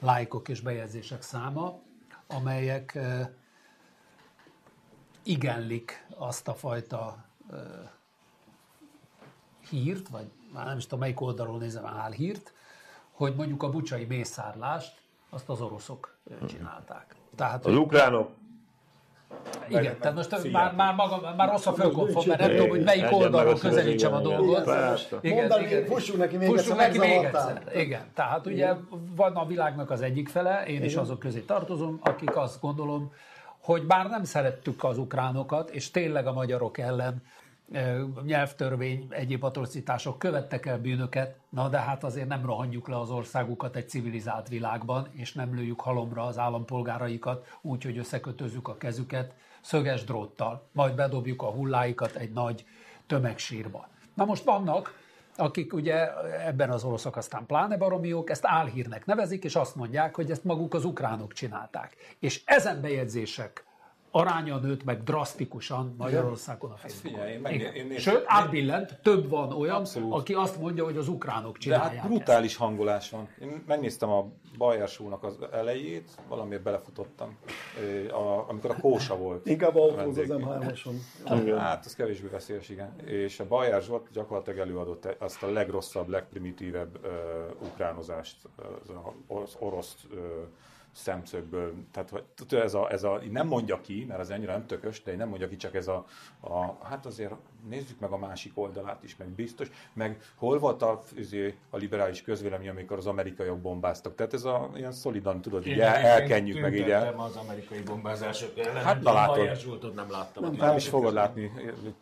lájkok 0.00 0.48
és 0.48 0.60
bejegyzések 0.60 1.22
száma, 1.22 1.80
amelyek 2.30 2.98
igenlik 5.22 6.06
azt 6.16 6.48
a 6.48 6.54
fajta 6.54 7.24
hírt, 9.68 10.08
vagy 10.08 10.30
már 10.52 10.66
nem 10.66 10.76
is 10.76 10.84
tudom 10.84 10.98
melyik 10.98 11.20
oldalról 11.20 11.58
nézem 11.58 11.86
álhírt, 11.86 12.52
hogy 13.10 13.34
mondjuk 13.34 13.62
a 13.62 13.70
bucsai 13.70 14.04
mészárlást 14.04 15.02
azt 15.30 15.48
az 15.48 15.60
oroszok 15.60 16.18
csinálták. 16.46 17.14
Tehát, 17.36 17.66
Az 17.66 17.74
ukránok 17.74 18.30
igen, 19.68 19.82
meg- 19.82 19.98
tehát 19.98 20.16
most 20.16 20.34
figyelj. 20.34 20.52
már, 20.52 20.74
már, 20.74 20.94
maga, 20.94 21.34
már 21.36 21.48
rossz 21.48 21.66
a 21.66 21.72
fölkonfon, 21.72 22.24
mert 22.26 22.40
nem 22.40 22.50
tudom, 22.50 22.68
hogy 22.68 22.82
melyik 22.82 23.12
oldalról 23.12 23.58
közelítsem 23.58 24.12
a 24.14 24.20
igen, 24.20 24.30
igen. 24.30 24.44
dolgot. 24.44 24.66
Mondd 25.22 25.52
el, 25.52 25.60
még, 25.60 25.86
fussunk 25.86 26.18
neki 26.18 26.36
még 26.36 26.48
Fussunk 26.48 26.80
egyszer, 26.80 26.98
neki 26.98 26.98
még 26.98 27.24
egyszer. 27.24 27.62
Igen, 27.74 28.02
tehát 28.14 28.46
ugye 28.46 28.74
van 29.16 29.36
a 29.36 29.46
világnak 29.46 29.90
az 29.90 30.00
egyik 30.00 30.28
fele, 30.28 30.64
én 30.66 30.84
is 30.84 30.94
azok 30.96 31.18
közé 31.18 31.40
tartozom, 31.40 31.98
akik 32.02 32.36
azt 32.36 32.60
gondolom, 32.60 33.12
hogy 33.62 33.86
bár 33.86 34.08
nem 34.08 34.24
szerettük 34.24 34.84
az 34.84 34.98
ukránokat, 34.98 35.70
és 35.70 35.90
tényleg 35.90 36.26
a 36.26 36.32
magyarok 36.32 36.78
ellen 36.78 37.22
nyelvtörvény, 38.24 39.06
egyéb 39.10 39.44
atrocitások 39.44 40.18
követtek 40.18 40.66
el 40.66 40.78
bűnöket, 40.78 41.36
na 41.48 41.68
de 41.68 41.78
hát 41.78 42.04
azért 42.04 42.28
nem 42.28 42.46
rohanjuk 42.46 42.88
le 42.88 42.98
az 42.98 43.10
országukat 43.10 43.76
egy 43.76 43.88
civilizált 43.88 44.48
világban, 44.48 45.08
és 45.12 45.32
nem 45.32 45.54
lőjük 45.54 45.80
halomra 45.80 46.26
az 46.26 46.38
állampolgáraikat 46.38 47.58
úgy, 47.60 47.84
hogy 47.84 47.98
összekötözzük 47.98 48.68
a 48.68 48.76
kezüket 48.76 49.34
szöges 49.60 50.04
dróttal, 50.04 50.68
majd 50.72 50.94
bedobjuk 50.94 51.42
a 51.42 51.50
hulláikat 51.50 52.14
egy 52.14 52.32
nagy 52.32 52.64
tömegsírba. 53.06 53.88
Na 54.14 54.24
most 54.24 54.44
vannak, 54.44 54.98
akik 55.36 55.72
ugye 55.72 56.08
ebben 56.46 56.70
az 56.70 56.84
oroszok 56.84 57.16
aztán 57.16 57.46
pláne 57.46 57.76
baromiók, 57.76 58.30
ezt 58.30 58.46
álhírnek 58.46 59.06
nevezik, 59.06 59.44
és 59.44 59.56
azt 59.56 59.76
mondják, 59.76 60.14
hogy 60.14 60.30
ezt 60.30 60.44
maguk 60.44 60.74
az 60.74 60.84
ukránok 60.84 61.32
csinálták. 61.32 61.96
És 62.18 62.42
ezen 62.44 62.80
bejegyzések 62.80 63.64
aránya 64.10 64.56
nőtt 64.58 64.84
meg 64.84 65.02
drasztikusan 65.02 65.94
Magyarországon 65.98 66.70
a 66.70 66.76
Facebookon. 66.76 67.20
figyelj, 67.20 67.58
én 67.58 67.72
én 67.74 67.86
néztem- 67.86 68.14
Sőt, 68.14 68.24
átbillent, 68.26 68.98
több 69.02 69.28
van 69.28 69.52
olyan, 69.52 69.76
Abszolút. 69.76 70.12
aki 70.12 70.34
azt 70.34 70.60
mondja, 70.60 70.84
hogy 70.84 70.96
az 70.96 71.08
ukránok 71.08 71.52
De 71.52 71.58
csinálják 71.58 71.94
hát 71.94 72.08
brutális 72.08 72.56
hangolás 72.56 73.10
van. 73.10 73.28
Én 73.40 73.62
megnéztem 73.66 74.08
a 74.10 74.28
Bajer 74.58 74.88
Show-nak 74.88 75.22
az 75.24 75.38
elejét, 75.52 76.10
valamiért 76.28 76.62
belefutottam, 76.62 77.36
a, 78.10 78.48
amikor 78.48 78.70
a 78.70 78.80
Kósa 78.80 79.16
volt. 79.16 79.46
Inkább 79.46 79.76
autóz 79.76 80.18
az 80.18 80.26
vendég. 80.28 80.46
M3-oson. 80.48 81.58
Hát, 81.58 81.84
az 81.84 81.94
kevésbé 81.94 82.28
veszélyes, 82.28 82.68
igen. 82.68 82.94
És 83.06 83.40
a 83.40 83.46
Bajer 83.48 83.82
Zsolt 83.82 84.10
gyakorlatilag 84.12 84.58
előadott 84.58 85.16
azt 85.18 85.42
a 85.42 85.50
legrosszabb, 85.50 86.08
legprimitívebb 86.08 86.98
uh, 87.04 87.10
ukránozást 87.62 88.36
az 88.82 88.90
orosz, 89.26 89.56
orosz 89.58 89.96
uh, 90.12 90.18
szemszögből. 90.92 91.74
Tehát 91.90 92.24
tudod, 92.34 92.64
ez 92.64 92.74
a, 92.74 92.92
ez 92.92 93.02
a, 93.02 93.20
nem 93.30 93.46
mondja 93.46 93.80
ki, 93.80 94.04
mert 94.08 94.20
az 94.20 94.30
ennyire 94.30 94.52
nem 94.52 94.66
tökös, 94.66 95.02
de 95.02 95.16
nem 95.16 95.28
mondja 95.28 95.48
ki, 95.48 95.56
csak 95.56 95.74
ez 95.74 95.88
a, 95.88 96.06
a, 96.40 96.84
hát 96.84 97.06
azért 97.06 97.34
nézzük 97.68 97.98
meg 97.98 98.10
a 98.10 98.16
másik 98.16 98.52
oldalát 98.54 99.02
is, 99.02 99.16
meg 99.16 99.28
biztos, 99.28 99.70
meg 99.92 100.20
hol 100.34 100.58
volt 100.58 100.82
a, 100.82 101.02
izé, 101.16 101.54
a 101.70 101.76
liberális 101.76 102.22
közvélemény, 102.22 102.68
amikor 102.68 102.96
az 102.96 103.06
amerikaiak 103.06 103.58
bombáztak. 103.58 104.14
Tehát 104.14 104.34
ez 104.34 104.44
a 104.44 104.70
ilyen 104.74 104.92
szolidan, 104.92 105.40
tudod, 105.40 105.66
így 105.66 105.80
el, 105.80 105.94
elkenjük 105.94 106.60
meg 106.60 106.74
így 106.74 106.90
el. 106.90 107.14
Az 107.18 107.36
amerikai 107.36 107.80
bombázások 107.80 108.58
ellen. 108.58 108.84
Hát, 108.84 109.02
na 109.02 109.12
látod. 109.12 109.56
Zsoltot 109.56 109.94
nem 109.94 110.10
láttam. 110.10 110.42
Nem, 110.42 110.54
Nem 110.54 110.76
is 110.76 110.88
fogod 110.88 111.12
látni, 111.12 111.52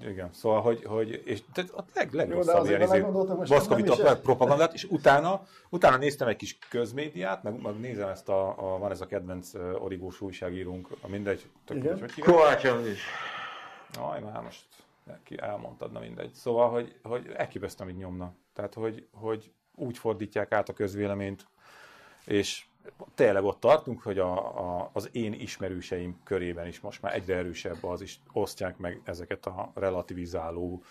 igen. 0.00 0.28
Szóval, 0.32 0.61
hogy, 0.61 0.84
hogy 0.84 1.22
és 1.24 1.42
tehát 1.52 1.70
a 1.70 1.84
leg, 1.94 2.12
legrosszabb 2.12 2.66
ilyen 2.66 2.82
izé, 2.82 2.98
is- 2.98 4.20
propagandát, 4.22 4.72
és 4.72 4.84
utána, 4.84 5.42
utána 5.68 5.96
néztem 5.96 6.28
egy 6.28 6.36
kis 6.36 6.59
közmédiát, 6.70 7.42
meg, 7.42 7.62
meg 7.62 7.78
nézem 7.80 8.09
ezt 8.09 8.28
a, 8.28 8.48
a, 8.48 8.78
van 8.78 8.90
ez 8.90 9.00
a 9.00 9.06
kedvenc 9.06 9.54
origós 9.78 10.20
újságírónk, 10.20 10.88
a 11.00 11.09
mindegy, 11.09 11.48
tök 11.64 11.76
mindegy, 11.76 12.00
hogy. 12.00 12.24
Kovács 12.24 12.64
is. 12.64 13.02
Aj, 13.98 14.20
már 14.20 14.42
most 14.42 14.64
ki 15.22 15.38
elmondtad, 15.40 15.92
na 15.92 16.00
mindegy. 16.00 16.32
Szóval, 16.32 16.70
hogy, 16.70 16.98
hogy 17.02 17.26
elképesztő, 17.36 17.82
amit 17.82 17.96
nyomna. 17.96 18.34
Tehát, 18.52 18.74
hogy, 18.74 19.09
hogy 19.12 19.52
úgy 19.74 19.98
fordítják 19.98 20.52
át 20.52 20.68
a 20.68 20.72
közvéleményt, 20.72 21.46
és 22.24 22.66
tényleg 23.14 23.44
ott 23.44 23.61
tartunk, 23.61 24.02
hogy 24.02 24.18
a, 24.18 24.59
a, 24.59 24.90
az 24.92 25.09
én 25.12 25.32
ismerőseim 25.32 26.20
körében 26.24 26.66
is 26.66 26.80
most 26.80 27.02
már 27.02 27.14
egyre 27.14 27.36
erősebb 27.36 27.84
az 27.84 28.00
is 28.00 28.20
osztják 28.32 28.76
meg 28.76 29.00
ezeket 29.04 29.46
a 29.46 29.70
relativizáló, 29.74 30.82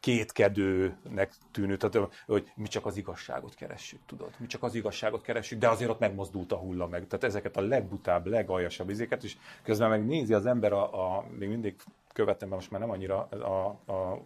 kétkedőnek 0.00 1.32
tűnő, 1.50 1.76
tehát, 1.76 2.10
hogy 2.26 2.52
mi 2.54 2.66
csak 2.66 2.86
az 2.86 2.96
igazságot 2.96 3.54
keressük, 3.54 4.00
tudod? 4.06 4.30
Mi 4.38 4.46
csak 4.46 4.62
az 4.62 4.74
igazságot 4.74 5.22
keressük, 5.22 5.58
de 5.58 5.68
azért 5.68 5.90
ott 5.90 5.98
megmozdult 5.98 6.52
a 6.52 6.56
hulla 6.56 6.86
meg. 6.86 7.06
Tehát 7.06 7.24
ezeket 7.24 7.56
a 7.56 7.60
legbutább, 7.60 8.26
legaljasabb 8.26 8.90
izéket, 8.90 9.24
és 9.24 9.36
közben 9.62 9.88
meg 9.88 10.06
nézi 10.06 10.34
az 10.34 10.46
ember 10.46 10.72
a, 10.72 11.16
a 11.16 11.24
még 11.38 11.48
mindig 11.48 11.76
követem, 12.18 12.48
most 12.48 12.70
már 12.70 12.80
nem 12.80 12.90
annyira 12.90 13.28
a, 13.30 13.78
a, 13.86 13.92
a, 13.92 14.22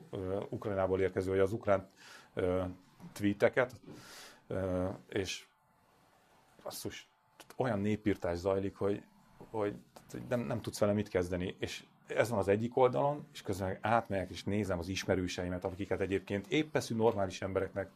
Ukrajnából 0.49 1.01
érkező, 1.01 1.31
vagy 1.31 1.39
az 1.39 1.53
ukrán 1.53 1.89
ö, 2.35 2.63
tweeteket, 3.13 3.81
ö, 4.47 4.89
és 5.09 5.47
basszus, 6.63 7.09
olyan 7.57 7.81
népírtás 7.81 8.37
zajlik, 8.37 8.77
hogy, 8.77 9.03
hogy 9.51 9.75
nem, 10.29 10.41
nem 10.41 10.61
tudsz 10.61 10.79
vele 10.79 10.93
mit 10.93 11.09
kezdeni, 11.09 11.57
és 11.59 11.85
ez 12.07 12.29
van 12.29 12.39
az 12.39 12.49
egyik 12.49 12.77
oldalon, 12.77 13.27
és 13.33 13.43
közben 13.43 13.79
átmegyek 13.81 14.31
és 14.31 14.45
nézem 14.45 14.79
az 14.79 14.89
ismerőseimet, 14.89 15.65
akiket 15.65 16.01
egyébként 16.01 16.47
éppeszű 16.47 16.95
normális 16.95 17.43
embereknek 17.43 17.91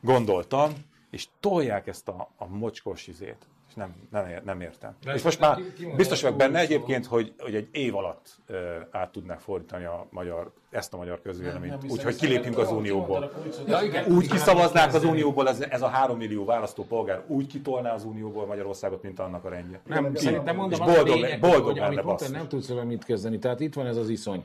gondoltam, 0.00 0.72
és 1.10 1.28
tolják 1.40 1.86
ezt 1.86 2.08
a, 2.08 2.30
a 2.36 2.46
mocskos 2.46 3.06
izét 3.06 3.46
nem, 3.76 3.94
nem, 4.10 4.26
nem 4.44 4.60
értem. 4.60 4.96
De 5.04 5.14
és 5.14 5.22
most 5.22 5.40
már 5.40 5.58
biztos 5.96 6.22
vagyok 6.22 6.36
benne 6.36 6.58
egyébként, 6.58 7.06
hogy, 7.06 7.32
hogy 7.38 7.54
egy 7.54 7.68
év 7.72 7.96
alatt 7.96 8.36
uh, 8.48 8.56
át 8.90 9.12
tudnák 9.12 9.40
fordítani 9.40 9.84
a 9.84 10.06
magyar, 10.10 10.52
ezt 10.70 10.94
a 10.94 10.96
magyar 10.96 11.20
közvéleményt, 11.22 11.84
úgyhogy 11.88 12.16
kilépünk 12.16 12.58
az 12.58 12.72
Unióból. 12.72 13.32
Ja, 13.66 13.80
igen, 13.82 14.12
úgy 14.12 14.30
kiszavaznák 14.30 14.94
az 14.94 15.04
Unióból, 15.04 15.48
ez, 15.48 15.60
ez 15.60 15.82
a 15.82 15.88
három 15.88 16.16
millió 16.16 16.44
választópolgár 16.44 17.22
úgy 17.26 17.46
kitolná 17.46 17.94
az 17.94 18.04
Unióból 18.04 18.46
Magyarországot, 18.46 19.02
mint 19.02 19.18
annak 19.18 19.44
a 19.44 19.48
rendje. 19.48 19.80
Nem, 19.86 20.14
szerintem 20.14 20.56
mondom, 20.56 20.80
és 20.80 20.94
boldog, 20.94 21.14
lényeg, 21.14 21.40
boldog 21.40 21.64
hogy, 21.64 21.78
amit 21.78 22.30
nem 22.30 22.48
tudsz 22.48 22.68
vele 22.68 22.84
mit 22.84 23.04
kezdeni. 23.04 23.38
Tehát 23.38 23.60
itt 23.60 23.74
van 23.74 23.86
ez 23.86 23.96
az 23.96 24.08
iszony 24.08 24.44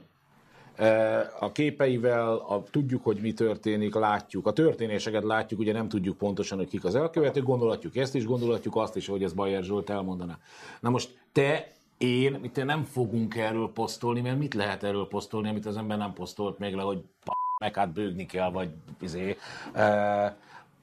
a 1.40 1.52
képeivel, 1.52 2.36
a, 2.36 2.64
tudjuk, 2.72 3.04
hogy 3.04 3.18
mi 3.22 3.34
történik, 3.34 3.94
látjuk. 3.94 4.48
A 4.48 4.54
történéseket 4.54 5.24
látjuk, 5.24 5.60
ugye 5.60 5.74
nem 5.74 5.88
tudjuk 5.88 6.18
pontosan, 6.18 6.58
hogy 6.58 6.68
kik 6.68 6.84
az 6.84 6.96
elkövetők, 6.96 7.44
gondolhatjuk 7.44 7.96
ezt 7.96 8.16
is, 8.16 8.26
gondolhatjuk 8.26 8.76
azt 8.76 8.96
is, 8.96 9.08
hogy 9.08 9.24
ez 9.24 9.34
Bajer 9.34 9.64
Zsolt 9.64 9.90
elmondaná. 9.90 10.38
Na 10.80 10.90
most 10.90 11.18
te 11.32 11.72
én, 11.98 12.38
mi 12.42 12.50
te 12.50 12.64
nem 12.64 12.84
fogunk 12.84 13.36
erről 13.36 13.72
posztolni, 13.74 14.22
mert 14.22 14.38
mit 14.38 14.54
lehet 14.54 14.84
erről 14.84 15.08
posztolni, 15.08 15.50
amit 15.50 15.66
az 15.66 15.78
ember 15.78 15.98
nem 15.98 16.14
posztolt 16.14 16.60
még 16.60 16.74
le, 16.74 16.82
hogy 16.82 17.04
meg 17.60 17.76
hát 17.76 17.94
bőgni 17.94 18.26
kell, 18.26 18.52
vagy 18.52 18.70
izé. 19.02 19.38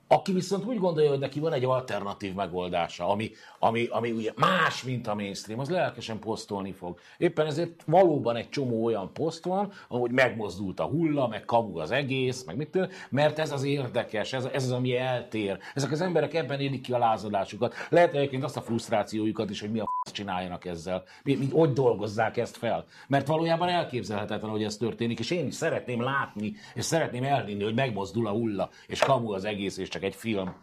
Aki 0.08 0.32
viszont 0.32 0.64
úgy 0.64 0.78
gondolja, 0.78 1.10
hogy 1.10 1.18
neki 1.18 1.40
van 1.40 1.52
egy 1.52 1.64
alternatív 1.64 2.34
megoldása, 2.34 3.08
ami, 3.08 3.30
ami, 3.58 3.86
ami 3.90 4.10
ugye 4.10 4.32
más, 4.36 4.82
mint 4.82 5.06
a 5.06 5.14
mainstream, 5.14 5.60
az 5.60 5.70
lelkesen 5.70 6.18
posztolni 6.18 6.72
fog. 6.72 6.98
Éppen 7.18 7.46
ezért 7.46 7.82
valóban 7.86 8.36
egy 8.36 8.48
csomó 8.48 8.84
olyan 8.84 9.12
poszt 9.12 9.44
van, 9.44 9.72
ahogy 9.88 10.10
megmozdult 10.10 10.80
a 10.80 10.84
hulla, 10.84 11.28
meg 11.28 11.44
kamu 11.44 11.78
az 11.78 11.90
egész, 11.90 12.44
meg 12.44 12.56
mit 12.56 12.88
mert 13.10 13.38
ez 13.38 13.52
az 13.52 13.62
érdekes, 13.62 14.32
ez, 14.32 14.44
ez 14.44 14.64
az, 14.64 14.70
ami 14.70 14.96
eltér. 14.96 15.58
Ezek 15.74 15.92
az 15.92 16.00
emberek 16.00 16.34
ebben 16.34 16.60
élik 16.60 16.80
ki 16.80 16.92
a 16.92 16.98
lázadásukat. 16.98 17.74
Lehet 17.88 18.14
egyébként 18.14 18.44
azt 18.44 18.56
a 18.56 18.60
frusztrációjukat 18.60 19.50
is, 19.50 19.60
hogy 19.60 19.70
mi 19.70 19.78
a 19.78 19.88
f*** 20.04 20.12
csináljanak 20.12 20.64
ezzel. 20.64 21.04
Mi, 21.22 21.34
mi, 21.34 21.48
hogy 21.50 21.72
dolgozzák 21.72 22.36
ezt 22.36 22.56
fel. 22.56 22.84
Mert 23.08 23.26
valójában 23.26 23.68
elképzelhetetlen, 23.68 24.50
hogy 24.50 24.64
ez 24.64 24.76
történik, 24.76 25.18
és 25.18 25.30
én 25.30 25.46
is 25.46 25.54
szeretném 25.54 26.02
látni, 26.02 26.52
és 26.74 26.84
szeretném 26.84 27.24
elvinni, 27.24 27.62
hogy 27.62 27.74
megmozdul 27.74 28.26
a 28.26 28.30
hulla, 28.30 28.70
és 28.86 28.98
kamu 28.98 29.32
az 29.32 29.44
egész, 29.44 29.76
és 29.76 29.88
csak 29.98 30.06
egy 30.06 30.14
film. 30.14 30.54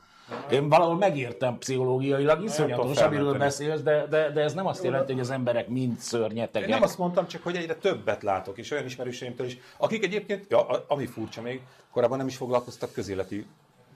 Én 0.52 0.70
valahol 0.70 0.96
megértem 0.96 1.58
pszichológiailag, 1.58 2.44
iszonyatos, 2.44 3.02
amiről 3.02 3.38
beszélsz, 3.38 3.82
de, 3.82 4.06
de, 4.10 4.30
de 4.30 4.42
ez 4.42 4.54
nem 4.54 4.68
azt 4.68 4.84
jelenti, 4.84 5.12
hogy 5.12 5.22
az 5.22 5.30
emberek 5.30 5.68
mind 5.68 5.98
szörnyetegek. 5.98 6.68
Én 6.68 6.74
nem 6.74 6.84
azt 6.84 6.98
mondtam, 6.98 7.28
csak 7.28 7.44
hogy 7.44 7.56
egyre 7.56 7.76
többet 7.76 8.24
látok, 8.24 8.58
és 8.58 8.72
olyan 8.72 8.86
ismerőseimtől 8.86 9.46
is, 9.46 9.58
akik 9.78 10.04
egyébként, 10.04 10.46
ja, 10.50 10.68
ami 10.88 11.06
furcsa 11.06 11.42
még, 11.42 11.62
korábban 11.92 12.18
nem 12.18 12.28
is 12.28 12.38
foglalkoztak 12.38 12.94
közéleti 12.94 13.46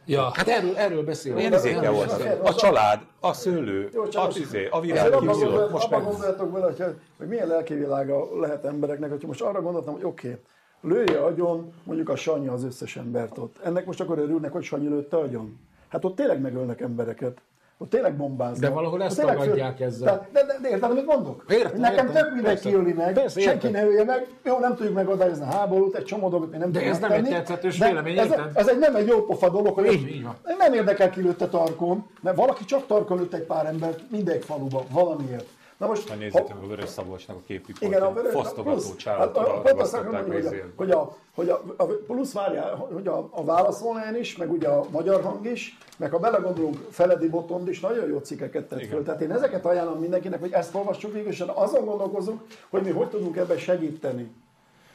Ja. 0.06 0.32
Hát 0.34 0.48
erről, 0.48 0.78
erről 0.78 1.04
beszélünk. 1.04 1.40
Milyen 1.40 1.54
izékkel 1.54 1.92
volt? 1.92 2.12
A 2.44 2.56
család, 2.56 3.00
a 3.20 3.34
szőlő, 3.34 3.90
Jó, 3.94 4.04
a, 4.04 4.28
izé, 4.36 4.68
a 4.68 4.78
Azért 4.78 4.94
virág, 4.94 5.12
gondolt- 5.12 5.72
most 5.72 5.86
abban 5.86 6.02
meg... 6.02 6.10
gondoljatok 6.10 6.52
bele, 6.52 6.66
hogy, 6.66 6.96
hogy 7.18 7.28
milyen 7.28 7.48
lelkivilága 7.48 8.40
lehet 8.40 8.66
embereknek, 8.66 9.10
hogyha 9.10 9.28
most 9.28 9.42
arra 9.42 9.62
gondoltam, 9.62 9.94
hogy 9.94 10.04
oké, 10.04 10.28
okay, 10.28 10.42
lője 10.82 11.20
agyon 11.20 11.74
mondjuk 11.84 12.10
a 12.10 12.16
Sanyi 12.16 12.48
az 12.48 12.64
összes 12.64 12.96
embert 12.98 13.38
ott. 13.38 13.56
Ennek 13.64 13.86
most 13.86 14.02
akkor 14.02 14.18
örülnek, 14.18 14.52
hogy 14.52 14.64
Sanyi 14.64 14.88
lőtte 14.88 15.18
agyon? 15.18 15.60
Hát 15.88 16.06
ott 16.06 16.16
tényleg 16.16 16.42
megölnek 16.42 16.82
embereket. 16.82 17.38
Ott 17.82 17.90
tényleg 17.90 18.16
bombáznak. 18.18 18.60
De 18.60 18.70
valahol 18.70 19.04
ezt 19.04 19.22
tagadják 19.22 19.80
ezzel. 19.80 20.06
Tehát, 20.08 20.32
de, 20.32 20.46
de, 20.46 20.58
de, 20.62 20.70
érted, 20.70 20.92
amit 20.92 21.06
mondok? 21.06 21.44
Értem, 21.50 21.80
Nekem 21.80 22.08
értem. 22.08 22.24
tök 22.24 22.34
mindegy 22.34 22.60
kiöli 22.60 22.94
meg, 22.94 23.14
Persze, 23.14 23.40
senki 23.40 23.68
értem. 23.68 23.82
ne 23.82 23.88
ölje 23.88 24.04
meg, 24.04 24.28
jó, 24.44 24.60
nem 24.60 24.76
tudjuk 24.76 24.96
megadályozni 24.96 25.44
a 25.44 25.48
háborút, 25.48 25.96
egy 25.96 26.04
csomó 26.04 26.30
dolgot 26.30 26.52
mi 26.52 26.58
nem 26.58 26.72
De 26.72 26.82
ez 26.82 27.00
nem 27.00 27.12
egy 27.12 27.22
megtenni, 27.22 27.44
tetszetős 27.44 27.78
vélemény, 27.78 28.18
ez, 28.18 28.32
ez, 28.54 28.68
egy 28.68 28.78
nem 28.78 28.96
egy 28.96 29.08
jó 29.08 29.26
pofa 29.26 29.50
dolog, 29.50 29.74
hogy 29.74 29.92
Így, 29.94 30.08
így 30.08 30.24
van. 30.24 30.36
nem 30.58 30.74
érdekel 30.74 31.10
ki 31.10 31.22
lőtte 31.22 31.48
tarkon, 31.48 32.06
mert 32.22 32.36
valaki 32.38 32.66
csak 32.66 32.86
tarkon 32.86 33.18
lőtt 33.18 33.34
egy 33.34 33.44
pár 33.44 33.66
embert 33.66 34.02
mindegy 34.12 34.44
faluba, 34.46 34.84
valamiért. 34.92 35.48
Na 35.80 35.88
most, 35.88 36.08
Ha 36.08 36.14
ha- 36.14 36.20
nézzétek 36.20 36.56
a 36.64 36.68
Vörös 36.68 36.90
Szabolcsnak 36.90 37.38
a 37.38 37.40
képük 37.46 37.82
igen, 37.82 38.02
a 38.02 38.14
vörös, 38.14 38.32
fosztogató 38.32 38.78
plusz, 38.78 38.96
csálat, 38.96 39.38
hát, 39.38 39.48
a- 39.48 39.62
pont 39.62 39.82
azt 39.82 39.94
akarom 39.94 40.12
ragasztották 40.12 40.24
a 40.24 40.28
mondani, 40.28 40.72
hogy, 40.76 40.92
a, 40.92 41.16
hogy, 41.36 41.50
a, 41.50 41.64
hogy 41.76 41.76
a, 41.78 41.84
a, 41.84 41.86
plusz 42.08 42.34
várjál, 42.34 42.76
hogy 42.76 43.08
a, 43.08 43.28
a 43.32 43.44
válasz 43.44 43.82
online 43.82 44.20
is, 44.20 44.38
meg 44.38 44.52
ugye 44.52 44.68
a 44.68 44.86
magyar 44.90 45.22
hang 45.22 45.46
is, 45.46 45.78
meg 45.98 46.12
ha 46.12 46.20
belegondolunk, 46.20 46.78
Feledi 46.90 47.28
Botond 47.30 47.68
is 47.68 47.80
nagyon 47.80 48.08
jó 48.08 48.18
cikkeket 48.18 48.68
tett 48.68 48.86
föl. 48.86 49.04
Tehát 49.04 49.22
én 49.22 49.32
ezeket 49.32 49.66
ajánlom 49.66 50.00
mindenkinek, 50.00 50.40
hogy 50.40 50.52
ezt 50.52 50.76
olvassuk 50.76 51.14
végül, 51.14 51.30
és 51.30 51.44
azon 51.48 51.86
gondolkozunk, 51.86 52.42
hogy 52.70 52.82
mi 52.84 52.92
hogy 52.92 53.10
tudunk 53.10 53.38
ebben 53.38 53.58
segíteni. 53.58 54.32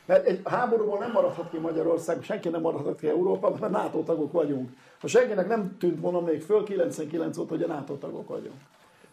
Mert 0.07 0.27
egy 0.27 0.41
háborúból 0.45 0.99
nem 0.99 1.11
maradhat 1.11 1.51
ki 1.51 1.59
Magyarország, 1.59 2.23
senki 2.23 2.49
nem 2.49 2.61
maradhat 2.61 2.99
ki 2.99 3.09
Európa, 3.09 3.51
mert 3.61 3.73
NATO 3.73 4.03
tagok 4.03 4.33
vagyunk. 4.33 4.71
Ha 5.01 5.07
senkinek 5.07 5.49
nem 5.49 5.77
tűnt 5.79 6.01
volna 6.01 6.21
még 6.21 6.43
föl 6.43 6.65
99 6.65 7.39
óta, 7.39 7.49
hogy 7.49 7.63
a 7.63 7.67
NATO 7.67 7.95
tagok 7.95 8.29
vagyunk. 8.29 8.57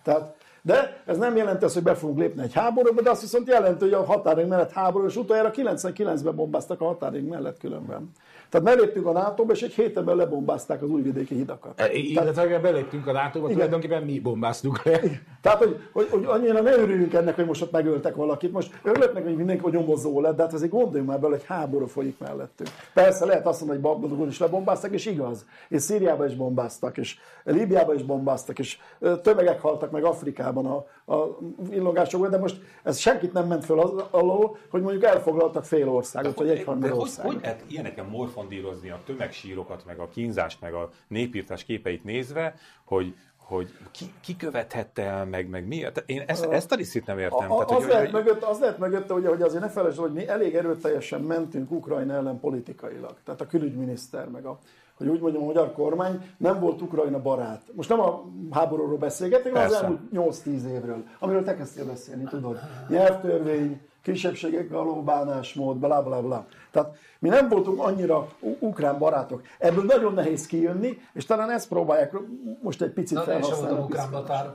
Tehát, 0.04 0.36
de 0.62 1.02
ez 1.06 1.18
nem 1.18 1.36
jelenti 1.36 1.66
azt, 1.66 1.74
hogy 1.74 1.84
be 1.84 1.96
fogunk 1.96 2.20
lépni 2.20 2.42
egy 2.44 2.54
háborúba, 2.54 3.02
de 3.02 3.10
azt 3.10 3.22
viszont 3.22 3.48
jelenti, 3.48 3.84
hogy 3.84 3.94
a 3.94 4.04
határaink 4.04 4.50
mellett 4.50 4.72
háború, 4.72 5.06
és 5.06 5.16
utoljára 5.16 5.52
99-ben 5.54 6.36
bombáztak 6.36 6.82
a 6.82 6.86
határaink 6.86 7.30
mellett 7.30 7.60
különben. 7.60 8.12
Tehát 8.52 8.68
beléptünk 8.68 9.06
a 9.06 9.12
NATO-ba, 9.12 9.54
és 9.54 9.62
egy 9.62 9.74
héten 9.74 10.06
belül 10.06 10.20
lebombázták 10.20 10.82
az 10.82 10.90
újvidéki 10.90 11.36
hidakat. 11.36 11.80
E, 11.80 11.94
Illetve 11.94 12.60
beléptünk 12.60 13.08
a 13.08 13.12
NATO-ba, 13.12 13.48
tulajdonképpen 13.48 14.04
mi 14.04 14.20
bombáztuk 14.20 14.84
le. 14.84 15.00
Tehát, 15.42 15.58
hogy, 15.58 15.80
hogy, 15.92 16.08
hogy 16.10 16.26
annyira 16.26 16.62
ne 16.62 16.78
örüljünk 16.78 17.14
ennek, 17.14 17.36
hogy 17.36 17.46
most 17.46 17.62
ott 17.62 17.72
megöltek 17.72 18.16
valakit. 18.16 18.52
Most 18.52 18.80
örülök 18.84 19.14
hogy 19.14 19.36
mindenki 19.36 19.62
hogy 19.62 19.74
nyomozó 19.74 20.22
lett, 20.22 20.36
de 20.36 20.42
hát 20.42 20.54
azért 20.54 20.72
gondoljunk 20.72 21.10
már 21.10 21.20
bele, 21.20 21.36
hogy 21.36 21.46
háború 21.46 21.86
folyik 21.86 22.18
mellettünk. 22.20 22.70
Persze 22.94 23.26
lehet 23.26 23.46
azt 23.46 23.60
mondani, 23.60 23.82
hogy 23.82 23.92
Bagdadon 23.92 24.28
is 24.28 24.40
lebombáztak, 24.40 24.94
és 24.94 25.06
igaz. 25.06 25.46
És 25.70 25.82
Szíriában 25.82 26.28
is 26.28 26.36
bombáztak, 26.36 26.98
és 26.98 27.18
Líbiában 27.44 27.96
is 27.96 28.04
bombáztak, 28.04 28.60
és 28.60 28.78
tömegek 29.22 29.62
haltak 29.62 29.92
meg 29.92 30.04
Afrikában 30.04 30.66
a, 30.66 30.86
a 31.12 31.38
villogásokban, 31.70 32.30
de 32.30 32.38
most 32.38 32.62
ez 32.84 32.98
senkit 32.98 33.34
nem 33.34 33.48
ment 33.48 33.66
föl 33.66 33.80
az 33.80 34.04
alól, 34.12 34.58
hogy 34.70 34.82
mondjuk 34.82 35.04
elfoglaltak 35.04 35.66
fél 35.66 35.90
országot, 35.90 36.38
vagy 36.38 36.50
egy 36.50 36.58
de 36.58 36.66
harmad 36.66 36.90
hogy, 36.90 37.00
országot. 37.00 37.32
hogy 37.32 37.42
lehet 37.42 37.64
ilyeneken 37.68 38.06
morfondírozni 38.06 38.90
a 38.90 39.00
tömegsírokat, 39.06 39.86
meg 39.86 40.00
a 40.00 40.10
kínzást, 40.10 40.62
meg 40.62 40.74
a 40.74 40.90
népírtás 41.08 41.64
képeit 41.64 42.04
nézve, 42.04 42.56
hogy, 42.86 43.16
hogy 43.38 43.74
ki, 43.92 44.06
ki 44.22 44.36
követhette 44.36 45.04
el, 45.04 45.26
meg, 45.26 45.50
meg 45.50 45.68
mi? 45.68 45.78
Tehát 45.78 46.04
én 46.06 46.24
ezt, 46.28 46.46
ezt 46.46 46.72
a 46.72 46.76
részét 46.76 47.06
nem 47.06 47.20
értem. 47.20 47.52
A, 47.52 47.54
Tehát, 47.54 47.72
az, 47.72 47.78
hogy, 47.78 47.88
lehet 47.88 48.12
hogy, 48.12 48.24
mögött, 48.24 48.44
az 48.44 48.60
lehet 48.60 48.78
mögötte, 48.78 49.14
ugye, 49.14 49.30
hogy 49.30 49.42
azért 49.42 49.62
ne 49.64 49.70
felejtsd, 49.70 50.00
hogy 50.00 50.14
mi 50.14 50.28
elég 50.28 50.56
erőteljesen 50.56 51.22
mentünk 51.22 51.72
Ukrajna 51.72 52.14
ellen 52.14 52.40
politikailag. 52.40 53.16
Tehát 53.26 53.42
a 53.42 53.48
külügyminiszter, 53.48 54.30
meg 54.30 54.46
a, 54.46 54.60
hogy 55.02 55.10
úgy 55.10 55.22
mondjam, 55.22 55.44
a 55.44 55.46
magyar 55.46 55.72
kormány 55.72 56.34
nem 56.38 56.60
volt 56.60 56.82
Ukrajna 56.82 57.22
barát. 57.22 57.62
Most 57.74 57.90
nem 57.90 58.00
a 58.00 58.24
háborúról 58.52 58.98
beszélgetünk, 58.98 59.56
hanem 59.56 59.70
az 59.72 59.80
Persze. 59.80 59.98
elmúlt 60.14 60.36
8-10 60.46 60.66
évről, 60.72 61.04
amiről 61.20 61.44
te 61.44 61.56
kezdtél 61.56 61.86
beszélni, 61.86 62.24
tudod. 62.24 62.60
Nyelvtörvény, 62.90 63.82
kisebbségek 64.02 64.70
való 64.70 65.04
bánásmód, 65.04 65.78
bla 65.78 66.04
bla 66.04 66.22
bla. 66.22 66.46
Tehát 66.72 66.96
mi 67.20 67.30
nem 67.30 67.50
voltunk 67.50 67.84
annyira 67.84 68.28
ukrán 68.60 68.98
barátok. 68.98 69.42
Ebből 69.60 69.84
nagyon 69.84 70.14
nehéz 70.14 70.46
kijönni, 70.46 70.98
és 71.14 71.26
talán 71.26 71.50
ezt 71.50 71.68
próbálják 71.68 72.14
most 72.62 72.82
egy 72.82 72.90
picit 72.92 73.18
Na, 73.18 73.24
sem 73.24 73.32
felhasználni. 73.34 73.68
voltam 73.78 73.86
ukrán, 73.86 74.12
batár, 74.12 74.54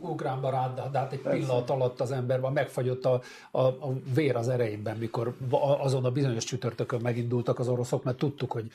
ukrán 0.00 0.40
barát, 0.40 0.74
de- 0.74 0.88
de 0.92 0.98
hát 0.98 1.12
egy 1.12 1.20
pillanat 1.20 1.70
alatt 1.70 2.00
az 2.00 2.12
ember 2.12 2.40
van, 2.40 2.52
megfagyott 2.52 3.04
a, 3.04 3.20
a, 3.50 3.60
a 3.60 3.92
vér 4.14 4.36
az 4.36 4.48
erejében, 4.48 4.96
mikor 4.96 5.34
azon 5.80 6.04
a 6.04 6.10
bizonyos 6.10 6.44
csütörtökön 6.44 7.00
megindultak 7.02 7.58
az 7.58 7.68
oroszok, 7.68 8.04
mert 8.04 8.16
tudtuk, 8.16 8.52
hogy 8.52 8.70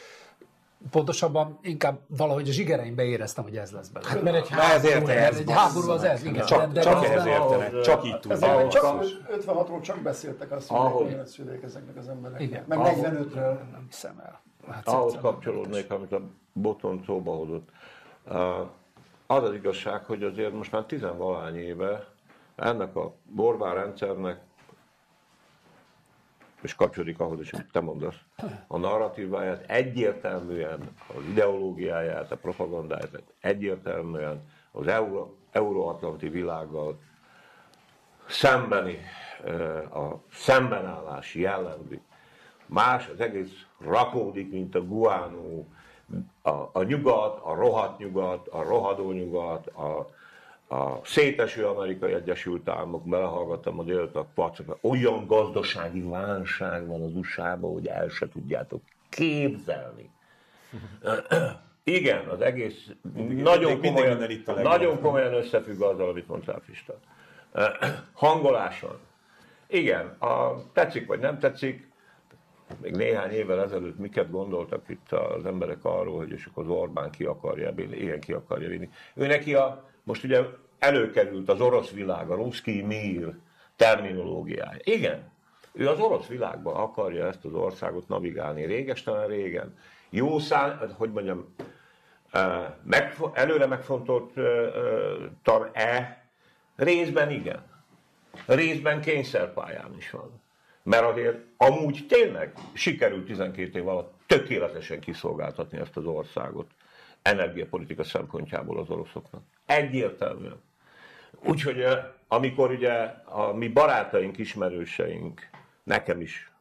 pontosabban 0.91 1.59
inkább 1.61 1.99
valahogy 2.07 2.49
a 2.49 2.51
zsigereimbe 2.51 3.03
éreztem, 3.03 3.43
hogy 3.43 3.57
ez 3.57 3.71
lesz 3.71 3.87
belőle. 3.87 4.11
Hát 4.11 4.21
mert 4.21 4.35
egy 4.35 4.49
háború, 4.49 4.87
érte, 4.87 5.13
Ez 5.27 5.37
egy 5.37 5.51
háború 5.51 5.89
az 5.89 6.03
ez, 6.03 6.23
igen. 6.25 6.45
csak, 6.45 6.71
de- 6.71 6.81
csak 6.81 7.03
ehhez 7.05 7.25
értenek, 7.25 7.81
csak 7.81 8.05
így 8.05 8.19
tudnak. 8.19 8.67
Csak 8.67 8.83
Ahhoz- 8.83 9.17
56-ról 9.45 9.81
csak 9.81 9.99
beszéltek 10.01 10.51
azt, 10.51 10.67
hogy 10.67 10.79
Ahhoz- 10.79 11.07
milyen 11.09 11.25
szülék 11.25 11.63
ezeknek 11.63 11.97
az 11.97 12.07
embereknek. 12.07 12.47
Igen. 12.47 12.63
Meg 12.67 12.77
Ahhoz- 12.77 12.99
45-ről. 13.01 13.57
Nem 13.71 13.85
hiszem 13.89 14.19
el. 14.25 14.41
Hát 14.71 14.87
Ahhoz 14.87 15.17
kapcsolódnék, 15.21 15.91
amit 15.91 16.11
a 16.11 16.21
Boton 16.53 17.03
szóba 17.05 17.31
hozott. 17.31 17.69
Az 19.27 19.43
az 19.43 19.53
igazság, 19.53 20.05
hogy 20.05 20.23
azért 20.23 20.53
most 20.53 20.71
már 20.71 20.83
tizenvalány 20.83 21.55
éve 21.57 22.07
ennek 22.55 22.95
a 22.95 23.13
Orbán 23.37 23.73
rendszernek, 23.73 24.39
és 26.63 26.75
kapcsolódik 26.75 27.19
ahhoz 27.19 27.39
is, 27.39 27.53
amit 27.53 27.71
te 27.71 27.79
mondasz, 27.79 28.15
a 28.67 28.77
narratíváját 28.77 29.69
egyértelműen, 29.69 30.79
az 31.07 31.23
ideológiáját, 31.29 32.31
a 32.31 32.37
propagandáját 32.37 33.23
egyértelműen 33.39 34.41
az 34.71 34.87
euró, 34.87 35.37
euróatlanti 35.51 36.29
világgal 36.29 36.99
szembeni, 38.27 38.97
eh, 39.45 39.97
a 39.97 40.21
szembenállás 40.31 41.35
jellemzi. 41.35 42.01
Más, 42.65 43.07
az 43.07 43.19
egész 43.19 43.65
rakódik, 43.79 44.51
mint 44.51 44.75
a 44.75 44.85
guánó, 44.85 45.67
a, 46.41 46.49
a 46.71 46.83
nyugat, 46.83 47.39
a 47.43 47.53
rohadt 47.55 47.97
nyugat, 47.97 48.47
a 48.47 48.63
rohadó 48.63 49.11
nyugat, 49.11 49.67
a, 49.67 50.07
a 50.73 51.01
széteső 51.03 51.65
amerikai 51.65 52.13
Egyesült 52.13 52.69
Államok, 52.69 53.07
belehallgattam 53.07 53.79
a 53.79 53.83
délután 53.83 54.25
pacakra, 54.33 54.77
olyan 54.81 55.25
gazdasági 55.27 56.01
válság 56.01 56.87
van 56.87 57.01
az 57.01 57.15
USA-ban, 57.15 57.73
hogy 57.73 57.87
el 57.87 58.09
se 58.09 58.29
tudjátok 58.29 58.81
képzelni. 59.09 60.09
Igen, 61.83 62.27
az 62.27 62.41
egész 62.41 62.91
nagyon, 63.27 63.71
mindig 63.71 63.91
komolyan, 63.91 64.17
minden 64.17 64.29
itt 64.29 64.47
a 64.47 64.61
nagyon 64.61 65.01
komolyan 65.01 65.33
összefügg 65.33 65.81
azzal, 65.81 66.09
amit 66.09 66.27
mondtál, 66.27 66.61
Fista. 66.65 66.99
Hangoláson. 68.13 68.99
Igen, 69.67 70.05
a, 70.19 70.63
tetszik 70.73 71.07
vagy 71.07 71.19
nem 71.19 71.39
tetszik, 71.39 71.91
még 72.81 72.95
néhány 72.95 73.31
évvel 73.31 73.61
ezelőtt 73.61 73.97
miket 73.97 74.31
gondoltak 74.31 74.89
itt 74.89 75.11
az 75.11 75.45
emberek 75.45 75.85
arról, 75.85 76.17
hogy 76.17 76.31
és 76.31 76.45
akkor 76.45 76.63
az 76.63 76.69
Orbán 76.69 77.11
ki 77.11 77.23
akarja 77.23 77.71
vinni, 77.71 77.97
igen, 77.97 78.19
ki 78.19 78.33
akarja 78.33 78.69
vinni. 78.69 78.89
Ő 79.13 79.27
neki 79.27 79.55
a, 79.55 79.89
most 80.03 80.23
ugye 80.23 80.41
előkerült 80.83 81.49
az 81.49 81.61
orosz 81.61 81.89
világ, 81.89 82.29
a 82.29 82.35
ruszki 82.35 82.81
mír 82.81 83.33
terminológiája. 83.75 84.79
Igen, 84.83 85.31
ő 85.73 85.89
az 85.89 85.99
orosz 85.99 86.27
világban 86.27 86.75
akarja 86.75 87.27
ezt 87.27 87.45
az 87.45 87.53
országot 87.53 88.07
navigálni, 88.07 88.65
régestelen 88.65 89.27
régen. 89.27 89.77
Jó 90.09 90.39
szán, 90.39 90.93
hogy 90.97 91.11
mondjam, 91.11 91.55
eh, 92.31 92.65
megfo- 92.83 93.37
előre 93.37 93.65
megfontoltan-e? 93.65 96.21
Részben 96.75 97.31
igen. 97.31 97.63
Részben 98.45 99.01
kényszerpályán 99.01 99.95
is 99.97 100.09
van. 100.09 100.41
Mert 100.83 101.03
azért 101.03 101.37
amúgy 101.57 102.05
tényleg 102.07 102.53
sikerült 102.73 103.25
12 103.25 103.79
év 103.79 103.87
alatt 103.87 104.13
tökéletesen 104.27 104.99
kiszolgáltatni 104.99 105.77
ezt 105.77 105.97
az 105.97 106.05
országot 106.05 106.71
energiapolitika 107.21 108.03
szempontjából 108.03 108.79
az 108.79 108.89
oroszoknak. 108.89 109.41
Egyértelműen. 109.65 110.61
Úgyhogy 111.45 111.85
amikor 112.27 112.71
ugye 112.71 112.93
a 113.25 113.53
mi 113.53 113.67
barátaink, 113.67 114.37
ismerőseink, 114.37 115.49
nekem 115.83 116.21
is 116.21 116.51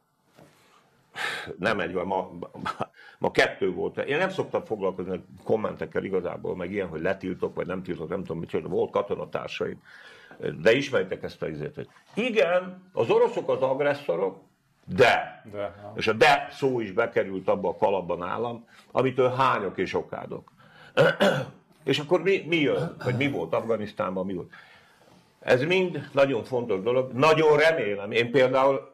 nem 1.57 1.79
egy, 1.79 1.93
vagy 1.93 2.05
ma, 2.05 2.31
ma 3.17 3.31
kettő 3.31 3.71
volt. 3.71 3.97
Én 3.97 4.17
nem 4.17 4.29
szoktam 4.29 4.63
foglalkozni 4.65 5.15
a 5.15 5.43
kommentekkel 5.43 6.03
igazából, 6.03 6.55
meg 6.55 6.71
ilyen, 6.71 6.87
hogy 6.87 7.01
letiltok, 7.01 7.55
vagy 7.55 7.67
nem 7.67 7.83
tiltok, 7.83 8.09
nem 8.09 8.23
tudom 8.23 8.39
mit. 8.39 8.67
Volt 8.67 8.91
katonatársaim, 8.91 9.81
de 10.61 10.73
ismeritek 10.73 11.23
ezt 11.23 11.41
a 11.41 11.47
izét, 11.47 11.75
hogy 11.75 11.89
igen, 12.13 12.89
az 12.93 13.09
oroszok 13.09 13.49
az 13.49 13.61
agresszorok, 13.61 14.41
de, 14.85 15.41
De, 15.51 15.93
és 15.95 16.07
a 16.07 16.13
de 16.13 16.47
szó 16.51 16.79
is 16.79 16.91
bekerült 16.91 17.47
abba 17.47 17.69
a 17.69 17.75
kalapban 17.75 18.23
állam, 18.23 18.67
amitől 18.91 19.29
hányok 19.29 19.77
és 19.77 19.93
okádok. 19.93 20.51
és 21.83 21.99
akkor 21.99 22.21
mi, 22.21 22.43
mi 22.47 22.55
jön? 22.55 22.95
Vagy 23.03 23.15
mi 23.15 23.29
volt 23.29 23.53
Afganisztánban, 23.53 24.25
mi 24.25 24.33
volt? 24.33 24.51
Ez 25.43 25.63
mind 25.63 26.09
nagyon 26.11 26.43
fontos 26.43 26.81
dolog. 26.81 27.11
Nagyon 27.11 27.57
remélem, 27.57 28.11
én 28.11 28.31
például 28.31 28.93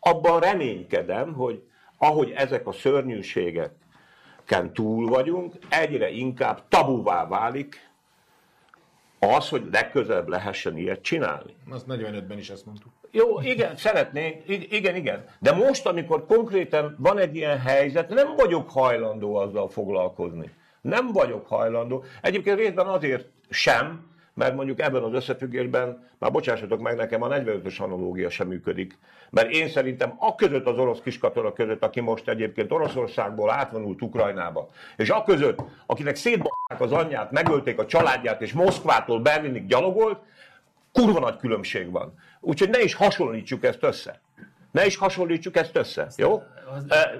abban 0.00 0.40
reménykedem, 0.40 1.32
hogy 1.32 1.62
ahogy 1.98 2.32
ezek 2.36 2.66
a 2.66 2.72
szörnyűségeken 2.72 4.72
túl 4.72 5.08
vagyunk, 5.08 5.54
egyre 5.68 6.10
inkább 6.10 6.62
tabuvá 6.68 7.26
válik 7.26 7.90
az, 9.18 9.48
hogy 9.48 9.62
legközelebb 9.72 10.28
lehessen 10.28 10.76
ilyet 10.76 11.02
csinálni. 11.02 11.54
Azt 11.70 11.84
45-ben 11.88 12.38
is 12.38 12.50
ezt 12.50 12.66
mondtuk. 12.66 12.92
Jó, 13.10 13.40
igen, 13.40 13.76
szeretnénk, 13.76 14.48
I- 14.48 14.76
igen, 14.76 14.96
igen. 14.96 15.24
De 15.38 15.52
most, 15.52 15.86
amikor 15.86 16.26
konkrétan 16.26 16.96
van 16.98 17.18
egy 17.18 17.36
ilyen 17.36 17.60
helyzet, 17.60 18.08
nem 18.08 18.34
vagyok 18.36 18.70
hajlandó 18.70 19.36
azzal 19.36 19.68
foglalkozni. 19.68 20.50
Nem 20.80 21.12
vagyok 21.12 21.46
hajlandó. 21.46 22.04
Egyébként 22.22 22.58
részben 22.58 22.86
azért 22.86 23.28
sem, 23.50 24.06
mert 24.38 24.54
mondjuk 24.54 24.80
ebben 24.80 25.02
az 25.02 25.12
összefüggésben, 25.12 26.08
már 26.18 26.30
bocsássatok 26.30 26.80
meg, 26.80 26.96
nekem 26.96 27.22
a 27.22 27.28
45-ös 27.28 27.80
analógia 27.80 28.30
sem 28.30 28.46
működik. 28.46 28.98
Mert 29.30 29.50
én 29.50 29.68
szerintem 29.68 30.14
a 30.18 30.34
között 30.34 30.66
az 30.66 30.78
orosz 30.78 31.00
kiskatona 31.00 31.52
között, 31.52 31.82
aki 31.82 32.00
most 32.00 32.28
egyébként 32.28 32.72
Oroszországból 32.72 33.50
átvonult 33.50 34.02
Ukrajnába, 34.02 34.68
és 34.96 35.10
a 35.10 35.22
között, 35.22 35.58
akinek 35.86 36.16
szétbaszták 36.16 36.80
az 36.80 36.92
anyját, 36.92 37.30
megölték 37.30 37.78
a 37.78 37.86
családját, 37.86 38.42
és 38.42 38.52
Moszkvától 38.52 39.20
Berlinig 39.20 39.66
gyalogolt, 39.66 40.18
kurva 40.92 41.20
nagy 41.20 41.36
különbség 41.36 41.90
van. 41.90 42.14
Úgyhogy 42.40 42.70
ne 42.70 42.80
is 42.80 42.94
hasonlítsuk 42.94 43.64
ezt 43.64 43.82
össze. 43.82 44.20
Ne 44.70 44.86
is 44.86 44.96
hasonlítsuk 44.96 45.56
ezt 45.56 45.76
össze, 45.76 46.08
jó? 46.16 46.42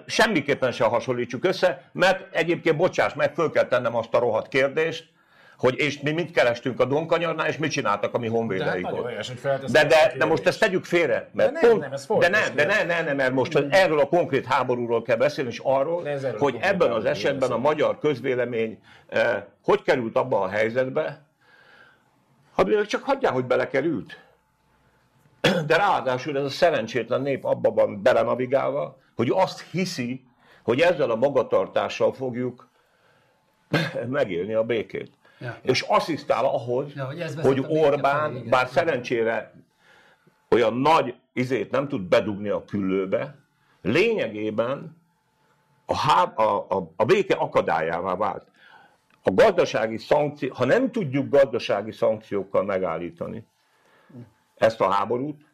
Semmiképpen 0.07 0.73
se 0.73 0.85
hasonlítsuk 0.85 1.45
össze, 1.45 1.91
mert 1.93 2.35
egyébként, 2.35 2.77
bocsáss 2.77 3.15
meg, 3.15 3.35
föl 3.35 3.51
kell 3.51 3.67
tennem 3.67 3.97
azt 3.97 4.15
a 4.15 4.19
rohadt 4.19 4.49
kérdést, 4.49 5.17
hogy 5.59 5.79
és 5.79 6.01
mi 6.01 6.11
mit 6.11 6.31
kerestünk 6.31 6.81
a 6.81 6.85
Donkanyarnál, 6.85 7.49
és 7.49 7.57
mit 7.57 7.71
csináltak 7.71 8.15
a 8.15 8.19
mi 8.19 8.29
De 8.29 8.65
hát 8.65 8.81
hogy 8.81 9.71
De, 9.71 9.85
de, 9.85 10.15
de 10.19 10.25
most 10.25 10.47
ezt 10.47 10.61
tegyük 10.61 10.85
félre. 10.85 11.31
Mert 11.33 11.53
De 11.53 11.61
nem, 11.61 11.71
pont, 11.71 11.83
nem, 11.83 11.93
ez 11.93 12.07
de 12.07 12.29
nem, 12.29 12.55
de 12.55 12.65
ne, 12.65 12.83
ne, 12.83 13.03
ne, 13.03 13.13
mert 13.13 13.33
most 13.33 13.65
erről 13.71 14.01
a 14.01 14.09
konkrét 14.09 14.47
háborúról 14.47 15.03
kell 15.03 15.17
beszélni, 15.17 15.51
és 15.51 15.61
arról, 15.65 16.09
hogy 16.39 16.57
ebben 16.61 16.91
az 16.91 17.05
esetben 17.05 17.51
a 17.51 17.59
magyar 17.59 17.99
közvélemény 17.99 18.79
eh, 19.09 19.43
hogy 19.65 19.83
került 19.83 20.17
abba 20.17 20.41
a 20.41 20.49
helyzetbe, 20.49 21.27
ha 22.53 22.87
csak 22.87 23.03
hagyjál, 23.03 23.33
hogy 23.33 23.45
belekerült. 23.45 24.19
De 25.67 25.77
ráadásul 25.77 26.39
ez 26.39 26.45
a 26.45 26.49
szerencsétlen 26.49 27.23
nép 27.23 27.45
abban 27.45 27.75
van 27.75 28.03
belenavigálva, 28.03 28.99
hogy 29.17 29.31
azt 29.35 29.61
hiszi, 29.71 30.25
hogy 30.63 30.81
ezzel 30.81 31.11
a 31.11 31.17
magatartással 31.17 32.13
fogjuk 32.13 32.69
megélni 34.09 34.55
a 34.55 34.65
békét. 34.65 35.18
Ja. 35.41 35.57
És 35.63 35.81
asszisztál 35.81 36.45
ahhoz, 36.45 36.95
Ja, 36.95 37.05
hogy 37.05 37.25
hogy 37.43 37.65
Orbán, 37.69 38.37
igen. 38.37 38.49
bár 38.49 38.69
szerencsére 38.69 39.53
olyan 40.51 40.75
nagy 40.75 41.15
izét 41.33 41.71
nem 41.71 41.89
tud 41.89 42.03
bedugni 42.03 42.49
a 42.49 42.65
küllőbe, 42.65 43.35
lényegében 43.83 44.97
a, 45.87 45.97
háb, 45.97 46.39
a, 46.39 46.67
a, 46.69 46.91
a 46.97 47.05
béke 47.05 47.35
akadályává 47.35 48.17
vált. 48.17 48.47
A 49.23 49.31
gazdasági 49.31 49.97
szankció, 49.97 50.53
ha 50.55 50.65
nem 50.65 50.91
tudjuk 50.91 51.29
gazdasági 51.29 51.93
szankciókkal 51.93 52.65
megállítani 52.65 53.47
ezt 54.55 54.81
a 54.81 54.91
háborút, 54.91 55.45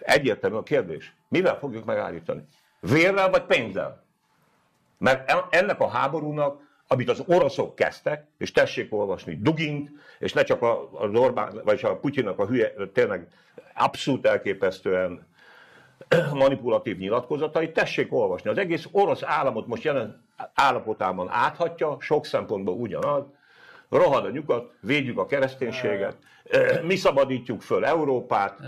egyértelmű 0.00 0.56
a 0.56 0.62
kérdés. 0.62 1.14
Mivel 1.28 1.58
fogjuk 1.58 1.84
megállítani? 1.84 2.46
Vérrel 2.80 3.30
vagy 3.30 3.44
pénzzel? 3.44 4.04
Mert 4.98 5.32
ennek 5.50 5.80
a 5.80 5.88
háborúnak, 5.88 6.67
amit 6.88 7.08
az 7.10 7.22
oroszok 7.26 7.74
kezdtek, 7.74 8.26
és 8.38 8.52
tessék 8.52 8.94
olvasni 8.94 9.38
Dugint, 9.40 9.90
és 10.18 10.32
ne 10.32 10.42
csak 10.42 10.62
a- 10.62 10.88
az 10.92 11.14
Orbán, 11.14 11.60
vagy 11.64 11.80
a 11.84 11.96
Putyinak 11.96 12.38
a 12.38 12.46
hülye, 12.46 12.72
tényleg 12.92 13.26
abszolút 13.74 14.26
elképesztően 14.26 15.26
manipulatív 16.32 16.98
nyilatkozatai, 16.98 17.72
tessék 17.72 18.12
olvasni. 18.12 18.50
Az 18.50 18.58
egész 18.58 18.88
orosz 18.92 19.22
államot 19.22 19.66
most 19.66 19.82
jelen 19.82 20.24
állapotában 20.54 21.28
áthatja, 21.30 21.96
sok 22.00 22.26
szempontból 22.26 22.74
ugyanaz, 22.74 23.24
rohad 23.88 24.24
a 24.24 24.30
nyugat, 24.30 24.72
védjük 24.80 25.18
a 25.18 25.26
kereszténységet, 25.26 26.16
mi 26.82 26.96
szabadítjuk 26.96 27.62
föl 27.62 27.84
Európát, 27.84 28.58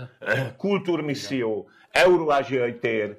kultúrmisszió, 0.57 1.69
euróázsiai 1.91 2.75
tér, 2.79 3.17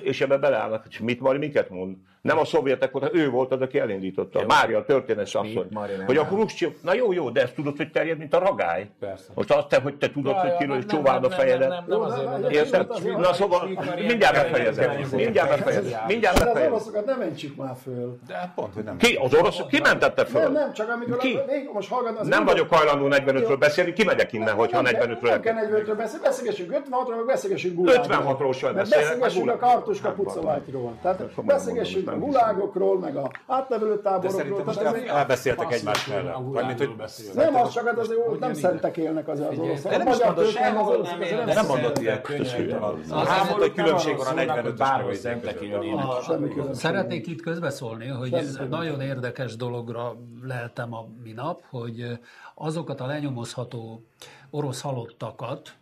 és 0.00 0.20
ebbe 0.20 0.38
beleállnak, 0.38 0.82
hogy 0.82 0.96
mit 1.00 1.20
majd 1.20 1.38
miket 1.38 1.70
mond. 1.70 1.96
Nem 2.28 2.38
a 2.38 2.44
szovjetek 2.44 2.90
volt, 2.92 3.14
ő 3.14 3.30
volt 3.30 3.52
az, 3.52 3.60
aki 3.60 3.78
elindította. 3.78 4.44
Mária, 4.46 4.78
a 4.78 4.84
történetes 4.84 5.34
asszony. 5.34 5.66
Nem 5.70 5.82
Hogy 6.06 6.16
a. 6.16 6.24
Khrushchev, 6.24 6.70
na 6.82 6.94
jó, 6.94 7.12
jó, 7.12 7.30
de 7.30 7.42
ezt 7.42 7.54
tudod, 7.54 7.76
hogy 7.76 7.90
terjed, 7.90 8.18
mint 8.18 8.34
a 8.34 8.38
ragály. 8.38 8.86
Persze. 9.00 9.24
Most 9.34 9.50
azt 9.50 9.68
te, 9.68 9.80
hogy 9.80 9.94
te 9.94 10.10
tudod, 10.10 10.34
Ja, 10.34 10.40
hogy 10.40 10.50
ja, 10.50 10.56
kiről 10.56 10.76
is 10.76 10.84
nem, 10.84 10.94
nem, 10.94 11.04
csóváld 11.04 11.24
a 11.24 11.28
nem, 11.28 11.38
nem, 11.38 11.46
fejedet. 11.46 11.68
nem, 11.68 12.00
nem. 12.40 12.50
Érted? 12.50 12.86
Azért- 12.90 13.16
Na 13.16 13.32
szóval, 13.32 13.68
mindjárt 14.06 14.34
befejezem. 14.34 14.90
Mindjárt 15.12 15.48
befejezem. 15.48 16.00
Mindjárt 16.06 16.34
De 16.36 16.40
az 16.40 16.46
befejezem. 16.46 16.72
oroszokat 16.72 17.04
nem 17.06 17.18
mentsük 17.18 17.56
már 17.56 17.74
föl. 17.82 18.18
De 18.26 18.34
hát 18.34 18.52
pont, 18.54 18.74
hogy 18.74 18.84
nem. 18.84 18.96
Ki? 18.96 19.14
Az 19.14 19.34
oroszok? 19.34 19.68
Ki 19.68 19.80
mentette 19.80 20.22
Nem, 20.22 20.42
föl? 20.42 20.50
nem, 20.50 20.72
csak 20.72 20.90
amikor 20.90 21.16
Ki? 21.16 21.38
Most 21.72 21.88
hallgatni, 21.88 22.18
az 22.18 22.26
Nem 22.26 22.44
vagyok 22.44 22.74
hajlandó 22.74 23.06
45-ről 23.16 23.56
beszélni, 23.58 23.92
kimegyek 23.92 24.32
innen, 24.32 24.54
hogyha 24.54 24.80
nem, 24.80 24.92
45-ről 24.94 25.20
Nem 25.22 25.40
kell 25.40 25.56
el 25.56 25.68
45-ről 25.70 25.94
beszélni, 25.96 26.24
beszélgessünk 26.24 26.70
56-ról, 26.72 27.16
meg 27.16 27.26
beszélgessünk 27.26 27.74
Guládról. 27.74 28.36
56-ról 28.36 28.56
sem 28.58 28.74
beszélek, 28.74 29.04
beszélgessünk 29.04 29.44
meg 29.44 29.54
a 29.54 29.58
kartuska 29.58 30.10
pucavátról. 30.10 30.92
Tehát 31.02 31.22
beszélgessünk 31.44 32.17
a 32.22 32.24
gulágokról, 32.26 32.98
meg 32.98 33.16
a 33.16 33.30
átnevelő 33.46 33.94
De 33.94 34.00
táborokról. 34.00 34.40
szerintem 34.40 34.64
most 34.64 34.80
elbeszéltek 35.08 35.72
egymás 35.72 36.06
mellett. 36.06 36.36
Vagy 36.40 36.66
mint, 36.66 36.78
hogy 36.78 36.94
nem 37.34 37.54
az 37.54 37.72
csak, 37.72 37.86
hát 37.86 37.98
azért 37.98 38.18
ott 38.28 38.38
nem 38.38 38.54
szentek 38.54 38.96
élnek 38.96 39.28
azért 39.28 39.48
az 39.48 39.54
Figyelj, 39.54 39.70
oroszok. 39.70 39.90
de 39.90 39.96
nem 39.98 40.06
is 40.06 40.18
az 40.18 40.50
sehol 40.50 40.88
oroszok 40.88 41.18
nem 41.18 41.46
de 41.46 41.62
mondott 41.62 41.98
ilyet. 41.98 42.20
Köszönjük. 42.20 42.82
A 43.10 43.24
háború 43.26 43.62
egy 43.62 43.72
különbség 43.72 44.16
van 44.16 44.26
a 44.26 44.32
45 44.32 44.72
és 44.72 44.78
bárhol 44.78 45.12
45 45.12 45.20
szentek 45.20 45.58
különbség. 45.58 46.74
Szeretnék 46.74 47.26
itt 47.26 47.42
közbeszólni, 47.42 48.06
hogy 48.06 48.48
nagyon 48.70 49.00
érdekes 49.00 49.56
dologra 49.56 50.16
leltem 50.42 50.94
a 50.94 51.06
minap, 51.22 51.62
hogy 51.70 52.18
azokat 52.54 53.00
a 53.00 53.06
lenyomozható 53.06 54.02
orosz 54.50 54.80
halottakat 54.80 55.72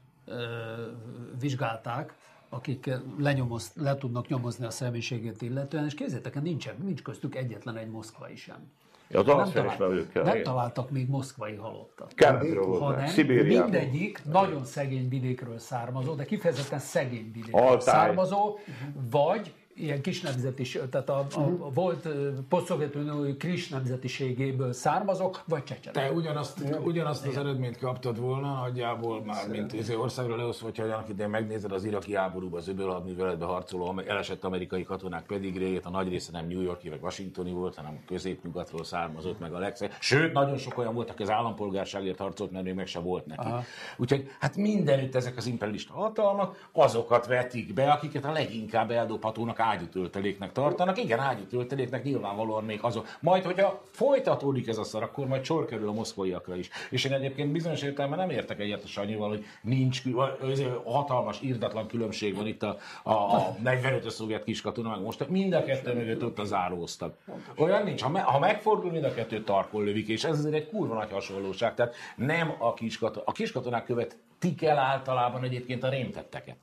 vizsgálták, 1.41 2.15
akik 2.57 2.91
lenyomoz, 3.19 3.73
le 3.75 3.97
tudnak 3.97 4.29
nyomozni 4.29 4.67
a 4.67 4.71
személyiségét 4.71 5.43
illetően, 5.43 5.85
és 5.85 5.95
képzeljétek, 5.95 6.35
el, 6.37 6.43
nincsen, 6.43 6.75
nincs 6.85 7.03
köztük 7.03 7.35
egyetlen 7.35 7.77
egy 7.77 7.89
moszkvai 7.91 8.37
sem. 8.37 8.57
Az 9.15 9.27
Nem, 9.27 9.35
alapfelismerőkkel. 9.37 10.23
nem 10.23 10.43
találtak 10.43 10.91
még 10.91 11.09
moszkvai 11.09 11.55
halottat. 11.55 12.15
Keletről 12.15 12.79
hanem 12.79 13.07
Szibériában. 13.07 13.71
mindegyik 13.71 14.23
nagyon 14.25 14.65
szegény 14.65 15.09
vidékről 15.09 15.59
származó, 15.59 16.15
de 16.15 16.25
kifejezetten 16.25 16.79
szegény 16.79 17.31
vidékről 17.33 17.63
Altáj. 17.63 17.81
származó, 17.95 18.59
vagy 19.11 19.53
ilyen 19.77 20.01
kis 20.01 20.21
nemzetis, 20.21 20.79
tehát 20.91 21.09
a, 21.09 21.27
a, 21.35 21.41
a 21.41 21.71
volt 21.71 22.05
ö, 22.05 22.31
posztszovjetunió 22.49 23.37
kis 23.37 23.69
nemzetiségéből 23.69 24.73
származók, 24.73 25.43
vagy 25.47 25.65
csecsenek. 25.65 26.09
Te 26.09 26.13
ugyanazt, 26.13 26.79
ugyanazt 26.85 27.27
az 27.27 27.37
eredményt 27.37 27.79
kaptad 27.79 28.21
volna, 28.21 28.61
nagyjából 28.61 29.25
már, 29.25 29.49
mint 29.49 29.73
ez 29.75 29.91
országra 29.91 30.37
leosztva, 30.37 30.67
hogyha 30.67 30.83
annak 30.83 31.09
idején 31.09 31.31
megnézed 31.31 31.73
az 31.73 31.85
iraki 31.85 32.15
háborúban, 32.15 32.61
az 32.61 32.69
öböl 32.69 32.91
hadműveletbe 32.93 33.45
harcoló 33.45 34.03
elesett 34.07 34.45
amerikai 34.45 34.83
katonák 34.83 35.27
pedigréjét, 35.27 35.85
a 35.85 35.91
nagy 35.91 36.09
része 36.09 36.33
nem 36.33 36.47
New 36.47 36.61
Yorki 36.61 36.89
vagy 36.89 37.01
Washingtoni 37.03 37.53
volt, 37.53 37.75
hanem 37.75 38.05
középnyugatról 38.07 38.85
származott 38.85 39.41
meg 39.41 39.53
a 39.53 39.59
legszeg. 39.59 39.97
Sőt, 40.01 40.33
nagyon 40.33 40.57
sok 40.57 40.79
olyan 40.79 40.95
volt, 40.95 41.11
aki 41.11 41.23
az 41.23 41.31
állampolgárságért 41.31 42.19
harcolt, 42.19 42.51
mert 42.51 42.65
még 42.65 42.75
meg 42.75 42.87
se 42.87 42.99
volt 42.99 43.27
neki. 43.27 43.47
Aha. 43.47 43.63
Úgyhogy 43.97 44.31
hát 44.41 44.57
mindenütt 44.57 45.15
ezek 45.15 45.37
az 45.37 45.47
imperialista 45.47 45.93
hatalmak 45.93 46.69
azokat 46.73 47.27
vetik 47.27 47.75
be, 47.75 47.91
akiket 47.91 48.25
a 48.25 48.33
leginkább 48.33 48.91
eldobhatónak 48.91 49.61
ágyútölteléknek 49.67 50.53
tartanak. 50.53 50.99
Igen, 50.99 51.19
ágyútölteléknek 51.19 52.05
nyilvánvalóan 52.05 52.65
még 52.65 52.79
azok. 52.83 53.07
Majd, 53.21 53.45
hogyha 53.45 53.83
folytatódik 53.91 54.69
ez 54.69 54.79
a 54.79 54.85
szar, 54.85 55.03
akkor 55.03 55.27
majd 55.27 55.45
sor 55.45 55.65
kerül 55.65 55.89
a 55.89 55.93
moszkvaiakra 55.93 56.57
is. 56.57 56.69
És 56.91 57.05
én 57.05 57.13
egyébként 57.13 57.53
bizonyos 57.53 57.83
értelemben 57.83 58.19
nem 58.19 58.31
értek 58.31 58.61
egyet 58.61 58.83
a 58.83 58.87
Sanyival, 58.87 59.29
hogy 59.29 59.45
nincs 59.63 60.03
hatalmas, 60.85 61.41
írdatlan 61.43 61.87
különbség 61.87 62.37
van 62.37 62.47
itt 62.47 62.63
a, 62.63 62.77
a, 63.03 63.13
a 63.13 63.57
45-ös 63.65 64.09
szovjet 64.09 64.45
kiskatona, 64.45 64.91
meg 64.91 65.01
most 65.01 65.29
mind 65.29 65.53
a 65.53 65.65
kettő 65.65 65.95
mögött 65.95 66.25
ott 66.25 66.39
az 66.39 66.53
áróztak. 66.53 67.17
Olyan 67.57 67.83
nincs. 67.83 68.03
Ha, 68.03 68.09
me, 68.09 68.21
ha 68.21 68.39
megfordul, 68.39 68.91
mind 68.91 69.05
a 69.05 69.15
kettő 69.15 69.43
tarkon 69.43 69.85
lövik, 69.85 70.09
és 70.09 70.25
ez 70.25 70.39
azért 70.39 70.55
egy 70.55 70.69
kurva 70.69 70.95
nagy 70.95 71.13
hasonlóság. 71.13 71.75
Tehát 71.75 71.95
nem 72.17 72.55
a 72.59 72.75
kiskatonák. 72.75 73.29
A 73.29 73.33
kiskatonák 73.33 73.85
követik 73.85 74.63
el 74.63 74.79
általában 74.79 75.45
egyébként 75.45 75.83
a 75.83 75.89
rémtetteket. 75.89 76.57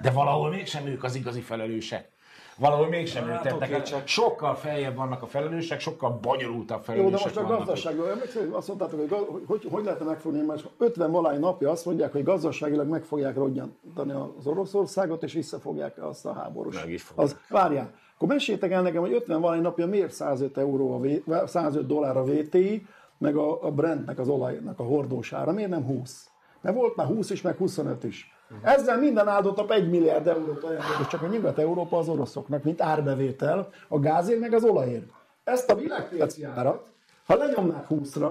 De 0.00 0.10
valahol 0.10 0.50
mégsem 0.50 0.86
ők 0.86 1.04
az 1.04 1.14
igazi 1.14 1.40
felelősek. 1.40 2.14
Valahol 2.58 2.88
mégsem 2.88 3.28
ők 3.28 3.40
tettek 3.40 3.70
el. 3.70 4.02
Sokkal 4.04 4.54
feljebb 4.54 4.96
vannak 4.96 5.22
a 5.22 5.26
felelősek, 5.26 5.80
sokkal 5.80 6.18
bonyolultabb 6.22 6.78
Jó, 6.78 6.84
felelősek 6.84 7.32
de 7.32 7.40
most 7.40 7.50
a 7.50 7.56
gazdaságról, 7.56 8.10
emlékszel, 8.10 8.42
hogy 8.42 8.52
azt 8.52 8.68
mondtátok, 8.68 8.98
hogy, 9.10 9.44
hogy 9.46 9.66
hogy 9.70 9.84
lehetne 9.84 10.06
megfogni, 10.06 10.40
mert 10.40 10.64
50 10.78 11.10
valány 11.10 11.40
napja 11.40 11.70
azt 11.70 11.84
mondják, 11.84 12.12
hogy 12.12 12.22
gazdaságilag 12.22 12.88
meg 12.88 13.04
fogják 13.04 13.34
rodjantani 13.34 14.12
az 14.38 14.46
Oroszországot, 14.46 15.22
és 15.22 15.32
visszafogják 15.32 16.02
azt 16.02 16.26
a 16.26 16.32
háborús. 16.32 16.74
Meg 16.74 16.90
is 16.90 17.02
fogják. 17.02 17.26
Az, 17.26 17.36
várjál, 17.48 17.92
akkor 18.14 18.28
meséljétek 18.28 18.70
el 18.70 18.82
nekem, 18.82 19.00
hogy 19.00 19.12
50 19.12 19.40
valány 19.40 19.60
napja 19.60 19.86
miért 19.86 20.12
105, 20.12 20.58
euró 20.58 20.94
a 20.94 20.98
V- 20.98 21.48
105 21.48 21.86
dollár 21.86 22.16
a 22.16 22.24
VTI, 22.24 22.86
meg 23.18 23.36
a, 23.36 23.62
a 23.62 23.70
Brentnek 23.70 24.18
az 24.18 24.28
olajnak 24.28 24.80
a 24.80 24.82
hordósára, 24.82 25.52
miért 25.52 25.70
nem 25.70 25.84
20? 25.84 26.30
Mert 26.60 26.76
volt 26.76 26.96
már 26.96 27.06
20 27.06 27.30
is, 27.30 27.42
meg 27.42 27.56
25 27.56 28.04
is. 28.04 28.35
Ezzel 28.62 28.98
minden 28.98 29.28
áldott 29.28 29.56
nap 29.56 29.70
1 29.70 29.90
milliárd 29.90 30.26
eurót 30.26 30.62
ajándékos 30.64 31.06
csak 31.06 31.22
a 31.22 31.26
Nyugat-Európa 31.26 31.98
az 31.98 32.08
oroszoknak, 32.08 32.62
mint 32.62 32.82
árbevétel, 32.82 33.68
a 33.88 33.98
gázért 33.98 34.40
meg 34.40 34.54
az 34.54 34.64
olajért. 34.64 35.06
Ezt 35.44 35.70
a 35.70 35.74
világpiaci 35.74 36.44
árat, 36.44 36.86
ha 37.26 37.36
lenyomnák 37.36 37.86
20-ra, 37.90 38.30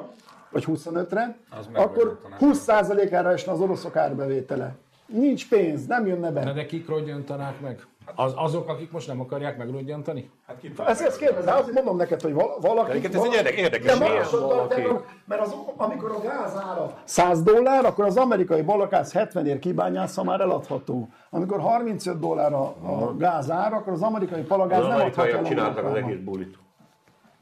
vagy 0.51 0.65
25-re, 0.67 1.37
Az 1.49 1.69
akkor 1.73 2.19
megváltoztatná. 2.39 3.05
20%-ára 3.05 3.31
esne 3.31 3.51
az 3.51 3.59
oroszok 3.59 3.95
árbevétele. 3.95 4.75
Nincs 5.07 5.49
pénz, 5.49 5.85
nem 5.87 6.07
jönne 6.07 6.29
Na 6.29 6.41
be. 6.43 6.53
de 6.53 6.65
kik 6.65 6.87
rodjantanák 6.89 7.61
meg? 7.61 7.85
Az, 8.15 8.33
azok, 8.35 8.69
akik 8.69 8.91
most 8.91 9.07
nem 9.07 9.19
akarják 9.19 9.57
megrodjantani? 9.57 10.31
Hát 10.47 10.57
ki 10.59 10.71
Ezt, 10.85 11.01
ezt 11.01 11.17
kérdezem, 11.17 11.57
azért 11.57 11.73
mondom 11.75 11.95
neked, 11.97 12.21
hogy 12.21 12.33
val- 12.33 12.61
valaki... 12.61 12.89
Egyébként 12.89 13.15
ez 13.15 13.23
egy 13.23 13.33
érdek- 13.33 13.53
érdekes 13.53 13.97
De 13.97 14.07
másodban, 14.09 14.49
valaki. 14.49 14.81
mert 15.25 15.41
az, 15.41 15.55
amikor 15.77 16.11
a 16.11 16.19
gáz 16.21 16.55
ára 16.55 16.93
100 17.03 17.43
dollár, 17.43 17.85
akkor 17.85 18.05
az 18.05 18.17
amerikai 18.17 18.61
balagáz 18.61 19.11
70 19.13 19.45
ér 19.47 19.59
kibányásza 19.59 20.23
már 20.23 20.41
eladható. 20.41 21.09
Amikor 21.29 21.59
35 21.59 22.19
dollár 22.19 22.53
a, 22.53 22.63
a 22.83 23.15
gáz 23.17 23.51
ára, 23.51 23.75
akkor 23.75 23.93
az 23.93 24.01
amerikai 24.01 24.41
palagáz 24.41 24.79
Az 24.81 24.87
nem 24.87 25.01
adhatja 25.01 25.37
el 25.37 25.43
csináltak 25.43 25.85
az 25.85 25.93
egész 25.95 26.19
bulit. 26.23 26.57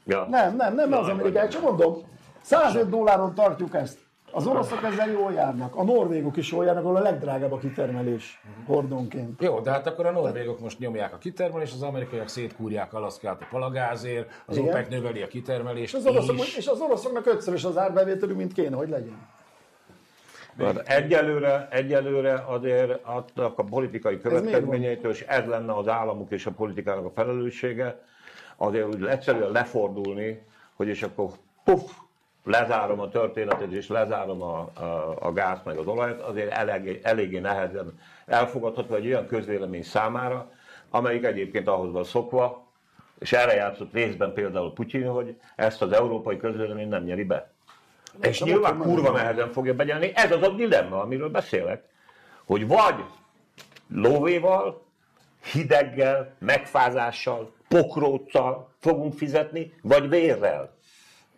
Ja. 0.04 0.26
Nem, 0.30 0.56
nem, 0.56 0.74
nem 0.74 0.92
az 0.92 1.08
amerikai, 1.08 1.48
csak 1.48 1.62
mondom, 1.62 1.94
105 2.42 2.88
dolláron 2.88 3.34
tartjuk 3.34 3.74
ezt. 3.74 3.98
Az 4.36 4.46
oroszok 4.46 4.82
ezzel 4.82 5.10
jól 5.10 5.32
járnak, 5.32 5.76
a 5.76 5.84
norvégok 5.84 6.36
is 6.36 6.52
jól 6.52 6.64
járnak, 6.64 6.84
ahol 6.84 6.96
a 6.96 7.00
legdrágább 7.00 7.52
a 7.52 7.58
kitermelés 7.58 8.42
hordónként. 8.66 9.42
Jó, 9.42 9.60
de 9.60 9.70
hát 9.70 9.86
akkor 9.86 10.06
a 10.06 10.10
norvégok 10.10 10.60
most 10.60 10.78
nyomják 10.78 11.14
a 11.14 11.18
kitermelést, 11.18 11.74
az 11.74 11.82
amerikaiak 11.82 12.28
szétkúrják 12.28 12.94
Alaszkát 12.94 13.42
a 13.42 13.46
palagázért, 13.50 14.42
az 14.46 14.56
Igen. 14.56 14.68
OPEC 14.68 14.88
növeli 14.88 15.22
a 15.22 15.26
kitermelést 15.26 15.94
És 15.94 16.00
az, 16.00 16.06
oroszok, 16.06 16.38
is. 16.38 16.56
és 16.56 16.66
az 16.66 16.80
oroszoknak 16.80 17.26
ötszörös 17.26 17.64
az 17.64 17.78
árbevételük, 17.78 18.36
mint 18.36 18.52
kéne, 18.52 18.76
hogy 18.76 18.88
legyen. 18.88 19.28
Hát 20.58 20.88
egyelőre, 20.88 21.68
egyelőre 21.70 22.44
azért 22.46 23.04
adnak 23.04 23.58
a 23.58 23.64
politikai 23.64 24.20
következményeitől, 24.20 25.10
és 25.10 25.20
ez 25.20 25.46
lenne 25.46 25.72
az 25.76 25.88
államok 25.88 26.30
és 26.30 26.46
a 26.46 26.50
politikának 26.50 27.04
a 27.04 27.10
felelőssége, 27.10 28.00
azért 28.56 28.86
úgy 28.86 29.04
egyszerűen 29.04 29.50
lefordulni, 29.50 30.42
hogy 30.74 30.88
és 30.88 31.02
akkor 31.02 31.28
puff, 31.64 31.90
lezárom 32.44 33.00
a 33.00 33.08
történetet, 33.08 33.72
és 33.72 33.88
lezárom 33.88 34.42
a, 34.42 34.70
a, 34.74 35.16
a 35.20 35.32
gáz 35.32 35.58
meg 35.64 35.76
az 35.78 35.86
olajat, 35.86 36.20
azért 36.20 36.52
eléggé, 36.52 37.00
eléggé 37.02 37.38
nehezen 37.38 37.98
elfogadható 38.26 38.94
egy 38.94 39.06
olyan 39.06 39.26
közvélemény 39.26 39.82
számára, 39.82 40.50
amelyik 40.90 41.24
egyébként 41.24 41.68
ahhoz 41.68 41.92
van 41.92 42.04
szokva, 42.04 42.66
és 43.18 43.32
erre 43.32 43.54
játszott 43.54 43.92
részben 43.92 44.32
például 44.32 44.72
Putyin, 44.72 45.08
hogy 45.08 45.36
ezt 45.56 45.82
az 45.82 45.92
európai 45.92 46.36
közvélemény 46.36 46.88
nem 46.88 47.02
nyeri 47.02 47.24
be. 47.24 47.52
És 48.20 48.38
de 48.38 48.44
nyilván 48.44 48.72
ott 48.72 48.84
van 48.84 48.86
kurva 48.86 49.10
nehezen 49.10 49.52
fogja 49.52 49.74
begyelni. 49.74 50.12
Ez 50.14 50.32
az 50.32 50.42
a 50.42 50.48
dilemma, 50.48 51.00
amiről 51.00 51.30
beszélek. 51.30 51.84
Hogy 52.44 52.66
vagy 52.66 53.04
lóvéval, 53.88 54.82
hideggel, 55.52 56.34
megfázással, 56.38 57.52
pokróccal 57.68 58.70
fogunk 58.78 59.14
fizetni, 59.14 59.72
vagy 59.82 60.08
vérrel. 60.08 60.73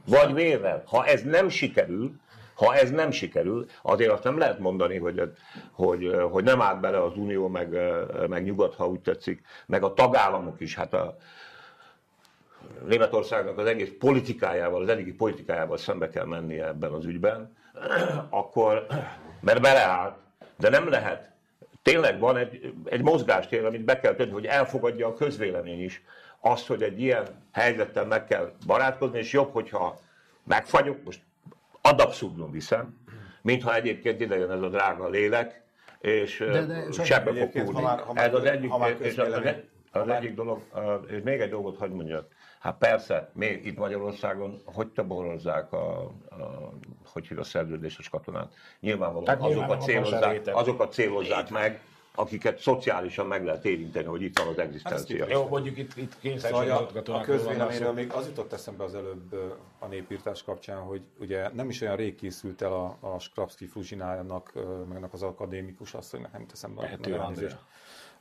Vagy 0.06 0.34
vérrel. 0.34 0.82
Ha 0.86 1.04
ez 1.04 1.22
nem 1.22 1.48
sikerül, 1.48 2.12
ha 2.54 2.74
ez 2.74 2.90
nem 2.90 3.10
sikerül, 3.10 3.66
azért 3.82 4.10
azt 4.10 4.24
nem 4.24 4.38
lehet 4.38 4.58
mondani, 4.58 4.98
hogy, 4.98 5.32
hogy, 5.72 6.16
hogy 6.30 6.44
nem 6.44 6.60
állt 6.60 6.80
bele 6.80 7.02
az 7.02 7.16
Unió, 7.16 7.48
meg, 7.48 7.78
meg 8.28 8.44
Nyugat, 8.44 8.74
ha 8.74 8.88
úgy 8.88 9.00
tetszik, 9.00 9.42
meg 9.66 9.82
a 9.82 9.94
tagállamok 9.94 10.60
is. 10.60 10.74
Hát 10.74 10.94
a, 10.94 11.16
Németországnak 12.86 13.58
az 13.58 13.66
egész 13.66 13.90
politikájával, 13.98 14.82
az 14.82 14.88
eddigi 14.88 15.12
politikájával 15.12 15.76
szembe 15.76 16.08
kell 16.08 16.24
mennie 16.24 16.66
ebben 16.66 16.92
az 16.92 17.04
ügyben, 17.04 17.56
akkor, 18.30 18.86
mert 19.40 19.60
beleállt, 19.60 20.16
de 20.58 20.68
nem 20.68 20.88
lehet. 20.88 21.30
Tényleg 21.82 22.18
van 22.18 22.36
egy, 22.36 22.72
egy 22.84 23.02
mozgástér, 23.02 23.64
amit 23.64 23.84
be 23.84 24.00
kell 24.00 24.14
tenni, 24.14 24.30
hogy 24.30 24.46
elfogadja 24.46 25.06
a 25.06 25.14
közvélemény 25.14 25.82
is 25.82 26.02
azt, 26.50 26.66
hogy 26.66 26.82
egy 26.82 27.00
ilyen 27.00 27.26
helyzettel 27.52 28.04
meg 28.04 28.24
kell 28.26 28.52
barátkozni, 28.66 29.18
és 29.18 29.32
jobb, 29.32 29.52
hogyha 29.52 30.00
megfagyok, 30.44 31.04
most 31.04 31.20
ad 31.80 32.00
abszurdum 32.00 32.50
viszem, 32.50 32.98
mintha 33.42 33.74
egyébként 33.74 34.20
ide 34.20 34.36
jön 34.38 34.50
ez 34.50 34.62
a 34.62 34.68
drága 34.68 35.08
lélek, 35.08 35.62
és 36.00 36.44
sebbe 37.04 37.48
fog 37.64 37.72
már- 37.82 38.02
Ez 38.14 38.34
az 38.34 38.44
egyik, 38.44 38.70
ha 38.70 38.78
már 38.78 38.96
és 39.00 39.18
az, 39.18 39.32
az, 39.32 39.42
az 39.92 40.08
egyik 40.08 40.34
dolog, 40.34 40.60
és 41.08 41.22
még 41.24 41.40
egy 41.40 41.50
dolgot 41.50 41.78
hagyd 41.78 41.92
mondjak. 41.94 42.26
Hát 42.60 42.78
persze, 42.78 43.30
még 43.32 43.66
itt 43.66 43.78
Magyarországon 43.78 44.62
hogy 44.64 44.88
toborozzák 44.88 45.72
a, 45.72 46.00
a 46.00 46.72
hogy 47.12 47.26
hív 47.26 47.38
a 47.38 47.44
szerződéses 47.44 48.08
katonát. 48.08 48.52
Nyilvánvalóan 48.80 49.26
Hát 49.26 49.42
azokat, 49.42 49.58
nyilván 49.58 49.80
célozzák, 49.80 50.56
azokat 50.56 50.92
célozzák 50.92 51.50
meg, 51.50 51.80
akiket 52.16 52.58
szociálisan 52.58 53.26
meg 53.26 53.44
lehet 53.44 53.64
érinteni, 53.64 54.06
hogy 54.06 54.22
itt 54.22 54.38
van 54.38 54.48
az 54.48 54.58
egzisztencia. 54.58 55.26
Jó, 55.28 55.48
mondjuk 55.48 55.78
itt, 55.78 55.96
itt 56.22 56.38
Szóval 56.38 56.70
a, 56.70 57.12
a 57.12 57.20
közvéleményről 57.20 57.92
még 57.92 58.12
az 58.12 58.26
jutott 58.26 58.52
eszembe 58.52 58.84
az 58.84 58.94
előbb 58.94 59.34
a 59.78 59.86
népírtás 59.86 60.42
kapcsán, 60.42 60.80
hogy 60.80 61.02
ugye 61.18 61.50
nem 61.52 61.68
is 61.68 61.80
olyan 61.80 61.96
rég 61.96 62.14
készült 62.14 62.62
el 62.62 62.72
a, 62.72 62.96
a 63.00 63.18
Skrapski 63.18 63.66
Fruzsinának, 63.66 64.52
megnek 64.88 65.12
az 65.12 65.22
akadémikus 65.22 65.94
asszonynak, 65.94 66.32
nem 66.32 66.46
teszem 66.46 66.74
be 66.74 66.98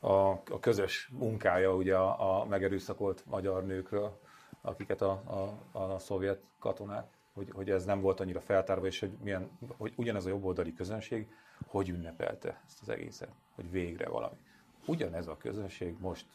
a, 0.00 0.30
a 0.30 0.58
közös 0.60 1.10
munkája 1.12 1.74
ugye 1.74 1.96
a, 1.96 2.40
a 2.40 2.44
megerőszakolt 2.44 3.22
magyar 3.26 3.64
nőkről, 3.64 4.18
akiket 4.60 5.02
a, 5.02 5.10
a, 5.72 5.78
a 5.78 5.98
szovjet 5.98 6.40
katonák, 6.58 7.06
hogy, 7.36 7.50
hogy 7.52 7.70
ez 7.70 7.84
nem 7.84 8.00
volt 8.00 8.20
annyira 8.20 8.40
feltárva, 8.40 8.86
és 8.86 9.00
hogy, 9.00 9.10
milyen, 9.22 9.50
hogy 9.76 9.92
ugyanez 9.96 10.26
a 10.26 10.28
jobboldali 10.28 10.74
közönség 10.74 11.26
hogy 11.66 11.88
ünnepelte 11.88 12.60
ezt 12.66 12.78
az 12.82 12.88
egészet, 12.88 13.28
hogy 13.54 13.70
végre 13.70 14.08
valami. 14.08 14.36
Ugyanez 14.86 15.26
a 15.26 15.36
közönség 15.36 15.96
most 16.00 16.26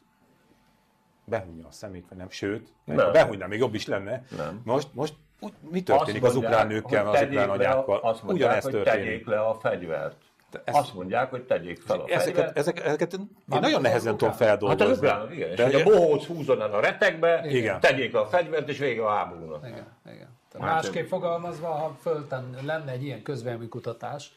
behúnyja 1.26 1.68
a 1.68 1.72
szemét, 1.72 2.08
vagy 2.10 2.18
nem, 2.18 2.30
sőt, 2.30 2.74
Nem. 2.84 2.96
nem. 2.96 3.12
behúnyna, 3.12 3.48
még 3.48 3.60
jobb 3.60 3.74
is 3.74 3.86
lenne. 3.88 4.24
Nem. 4.38 4.62
Most, 4.64 4.94
most 4.94 5.16
mi 5.60 5.84
történik 5.84 6.24
Azt 6.24 6.32
az 6.32 6.38
ukrán 6.38 6.58
mondják, 6.68 6.84
nőkkel, 6.84 7.08
az 7.08 7.22
ukrán 7.22 7.50
anyákkal? 7.50 8.00
Azt 8.00 8.24
mondják, 8.24 8.48
Ugyanezt 8.48 8.64
hogy 8.64 8.74
történik. 8.74 9.04
tegyék 9.06 9.26
le 9.26 9.40
a 9.40 9.54
fegyvert. 9.54 10.31
Ezt- 10.64 10.78
Azt 10.78 10.94
mondják, 10.94 11.30
hogy 11.30 11.44
tegyék 11.44 11.82
fel 11.82 12.00
a 12.00 12.04
Ezeket, 12.08 12.24
fegyvert. 12.24 12.58
ezek, 12.58 12.86
ezeket 12.86 13.14
én 13.14 13.30
Mármint 13.46 13.72
nagyon 13.72 13.82
nehezen 13.82 14.18
tudom 14.18 14.34
ukrán- 14.34 14.50
Hát 14.50 14.60
feldolgozni. 14.60 14.92
az 14.92 14.98
ukránok, 14.98 15.32
igen. 15.34 15.50
És 15.50 15.56
De 15.56 15.64
hogy 15.64 15.74
a 15.76 15.84
bohóc 15.84 16.26
húzzon 16.26 16.62
el 16.62 16.74
a 16.74 16.80
retekbe, 16.80 17.44
Igen. 17.50 17.80
tegyék 17.80 18.16
a 18.16 18.26
fegyvert, 18.26 18.70
és 18.70 18.78
vége 18.78 19.06
a 19.06 19.10
háborúnak. 19.10 19.68
Igen, 19.68 19.88
igen. 20.06 20.30
Tehát 20.52 20.68
Másképp 20.74 21.08
fogalmazva, 21.08 21.68
ha 21.68 21.98
fölten 22.02 22.58
lenne 22.66 22.92
egy 22.92 23.04
ilyen 23.04 23.22
közvéleménykutatás, 23.24 24.32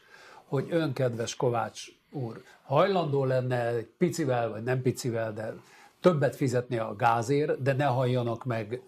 hogy 0.47 0.67
önkedves 0.69 1.35
Kovács 1.35 1.85
úr 2.11 2.41
hajlandó 2.63 3.25
lenne 3.25 3.67
egy 3.67 3.87
picivel, 3.97 4.49
vagy 4.49 4.63
nem 4.63 4.81
picivel, 4.81 5.33
de 5.33 5.53
többet 6.01 6.35
fizetni 6.35 6.77
a 6.77 6.95
gázért, 6.95 7.61
de 7.61 7.73
ne 7.73 7.83
halljanak 7.85 8.43
meg 8.43 8.81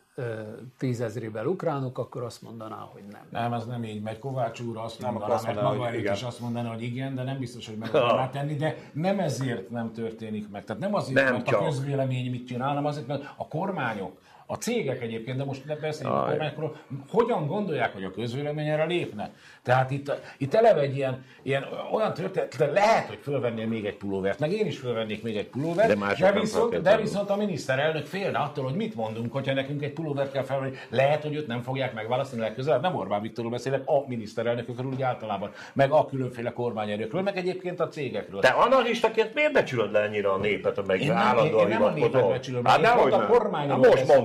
tízezrével 0.77 1.45
ukránok, 1.45 1.97
akkor 1.97 2.23
azt 2.23 2.41
mondaná, 2.41 2.75
hogy 2.75 3.03
nem. 3.11 3.21
Nem, 3.29 3.53
ez 3.53 3.65
nem 3.65 3.83
így 3.83 4.01
megy. 4.01 4.19
Kovács 4.19 4.59
úr 4.59 4.77
azt 4.77 5.01
Nem, 5.01 5.11
mondaná, 5.11 5.33
azt 5.33 5.45
mert 5.45 5.55
mondaná, 5.61 5.77
maga 5.77 5.91
hogy 5.91 6.03
is 6.03 6.23
azt 6.23 6.39
mondaná, 6.39 6.69
hogy 6.69 6.81
igen, 6.81 7.15
de 7.15 7.23
nem 7.23 7.39
biztos, 7.39 7.67
hogy 7.67 7.77
meg 7.77 7.95
akarná 7.95 8.29
tenni, 8.29 8.55
de 8.55 8.77
nem 8.93 9.19
ezért 9.19 9.69
nem 9.69 9.93
történik 9.93 10.49
meg. 10.49 10.63
Tehát 10.63 10.81
nem 10.81 10.93
azért, 10.93 11.23
Nem 11.23 11.33
mert 11.33 11.45
csak. 11.45 11.61
a 11.61 11.63
közvélemény 11.63 12.31
mit 12.31 12.47
csinál, 12.47 12.67
hanem 12.67 12.85
azért, 12.85 13.07
mert 13.07 13.33
a 13.35 13.47
kormányok, 13.47 14.17
a 14.49 14.55
cégek 14.55 15.01
egyébként, 15.01 15.37
de 15.37 15.43
most 15.43 15.79
beszéljünk 15.81 16.19
a 16.19 16.25
kormányokról, 16.29 16.75
hogyan 17.09 17.47
gondolják, 17.47 17.93
hogy 17.93 18.03
a 18.03 18.11
közvélemény 18.11 18.67
erre 18.67 18.85
lépne? 18.85 19.31
Tehát 19.63 19.91
itt, 19.91 20.11
itt 20.37 20.53
eleve 20.53 20.81
egy 20.81 20.95
ilyen, 20.95 21.25
ilyen 21.41 21.65
olyan 21.93 22.13
történet, 22.13 22.55
de 22.57 22.65
lehet, 22.65 23.07
hogy 23.07 23.17
fölvennél 23.21 23.67
még 23.67 23.85
egy 23.85 23.95
pulóvert, 23.97 24.39
meg 24.39 24.51
én 24.51 24.65
is 24.65 24.77
fölvennék 24.79 25.23
még 25.23 25.37
egy 25.37 25.47
pulóvert, 25.47 25.87
De 25.87 25.93
de 25.95 26.31
nem 26.31 26.39
viszont, 26.41 26.81
de 26.81 26.97
viszont 26.97 27.29
a 27.29 27.35
miniszterelnök 27.35 28.05
félne 28.05 28.37
attól, 28.37 28.63
hogy 28.63 28.73
mit 28.75 28.95
mondunk, 28.95 29.33
hogyha 29.33 29.53
nekünk 29.53 29.83
egy 29.83 29.93
pulóvert 29.93 30.31
kell 30.31 30.43
felvenni. 30.43 30.75
Lehet, 30.89 31.21
hogy 31.23 31.35
őt 31.35 31.47
nem 31.47 31.61
fogják 31.61 31.93
megválasztani 31.93 32.41
legközelebb. 32.41 32.81
Nem 32.81 32.95
Orbán 32.95 33.21
Viktorról 33.21 33.51
beszélek, 33.51 33.81
a 33.85 34.03
miniszterelnökökről 34.07 34.91
úgy 34.91 35.01
általában, 35.01 35.51
meg 35.73 35.91
a 35.91 36.05
különféle 36.05 36.53
kormányerőkről, 36.53 37.21
meg 37.21 37.37
egyébként 37.37 37.79
a 37.79 37.87
cégekről. 37.87 38.39
Te 38.41 38.47
analistaként 38.47 39.33
miért 39.33 39.53
becsülöd 39.53 39.91
le 39.91 39.99
ennyire 39.99 40.29
a 40.29 40.37
népet, 40.37 40.77
amelyik 40.77 41.01
Én 41.03 41.07
nem- 41.07 41.17
állandóan 41.17 41.63
én 41.63 41.77
nem 41.77 41.83
a 41.83 41.89
népet 41.89 42.27
becsülöm, 42.27 42.65
Hát 42.65 42.79
én 42.79 42.89
pont 42.95 43.13
a 43.13 43.17
nem. 43.17 43.27
kormányról 43.27 43.75
Hát 43.75 43.85
most 43.85 43.97
beszélek. 43.97 44.17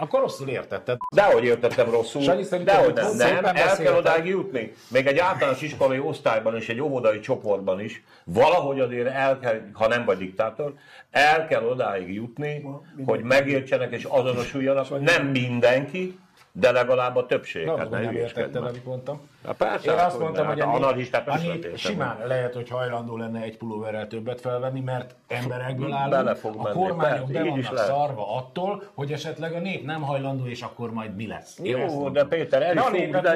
Akkor 0.00 0.20
rosszul 0.20 0.48
értetted. 0.48 0.96
Dehogy 1.14 1.44
értettem 1.44 1.90
rosszul, 1.90 2.22
Sanyi, 2.22 2.42
szerintem 2.42 2.76
dehogy 2.76 2.94
nem. 2.94 3.10
szépen 3.10 3.42
Nem, 3.42 3.56
el 3.56 3.76
kell 3.76 3.96
odáig 3.96 4.26
jutni. 4.26 4.72
Még 4.88 5.06
egy 5.06 5.18
általános 5.18 5.62
iskolai 5.62 5.98
osztályban 5.98 6.56
és 6.56 6.68
egy 6.68 6.80
óvodai 6.80 7.20
csoportban 7.20 7.80
is, 7.80 8.02
valahogy 8.24 8.80
azért 8.80 9.08
el 9.08 9.38
kell, 9.38 9.60
ha 9.72 9.88
nem 9.88 10.04
vagy 10.04 10.18
diktátor, 10.18 10.74
el 11.10 11.46
kell 11.46 11.64
odáig 11.64 12.14
jutni, 12.14 12.64
hogy 13.06 13.22
megértsenek 13.22 13.92
és 13.92 14.04
azonosuljanak. 14.04 15.00
Nem 15.00 15.26
mindenki, 15.26 16.18
de 16.52 16.70
legalább 16.72 17.16
a 17.16 17.26
többség. 17.26 17.64
Nem, 17.66 17.76
Hát 17.78 17.90
nem 17.90 18.02
ne 18.02 18.12
értetted, 18.12 18.62
amit 18.64 18.84
mondtam. 18.84 19.28
Hát 19.46 19.56
persze, 19.56 19.92
Én 19.92 19.98
azt 19.98 20.10
hogy 20.14 20.20
mondtam, 20.24 20.46
hogy 20.46 20.60
hát 20.60 20.68
a 20.68 20.72
nép, 20.94 21.14
a 21.14 21.16
nép 21.16 21.26
lehet 21.26 21.54
érteni. 21.54 21.76
simán 21.76 22.16
lehet, 22.26 22.54
hogy 22.54 22.68
hajlandó 22.68 23.16
lenne 23.16 23.40
egy 23.42 23.56
pulóverrel 23.56 24.06
többet 24.06 24.40
felvenni, 24.40 24.80
mert 24.80 25.14
emberekből 25.28 25.92
állunk. 25.92 26.10
Bele 26.10 26.34
fog 26.34 26.54
a 26.58 26.62
menni, 26.62 26.74
kormányok 26.76 27.30
be 27.32 27.42
vannak 27.44 27.76
szarva 27.76 28.36
attól, 28.36 28.82
hogy 28.94 29.12
esetleg 29.12 29.52
a 29.54 29.58
nép 29.58 29.84
nem 29.84 30.02
hajlandó, 30.02 30.46
és 30.46 30.62
akkor 30.62 30.92
majd 30.92 31.16
mi 31.16 31.26
lesz. 31.26 31.58
Jó, 31.62 31.78
mondtam. 31.78 32.12
de 32.12 32.24
Péter, 32.24 32.62
el 32.62 32.74
is 32.76 32.80
a 32.80 32.96
jutni. 32.96 33.14
a 33.16 33.32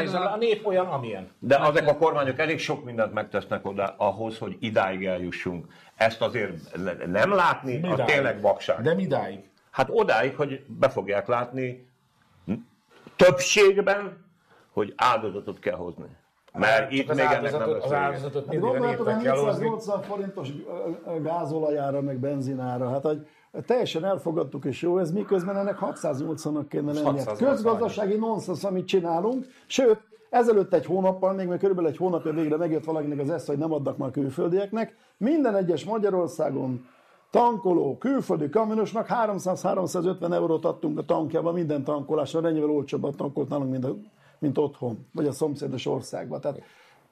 nézem 0.00 0.22
a- 0.22 0.32
a 0.32 0.36
nép 0.36 0.66
olyan, 0.66 0.86
amilyen. 0.86 1.30
De 1.38 1.56
azok 1.56 1.86
a 1.86 1.96
kormányok 1.96 2.38
elég 2.38 2.58
sok 2.58 2.84
mindent 2.84 3.12
megtesznek 3.12 3.66
oda 3.66 3.94
ahhoz, 3.96 4.38
hogy 4.38 4.56
idáig 4.60 5.04
eljussunk. 5.06 5.66
Ezt 5.96 6.22
azért 6.22 6.76
ne- 6.76 7.06
nem 7.06 7.34
látni, 7.34 7.74
az 7.76 7.80
Midáig? 7.90 8.04
tényleg 8.14 8.40
vakság. 8.40 8.80
De 8.80 8.94
midáig? 8.94 9.48
Hát 9.70 9.88
odáig, 9.90 10.36
hogy 10.36 10.64
be 10.66 10.88
fogják 10.88 11.26
látni 11.26 11.88
többségben, 13.24 14.24
hogy 14.72 14.92
áldozatot 14.96 15.58
kell 15.58 15.76
hozni. 15.76 16.16
Mert 16.52 16.92
itt 16.92 17.00
Csak 17.00 17.10
az 17.10 17.16
még 17.16 17.26
ennek 17.26 17.58
nem 17.58 17.70
lesz 17.70 17.84
az 17.84 17.92
áldozatot 17.92 18.46
Hát 18.46 19.22
kell 19.22 19.36
hozni. 19.36 19.64
480 19.64 20.02
forintos 20.02 20.48
gázolajára, 21.22 22.00
meg 22.00 22.18
benzinára, 22.18 22.90
hát 22.90 23.02
hogy 23.02 23.26
teljesen 23.66 24.04
elfogadtuk, 24.04 24.64
és 24.64 24.82
jó 24.82 24.98
ez, 24.98 25.12
miközben 25.12 25.56
ennek 25.56 25.78
680-nak 25.80 26.64
kéne 26.68 26.92
lennie. 26.92 27.02
680 27.02 27.48
Közgazdasági 27.48 28.16
nonsens, 28.16 28.64
amit 28.64 28.86
csinálunk, 28.86 29.46
sőt, 29.66 30.00
ezelőtt 30.30 30.74
egy 30.74 30.86
hónappal, 30.86 31.32
még, 31.32 31.46
még 31.46 31.58
körülbelül 31.58 31.90
egy 31.90 31.96
hónapja 31.96 32.32
végre 32.32 32.56
megjött 32.56 32.84
valakinek 32.84 33.18
az 33.18 33.30
esze, 33.30 33.46
hogy 33.46 33.60
nem 33.60 33.72
adnak 33.72 33.96
már 33.96 34.10
külföldieknek, 34.10 34.96
minden 35.16 35.56
egyes 35.56 35.84
Magyarországon 35.84 36.88
tankoló, 37.30 37.96
külföldi 37.98 38.48
kamionosnak 38.48 39.06
300-350 39.10 40.32
eurót 40.32 40.64
adtunk 40.64 40.98
a 40.98 41.04
tankjába 41.04 41.52
minden 41.52 41.84
tankolásra, 41.84 42.48
ennyivel 42.48 42.70
olcsóbban 42.70 43.14
tankolt 43.16 43.48
nálunk, 43.48 43.70
mint, 43.70 43.84
a, 43.84 43.96
mint 44.38 44.58
otthon, 44.58 45.06
vagy 45.12 45.26
a 45.26 45.32
szomszédos 45.32 45.86
országban. 45.86 46.40
Tehát 46.40 46.62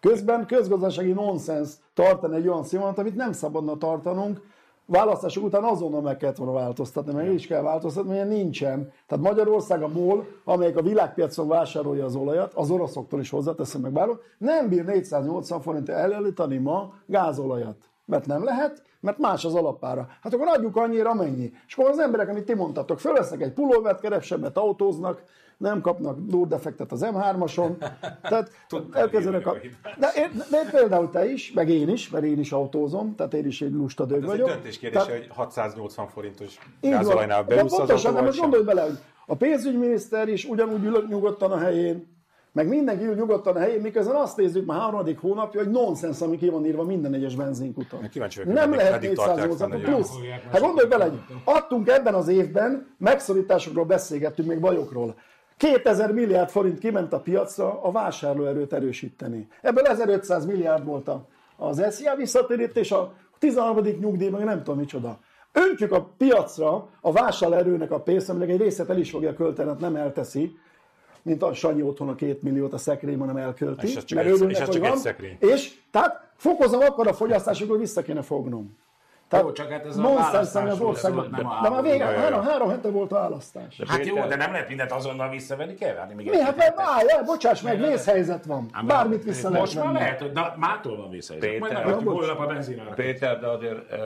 közben 0.01 0.47
közgazdasági 0.47 1.13
nonsens 1.13 1.71
tartani 1.95 2.37
egy 2.37 2.49
olyan 2.49 2.65
színvonalat, 2.65 2.99
amit 2.99 3.17
nem 3.17 3.33
szabadna 3.33 3.77
tartanunk, 3.77 4.41
választások 4.87 5.45
után 5.45 5.65
azonnal 5.65 6.01
meg 6.01 6.17
kellett 6.17 6.37
volna 6.37 6.53
változtatni, 6.53 7.13
mert 7.13 7.33
is 7.33 7.47
kell 7.47 7.63
változtatni, 7.63 8.17
mert 8.17 8.29
nincsen. 8.29 8.93
Tehát 9.07 9.25
Magyarország 9.25 9.83
a 9.83 9.89
MOL, 9.89 10.27
amelyik 10.45 10.77
a 10.77 10.83
világpiacon 10.83 11.49
vásárolja 11.49 12.05
az 12.05 12.15
olajat, 12.15 12.55
az 12.55 12.71
oroszoktól 12.71 13.21
is 13.21 13.31
hozzáteszem 13.31 13.81
meg 13.81 13.93
bárhol, 13.93 14.21
nem 14.39 14.69
bír 14.69 14.85
480 14.85 15.61
forint 15.61 15.89
elállítani 15.89 16.57
ma 16.57 16.93
gázolajat. 17.07 17.77
Mert 18.05 18.27
nem 18.27 18.45
lehet, 18.45 18.83
mert 19.01 19.19
más 19.19 19.45
az 19.45 19.55
alapára. 19.55 20.09
Hát 20.23 20.35
akkor 20.35 20.47
adjuk 20.49 20.77
annyira, 20.77 21.11
amennyi. 21.11 21.53
És 21.67 21.75
akkor 21.75 21.91
az 21.91 21.99
emberek, 21.99 22.29
amit 22.29 22.45
ti 22.45 22.55
mondtatok, 22.55 23.01
fölvesznek 23.01 23.41
egy 23.41 23.53
pulóvert, 23.53 24.01
kevesebbet 24.01 24.57
autóznak, 24.57 25.23
nem 25.57 25.81
kapnak 25.81 26.19
dúrdefektet 26.21 26.93
az 26.93 27.07
M3-ason, 27.13 27.77
tehát 28.31 28.51
elkezdenek 28.93 29.47
a... 29.47 29.57
De, 29.99 30.09
én, 30.17 30.43
de 30.51 30.71
például 30.71 31.11
te 31.11 31.31
is, 31.31 31.53
meg 31.53 31.69
én 31.69 31.89
is, 31.89 32.09
mert 32.11 32.25
én 32.25 32.39
is 32.39 32.53
autózom, 32.53 33.15
tehát 33.15 33.35
én 33.35 33.47
is 33.47 33.61
egy 33.61 33.73
lusta 33.73 34.05
dög 34.05 34.17
Ez 34.17 34.23
egy 34.23 34.29
vagyok. 34.29 34.49
döntés 34.49 34.79
kérdése, 34.79 35.05
Tehát- 35.05 35.21
hogy 35.21 35.37
680 35.37 36.09
forintos 36.09 36.59
gázolajnál 36.81 37.43
beúsz 37.45 37.73
az 37.73 37.77
Pontosan, 37.77 38.13
vagy 38.13 38.23
most 38.25 38.41
gondolj 38.41 38.63
bele, 38.65 38.83
hogy 38.83 38.99
a 39.27 39.35
pénzügyminiszter 39.35 40.29
is 40.29 40.45
ugyanúgy 40.45 40.85
ül 40.85 41.07
nyugodtan 41.09 41.53
a 41.53 41.59
helyén, 41.59 42.18
meg 42.59 42.69
mindenki 42.69 43.05
ül 43.05 43.15
nyugodtan 43.15 43.57
a 43.57 43.59
helyén, 43.59 43.81
miközben 43.81 44.17
azt 44.17 44.37
nézzük 44.37 44.67
már 44.67 44.81
harmadik 44.81 45.19
hónapja, 45.19 45.63
hogy 45.63 45.71
nonsens, 45.71 46.21
ami 46.21 46.37
ki 46.37 46.49
van 46.49 46.67
írva 46.67 46.83
minden 46.83 47.15
egyes 47.15 47.35
benzinkuton. 47.35 48.03
Én 48.03 48.11
kíváncsi 48.11 48.39
vagyok, 48.39 48.55
Nem 48.55 48.75
lehet 48.75 48.91
meddig 48.91 49.15
tartják 49.15 49.37
480 49.37 49.71
fenn, 49.71 49.81
hogy 49.81 49.95
plusz. 49.95 50.11
Hát 50.53 50.61
gondolj 50.61 50.89
bele, 50.89 51.05
hogy 51.05 51.21
adtunk 51.45 51.89
ebben 51.89 52.15
az 52.15 52.29
évben, 52.29 52.95
megszorításokról 52.99 53.85
beszélgettünk, 53.85 54.49
még 54.49 54.61
bajokról. 54.61 55.15
2000 55.57 56.13
milliárd 56.13 56.49
forint 56.49 56.79
kiment 56.79 57.13
a 57.13 57.21
piacra 57.21 57.83
a 57.83 57.93
vásárlóerőt 57.93 58.73
erősíteni. 58.73 59.49
Ebből 59.63 59.85
1500 59.85 60.47
milliárd 60.47 60.85
volt 60.85 61.11
az 61.57 61.83
SZIA 61.91 62.15
visszatérítés, 62.15 62.93
a 62.93 63.13
13. 63.39 63.85
nyugdíj, 64.01 64.29
meg 64.29 64.45
nem 64.45 64.59
tudom 64.59 64.79
micsoda. 64.79 65.19
Öntjük 65.53 65.93
a 65.93 66.09
piacra 66.17 66.89
a 67.01 67.13
vásárlóerőnek 67.13 67.91
a 67.91 68.01
pénzt, 68.01 68.29
aminek 68.29 68.49
egy 68.49 68.61
részét 68.61 68.91
el 68.91 68.99
is 68.99 69.11
fogja 69.11 69.35
költeni, 69.35 69.69
hát 69.69 69.81
nem 69.81 69.97
elteszi, 69.97 70.59
mint 71.23 71.43
a 71.43 71.55
Sanyi 71.55 71.83
otthon 71.83 72.09
a 72.09 72.15
két 72.15 72.43
milliót 72.43 72.73
a 72.73 72.79
szekrényben 72.79 73.27
nem 73.27 73.37
elkölti. 73.37 73.87
És 73.87 73.97
az 73.97 74.05
csak 74.05 74.17
mert 74.19 74.29
egy- 74.31 74.35
örülnek, 74.35 74.57
és 74.57 74.63
hogy 74.63 74.75
csak 74.75 74.83
egy 74.85 74.89
van. 74.89 74.99
szekrény. 74.99 75.37
És 75.41 75.73
tehát 75.91 76.31
fokozom 76.37 76.81
akkor 76.81 77.07
a 77.09 77.13
fogyasztás, 77.13 77.61
akkor 77.61 77.79
vissza 77.79 78.03
kéne 78.03 78.23
fognom. 78.23 78.77
Tehát 79.29 79.45
Jó, 79.47 79.53
csak 79.53 79.71
hát 79.71 79.87
ez 79.87 79.97
a 79.99 80.03
választás 80.03 80.71
az 80.71 80.81
országban. 80.81 81.25
ez 81.25 81.31
nem 81.31 81.47
a 81.47 81.61
De 81.63 81.69
már 81.69 81.83
vége, 81.83 82.05
három, 82.05 82.43
három 82.43 82.69
hete 82.69 82.91
volt 82.91 83.13
a 83.13 83.15
választás. 83.15 83.81
Hát 83.89 84.07
jó, 84.07 84.15
de 84.27 84.37
nem 84.37 84.53
lehet 84.53 84.69
mindent 84.69 84.93
azonnal 84.93 85.29
visszavenni, 85.31 85.75
kell 85.75 85.95
várni 85.95 86.15
még 86.15 86.27
Mi? 86.31 86.37
egy 86.37 86.43
Hát 86.43 86.57
mert 86.57 86.79
el, 87.09 87.25
bocsáss 87.25 87.63
meg, 87.63 87.79
vészhelyzet 87.81 88.45
van. 88.45 88.69
Ám 88.73 88.87
Bármit 88.87 89.23
vissza 89.25 89.49
lehet 89.51 89.61
Most 89.61 89.85
már 89.85 89.93
lehet, 89.93 90.21
hogy 90.21 90.33
de 90.33 90.53
mától 90.57 90.97
van 90.97 91.11
visszahelyzet. 91.11 91.59
Majd 91.59 91.73
Péter, 91.75 91.95
bocs. 92.05 92.15
holnap 92.15 92.39
a 92.41 92.47
benzinára. 92.47 92.91
Péter, 92.95 93.41
de 93.41 93.47
azért 93.47 93.93
e, 93.93 93.99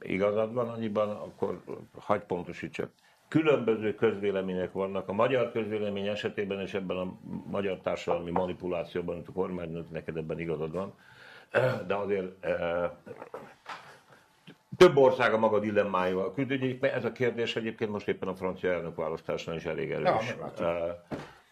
igazad 0.00 0.52
van 0.54 0.68
annyiban, 0.68 1.08
akkor 1.10 1.60
hagy 2.00 2.20
pontosítsak. 2.20 2.90
Különböző 3.28 3.94
közvélemények 3.94 4.72
vannak. 4.72 5.08
A 5.08 5.12
magyar 5.12 5.52
közvélemény 5.52 6.06
esetében 6.06 6.60
és 6.60 6.74
ebben 6.74 6.96
a 6.96 7.14
magyar 7.50 7.78
társadalmi 7.78 8.30
manipulációban, 8.30 9.14
amit 9.14 9.28
a 9.28 9.32
kormány 9.32 9.86
neked 9.92 10.16
ebben 10.16 10.40
igazad 10.40 10.72
van, 10.72 10.94
de 11.86 11.94
azért 11.94 12.44
eh, 12.44 12.90
több 14.76 14.96
ország 14.96 15.32
a 15.32 15.38
maga 15.38 15.58
dilemmáival 15.58 16.32
küld. 16.32 16.50
Ugye 16.50 16.92
ez 16.92 17.04
a 17.04 17.12
kérdés 17.12 17.56
egyébként 17.56 17.90
most 17.90 18.08
éppen 18.08 18.28
a 18.28 18.34
francia 18.34 18.72
elnökválasztásnál 18.72 19.56
is 19.56 19.64
elég 19.64 19.90
erős. 19.90 20.36
Eh, 20.58 20.94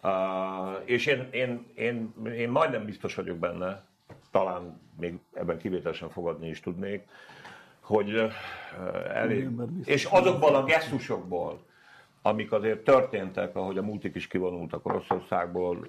eh, 0.03 0.81
és 0.85 1.07
én, 1.07 1.29
én, 1.31 1.67
én, 1.75 2.13
én 2.37 2.51
majdnem 2.51 2.85
biztos 2.85 3.15
vagyok 3.15 3.37
benne, 3.37 3.85
talán 4.31 4.81
még 4.99 5.19
ebben 5.33 5.59
kivételesen 5.59 6.11
fogadni 6.11 6.49
is 6.49 6.61
tudnék, 6.61 7.09
hogy 7.81 8.31
elég, 9.15 9.49
és 9.85 10.05
azokból 10.05 10.55
a 10.55 10.65
gesztusokból, 10.65 11.66
amik 12.27 12.53
azért 12.53 12.85
történtek, 12.85 13.57
ahogy 13.57 13.79
a 13.79 13.83
multik 13.83 14.15
is 14.15 14.27
kivonultak 14.27 14.87
Oroszországból, 14.87 15.89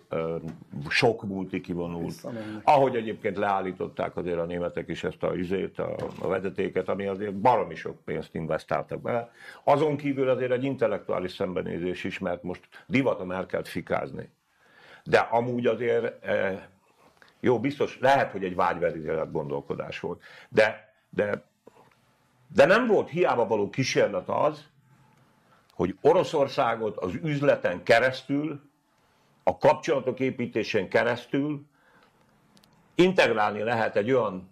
sok 0.90 1.24
multi 1.24 1.62
kivonult, 1.62 2.28
ahogy 2.64 2.96
egyébként 2.96 3.38
leállították 3.38 4.16
azért 4.16 4.38
a 4.38 4.46
németek 4.46 4.88
is 4.88 5.04
ezt 5.04 5.24
a 5.24 5.36
izét, 5.36 5.80
a, 5.80 5.96
a 6.22 6.28
vezetéket, 6.28 6.90
ami 6.90 7.06
azért 7.06 7.34
baromi 7.34 7.76
sok 7.76 8.04
pénzt 8.06 8.36
investáltak 8.36 9.02
bele. 9.02 9.32
Azon 9.64 9.98
kívül 9.98 10.30
azért 10.30 10.52
egy 10.52 10.64
intellektuális 10.64 11.32
szembenézés 11.32 12.04
is, 12.04 12.20
mert 12.20 12.44
most 12.44 12.68
divat 12.88 13.20
a 13.20 13.26
Merkelt 13.26 13.68
fikázni. 13.68 14.30
De 15.04 15.18
amúgy 15.18 15.66
azért, 15.66 16.26
eh, 16.26 16.62
jó, 17.40 17.60
biztos, 17.60 18.00
lehet, 18.00 18.32
hogy 18.32 18.44
egy 18.44 18.56
vágyverizélet 18.56 19.32
gondolkodás 19.32 20.00
volt, 20.00 20.22
de, 20.50 20.94
de, 21.10 21.44
de 22.54 22.66
nem 22.66 22.88
volt 22.88 23.10
hiába 23.10 23.48
való 23.48 23.70
kísérlet 23.70 24.30
az, 24.30 24.76
hogy 25.78 25.98
Oroszországot 26.02 26.98
az 26.98 27.14
üzleten 27.24 27.84
keresztül, 27.84 28.62
a 29.44 29.58
kapcsolatok 29.58 30.20
építésén 30.20 30.90
keresztül 30.90 31.66
integrálni 32.96 33.62
lehet 33.62 33.96
egy 33.96 34.12
olyan 34.12 34.50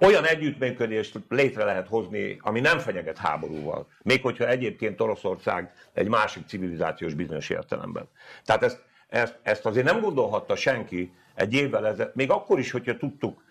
olyan 0.00 0.24
együttműködést 0.24 1.18
létre 1.28 1.64
lehet 1.64 1.88
hozni, 1.88 2.38
ami 2.40 2.60
nem 2.60 2.78
fenyeget 2.78 3.18
háborúval. 3.18 3.86
Még 4.02 4.22
hogyha 4.22 4.48
egyébként 4.48 5.00
Oroszország 5.00 5.72
egy 5.92 6.08
másik 6.08 6.46
civilizációs 6.46 7.14
bizonyos 7.14 7.50
értelemben. 7.50 8.08
Tehát 8.44 8.62
ezt, 8.62 8.82
ezt, 9.08 9.38
ezt 9.42 9.66
azért 9.66 9.86
nem 9.86 10.00
gondolhatta 10.00 10.56
senki 10.56 11.12
egy 11.34 11.54
évvel 11.54 11.86
ezelőtt, 11.86 12.14
még 12.14 12.30
akkor 12.30 12.58
is, 12.58 12.70
hogyha 12.70 12.96
tudtuk, 12.96 13.44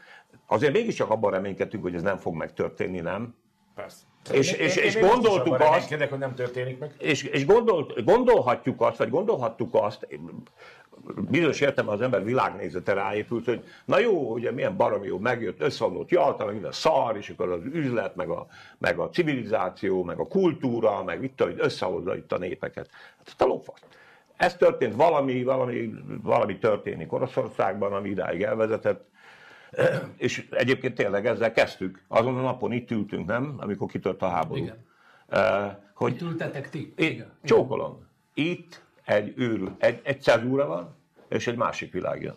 azért 0.47 0.73
mégiscsak 0.73 1.09
abban 1.09 1.31
reménykedtünk, 1.31 1.83
hogy 1.83 1.95
ez 1.95 2.01
nem 2.01 2.17
fog 2.17 2.35
megtörténni, 2.35 2.99
nem? 2.99 3.35
Persze. 3.75 4.11
És, 4.31 4.51
Én- 4.51 4.59
és, 4.59 4.75
én- 4.75 4.83
és 4.83 4.95
én 4.95 5.07
gondoltuk 5.07 5.59
azt, 5.59 5.93
hogy 6.09 6.19
nem 6.19 6.35
történik 6.35 6.79
meg. 6.79 6.91
és, 6.97 7.23
és 7.23 7.45
gondolt, 7.45 8.03
gondolhatjuk 8.03 8.81
azt, 8.81 8.97
vagy 8.97 9.09
gondolhattuk 9.09 9.69
azt, 9.75 10.07
bizonyos 11.29 11.59
értelemben 11.61 11.95
az 11.95 12.01
ember 12.01 12.23
világnézete 12.23 12.93
ráépült, 12.93 13.45
hogy 13.45 13.63
na 13.85 13.99
jó, 13.99 14.31
ugye 14.33 14.51
milyen 14.51 14.77
baromi 14.77 15.07
jó, 15.07 15.17
megjött, 15.19 15.61
összeomlott 15.61 16.09
Jalta, 16.09 16.43
meg 16.45 16.53
minden 16.53 16.71
szar, 16.71 17.17
és 17.17 17.29
akkor 17.29 17.49
az 17.49 17.61
üzlet, 17.73 18.15
meg 18.15 18.29
a, 18.29 18.47
meg 18.77 18.99
a 18.99 19.09
civilizáció, 19.09 20.03
meg 20.03 20.19
a 20.19 20.27
kultúra, 20.27 21.03
meg 21.03 21.23
itt, 21.23 21.41
hogy 21.41 21.55
összehozza 21.57 22.15
itt 22.15 22.31
a 22.31 22.37
népeket. 22.37 22.89
Hát 23.17 23.41
a 23.41 23.45
lófasz. 23.45 23.81
Ez 24.37 24.55
történt, 24.55 24.95
valami, 24.95 25.43
valami, 25.43 25.93
valami 26.23 26.57
történik 26.57 27.13
Oroszországban, 27.13 27.93
ami 27.93 28.09
idáig 28.09 28.41
elvezetett, 28.43 29.05
és 30.17 30.47
egyébként 30.51 30.95
tényleg 30.95 31.25
ezzel 31.25 31.51
kezdtük. 31.51 32.03
Azon 32.07 32.37
a 32.37 32.41
napon 32.41 32.71
itt 32.71 32.91
ültünk, 32.91 33.25
nem? 33.27 33.55
Amikor 33.57 33.87
kitört 33.87 34.21
a 34.21 34.27
háború. 34.27 34.63
Igen. 34.63 34.85
Hogy 35.93 36.13
Itt 36.13 36.21
ültetek 36.21 36.69
ti? 36.69 36.93
én 36.95 37.25
csókolom. 37.43 38.07
Itt 38.33 38.83
egy 39.05 39.33
őrül, 39.35 39.75
egy, 39.77 39.99
egy 40.03 40.21
cezúra 40.21 40.67
van, 40.67 40.95
és 41.29 41.47
egy 41.47 41.55
másik 41.55 41.91
világ 41.91 42.21
jön. 42.21 42.35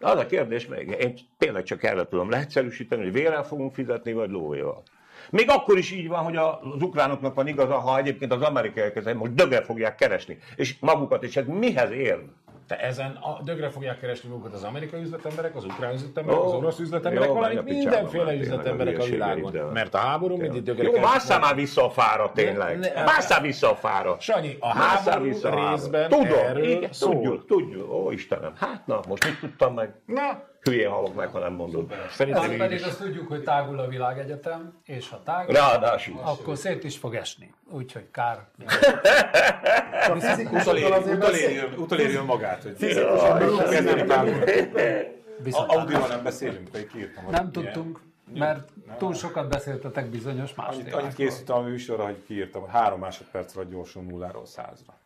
Az 0.00 0.18
a 0.18 0.26
kérdés 0.26 0.66
még, 0.66 0.96
én 1.00 1.14
tényleg 1.38 1.62
csak 1.62 1.82
erre 1.82 2.08
tudom 2.08 2.30
leegyszerűsíteni, 2.30 3.02
hogy 3.02 3.12
vérrel 3.12 3.44
fogunk 3.44 3.74
fizetni, 3.74 4.12
vagy 4.12 4.30
lóvéval. 4.30 4.82
Még 5.30 5.50
akkor 5.50 5.78
is 5.78 5.90
így 5.90 6.08
van, 6.08 6.24
hogy 6.24 6.36
az 6.36 6.82
ukránoknak 6.82 7.34
van 7.34 7.46
igaza, 7.46 7.78
ha 7.78 7.98
egyébként 7.98 8.32
az 8.32 8.42
amerikaiak 8.42 8.96
ezen 8.96 9.16
most 9.16 9.34
dögre 9.34 9.62
fogják 9.62 9.94
keresni. 9.94 10.38
És 10.56 10.78
magukat, 10.80 11.22
és 11.22 11.36
ez 11.36 11.46
mihez 11.46 11.90
ér? 11.90 12.24
Te 12.68 12.76
ezen 12.80 13.10
a 13.20 13.42
dögre 13.42 13.68
fogják 13.68 13.98
keresni 14.00 14.28
magukat 14.28 14.54
az 14.54 14.62
amerikai 14.62 15.00
üzletemberek, 15.02 15.56
az 15.56 15.64
ukrán 15.64 15.94
üzletemberek, 15.94 16.40
Ó, 16.40 16.44
az 16.44 16.52
orosz 16.52 16.78
üzletemberek, 16.78 17.28
valamint 17.28 17.64
mindenféle 17.64 18.24
tényleg, 18.24 18.40
üzletemberek 18.40 18.98
a 18.98 19.04
világon. 19.04 19.52
de- 19.52 19.62
Mert 19.62 19.94
a 19.94 19.98
háború 19.98 20.36
mindig 20.36 20.62
dögre 20.62 20.82
Jó, 20.90 20.98
másszál 21.00 21.38
már 21.38 21.54
vissza 21.54 21.84
a 21.84 21.90
fára 21.90 22.32
tényleg. 22.34 22.78
Ne- 22.78 22.92
ne- 22.94 23.04
Másszál 23.04 23.40
vissza 23.40 23.70
a 23.70 23.74
fára. 23.74 24.16
Sanyi, 24.20 24.56
a 24.60 24.74
Másszál 24.74 25.12
háború 25.12 25.30
vissza 25.30 25.48
a 25.48 25.52
fára. 25.52 25.70
részben 25.70 26.08
Tudom, 26.08 26.38
erről 26.38 26.64
igen, 26.68 26.92
szól. 26.92 27.12
tudjuk, 27.12 27.46
tudjuk. 27.46 27.92
Ó, 27.92 28.10
Istenem. 28.10 28.52
Hát 28.56 28.86
na, 28.86 29.00
most 29.08 29.24
mit 29.24 29.38
tudtam 29.40 29.74
meg? 29.74 29.94
Na, 30.06 30.42
Hülyén 30.68 30.90
halok 30.90 31.14
meg, 31.14 31.28
ha 31.28 31.38
nem 31.38 31.52
mondod. 31.52 31.94
szerintem 32.10 32.42
Azt 32.42 32.52
így 32.52 32.58
pedig 32.58 32.78
is. 32.78 32.84
azt 32.84 32.98
tudjuk, 33.00 33.28
hogy 33.28 33.42
tágul 33.42 33.78
a 33.78 33.86
világegyetem, 33.86 34.78
és 34.84 35.08
ha 35.08 35.22
tágul, 35.24 35.54
Ráadásul. 35.54 36.20
akkor 36.22 36.56
szét 36.56 36.84
is 36.84 36.96
fog 36.96 37.14
esni. 37.14 37.54
Úgyhogy 37.70 38.10
kár. 38.10 38.46
Utoléri, 41.76 42.14
önmagát, 42.14 42.62
hogy 42.62 42.76
Fizikusan 42.76 43.70
kezdeni 43.70 44.02
nem 46.08 46.22
beszélünk, 46.22 46.68
pedig 46.68 46.90
kiírtam. 46.90 47.24
nem 47.30 47.52
tudtunk, 47.52 48.00
mert 48.34 48.68
túl 48.98 49.14
sokat 49.14 49.48
beszéltetek 49.48 50.06
bizonyos 50.06 50.54
más 50.54 50.74
Annyit, 50.74 50.94
annyit 50.94 51.14
készítettem 51.14 51.56
a 51.56 51.60
műsorra, 51.60 52.04
hogy 52.04 52.22
kiírtam, 52.26 52.60
hogy 52.60 52.70
három 52.70 52.98
másodperc 52.98 53.56
alatt 53.56 53.70
gyorsul 53.70 54.02
nulláról 54.02 54.46
százra. 54.46 54.98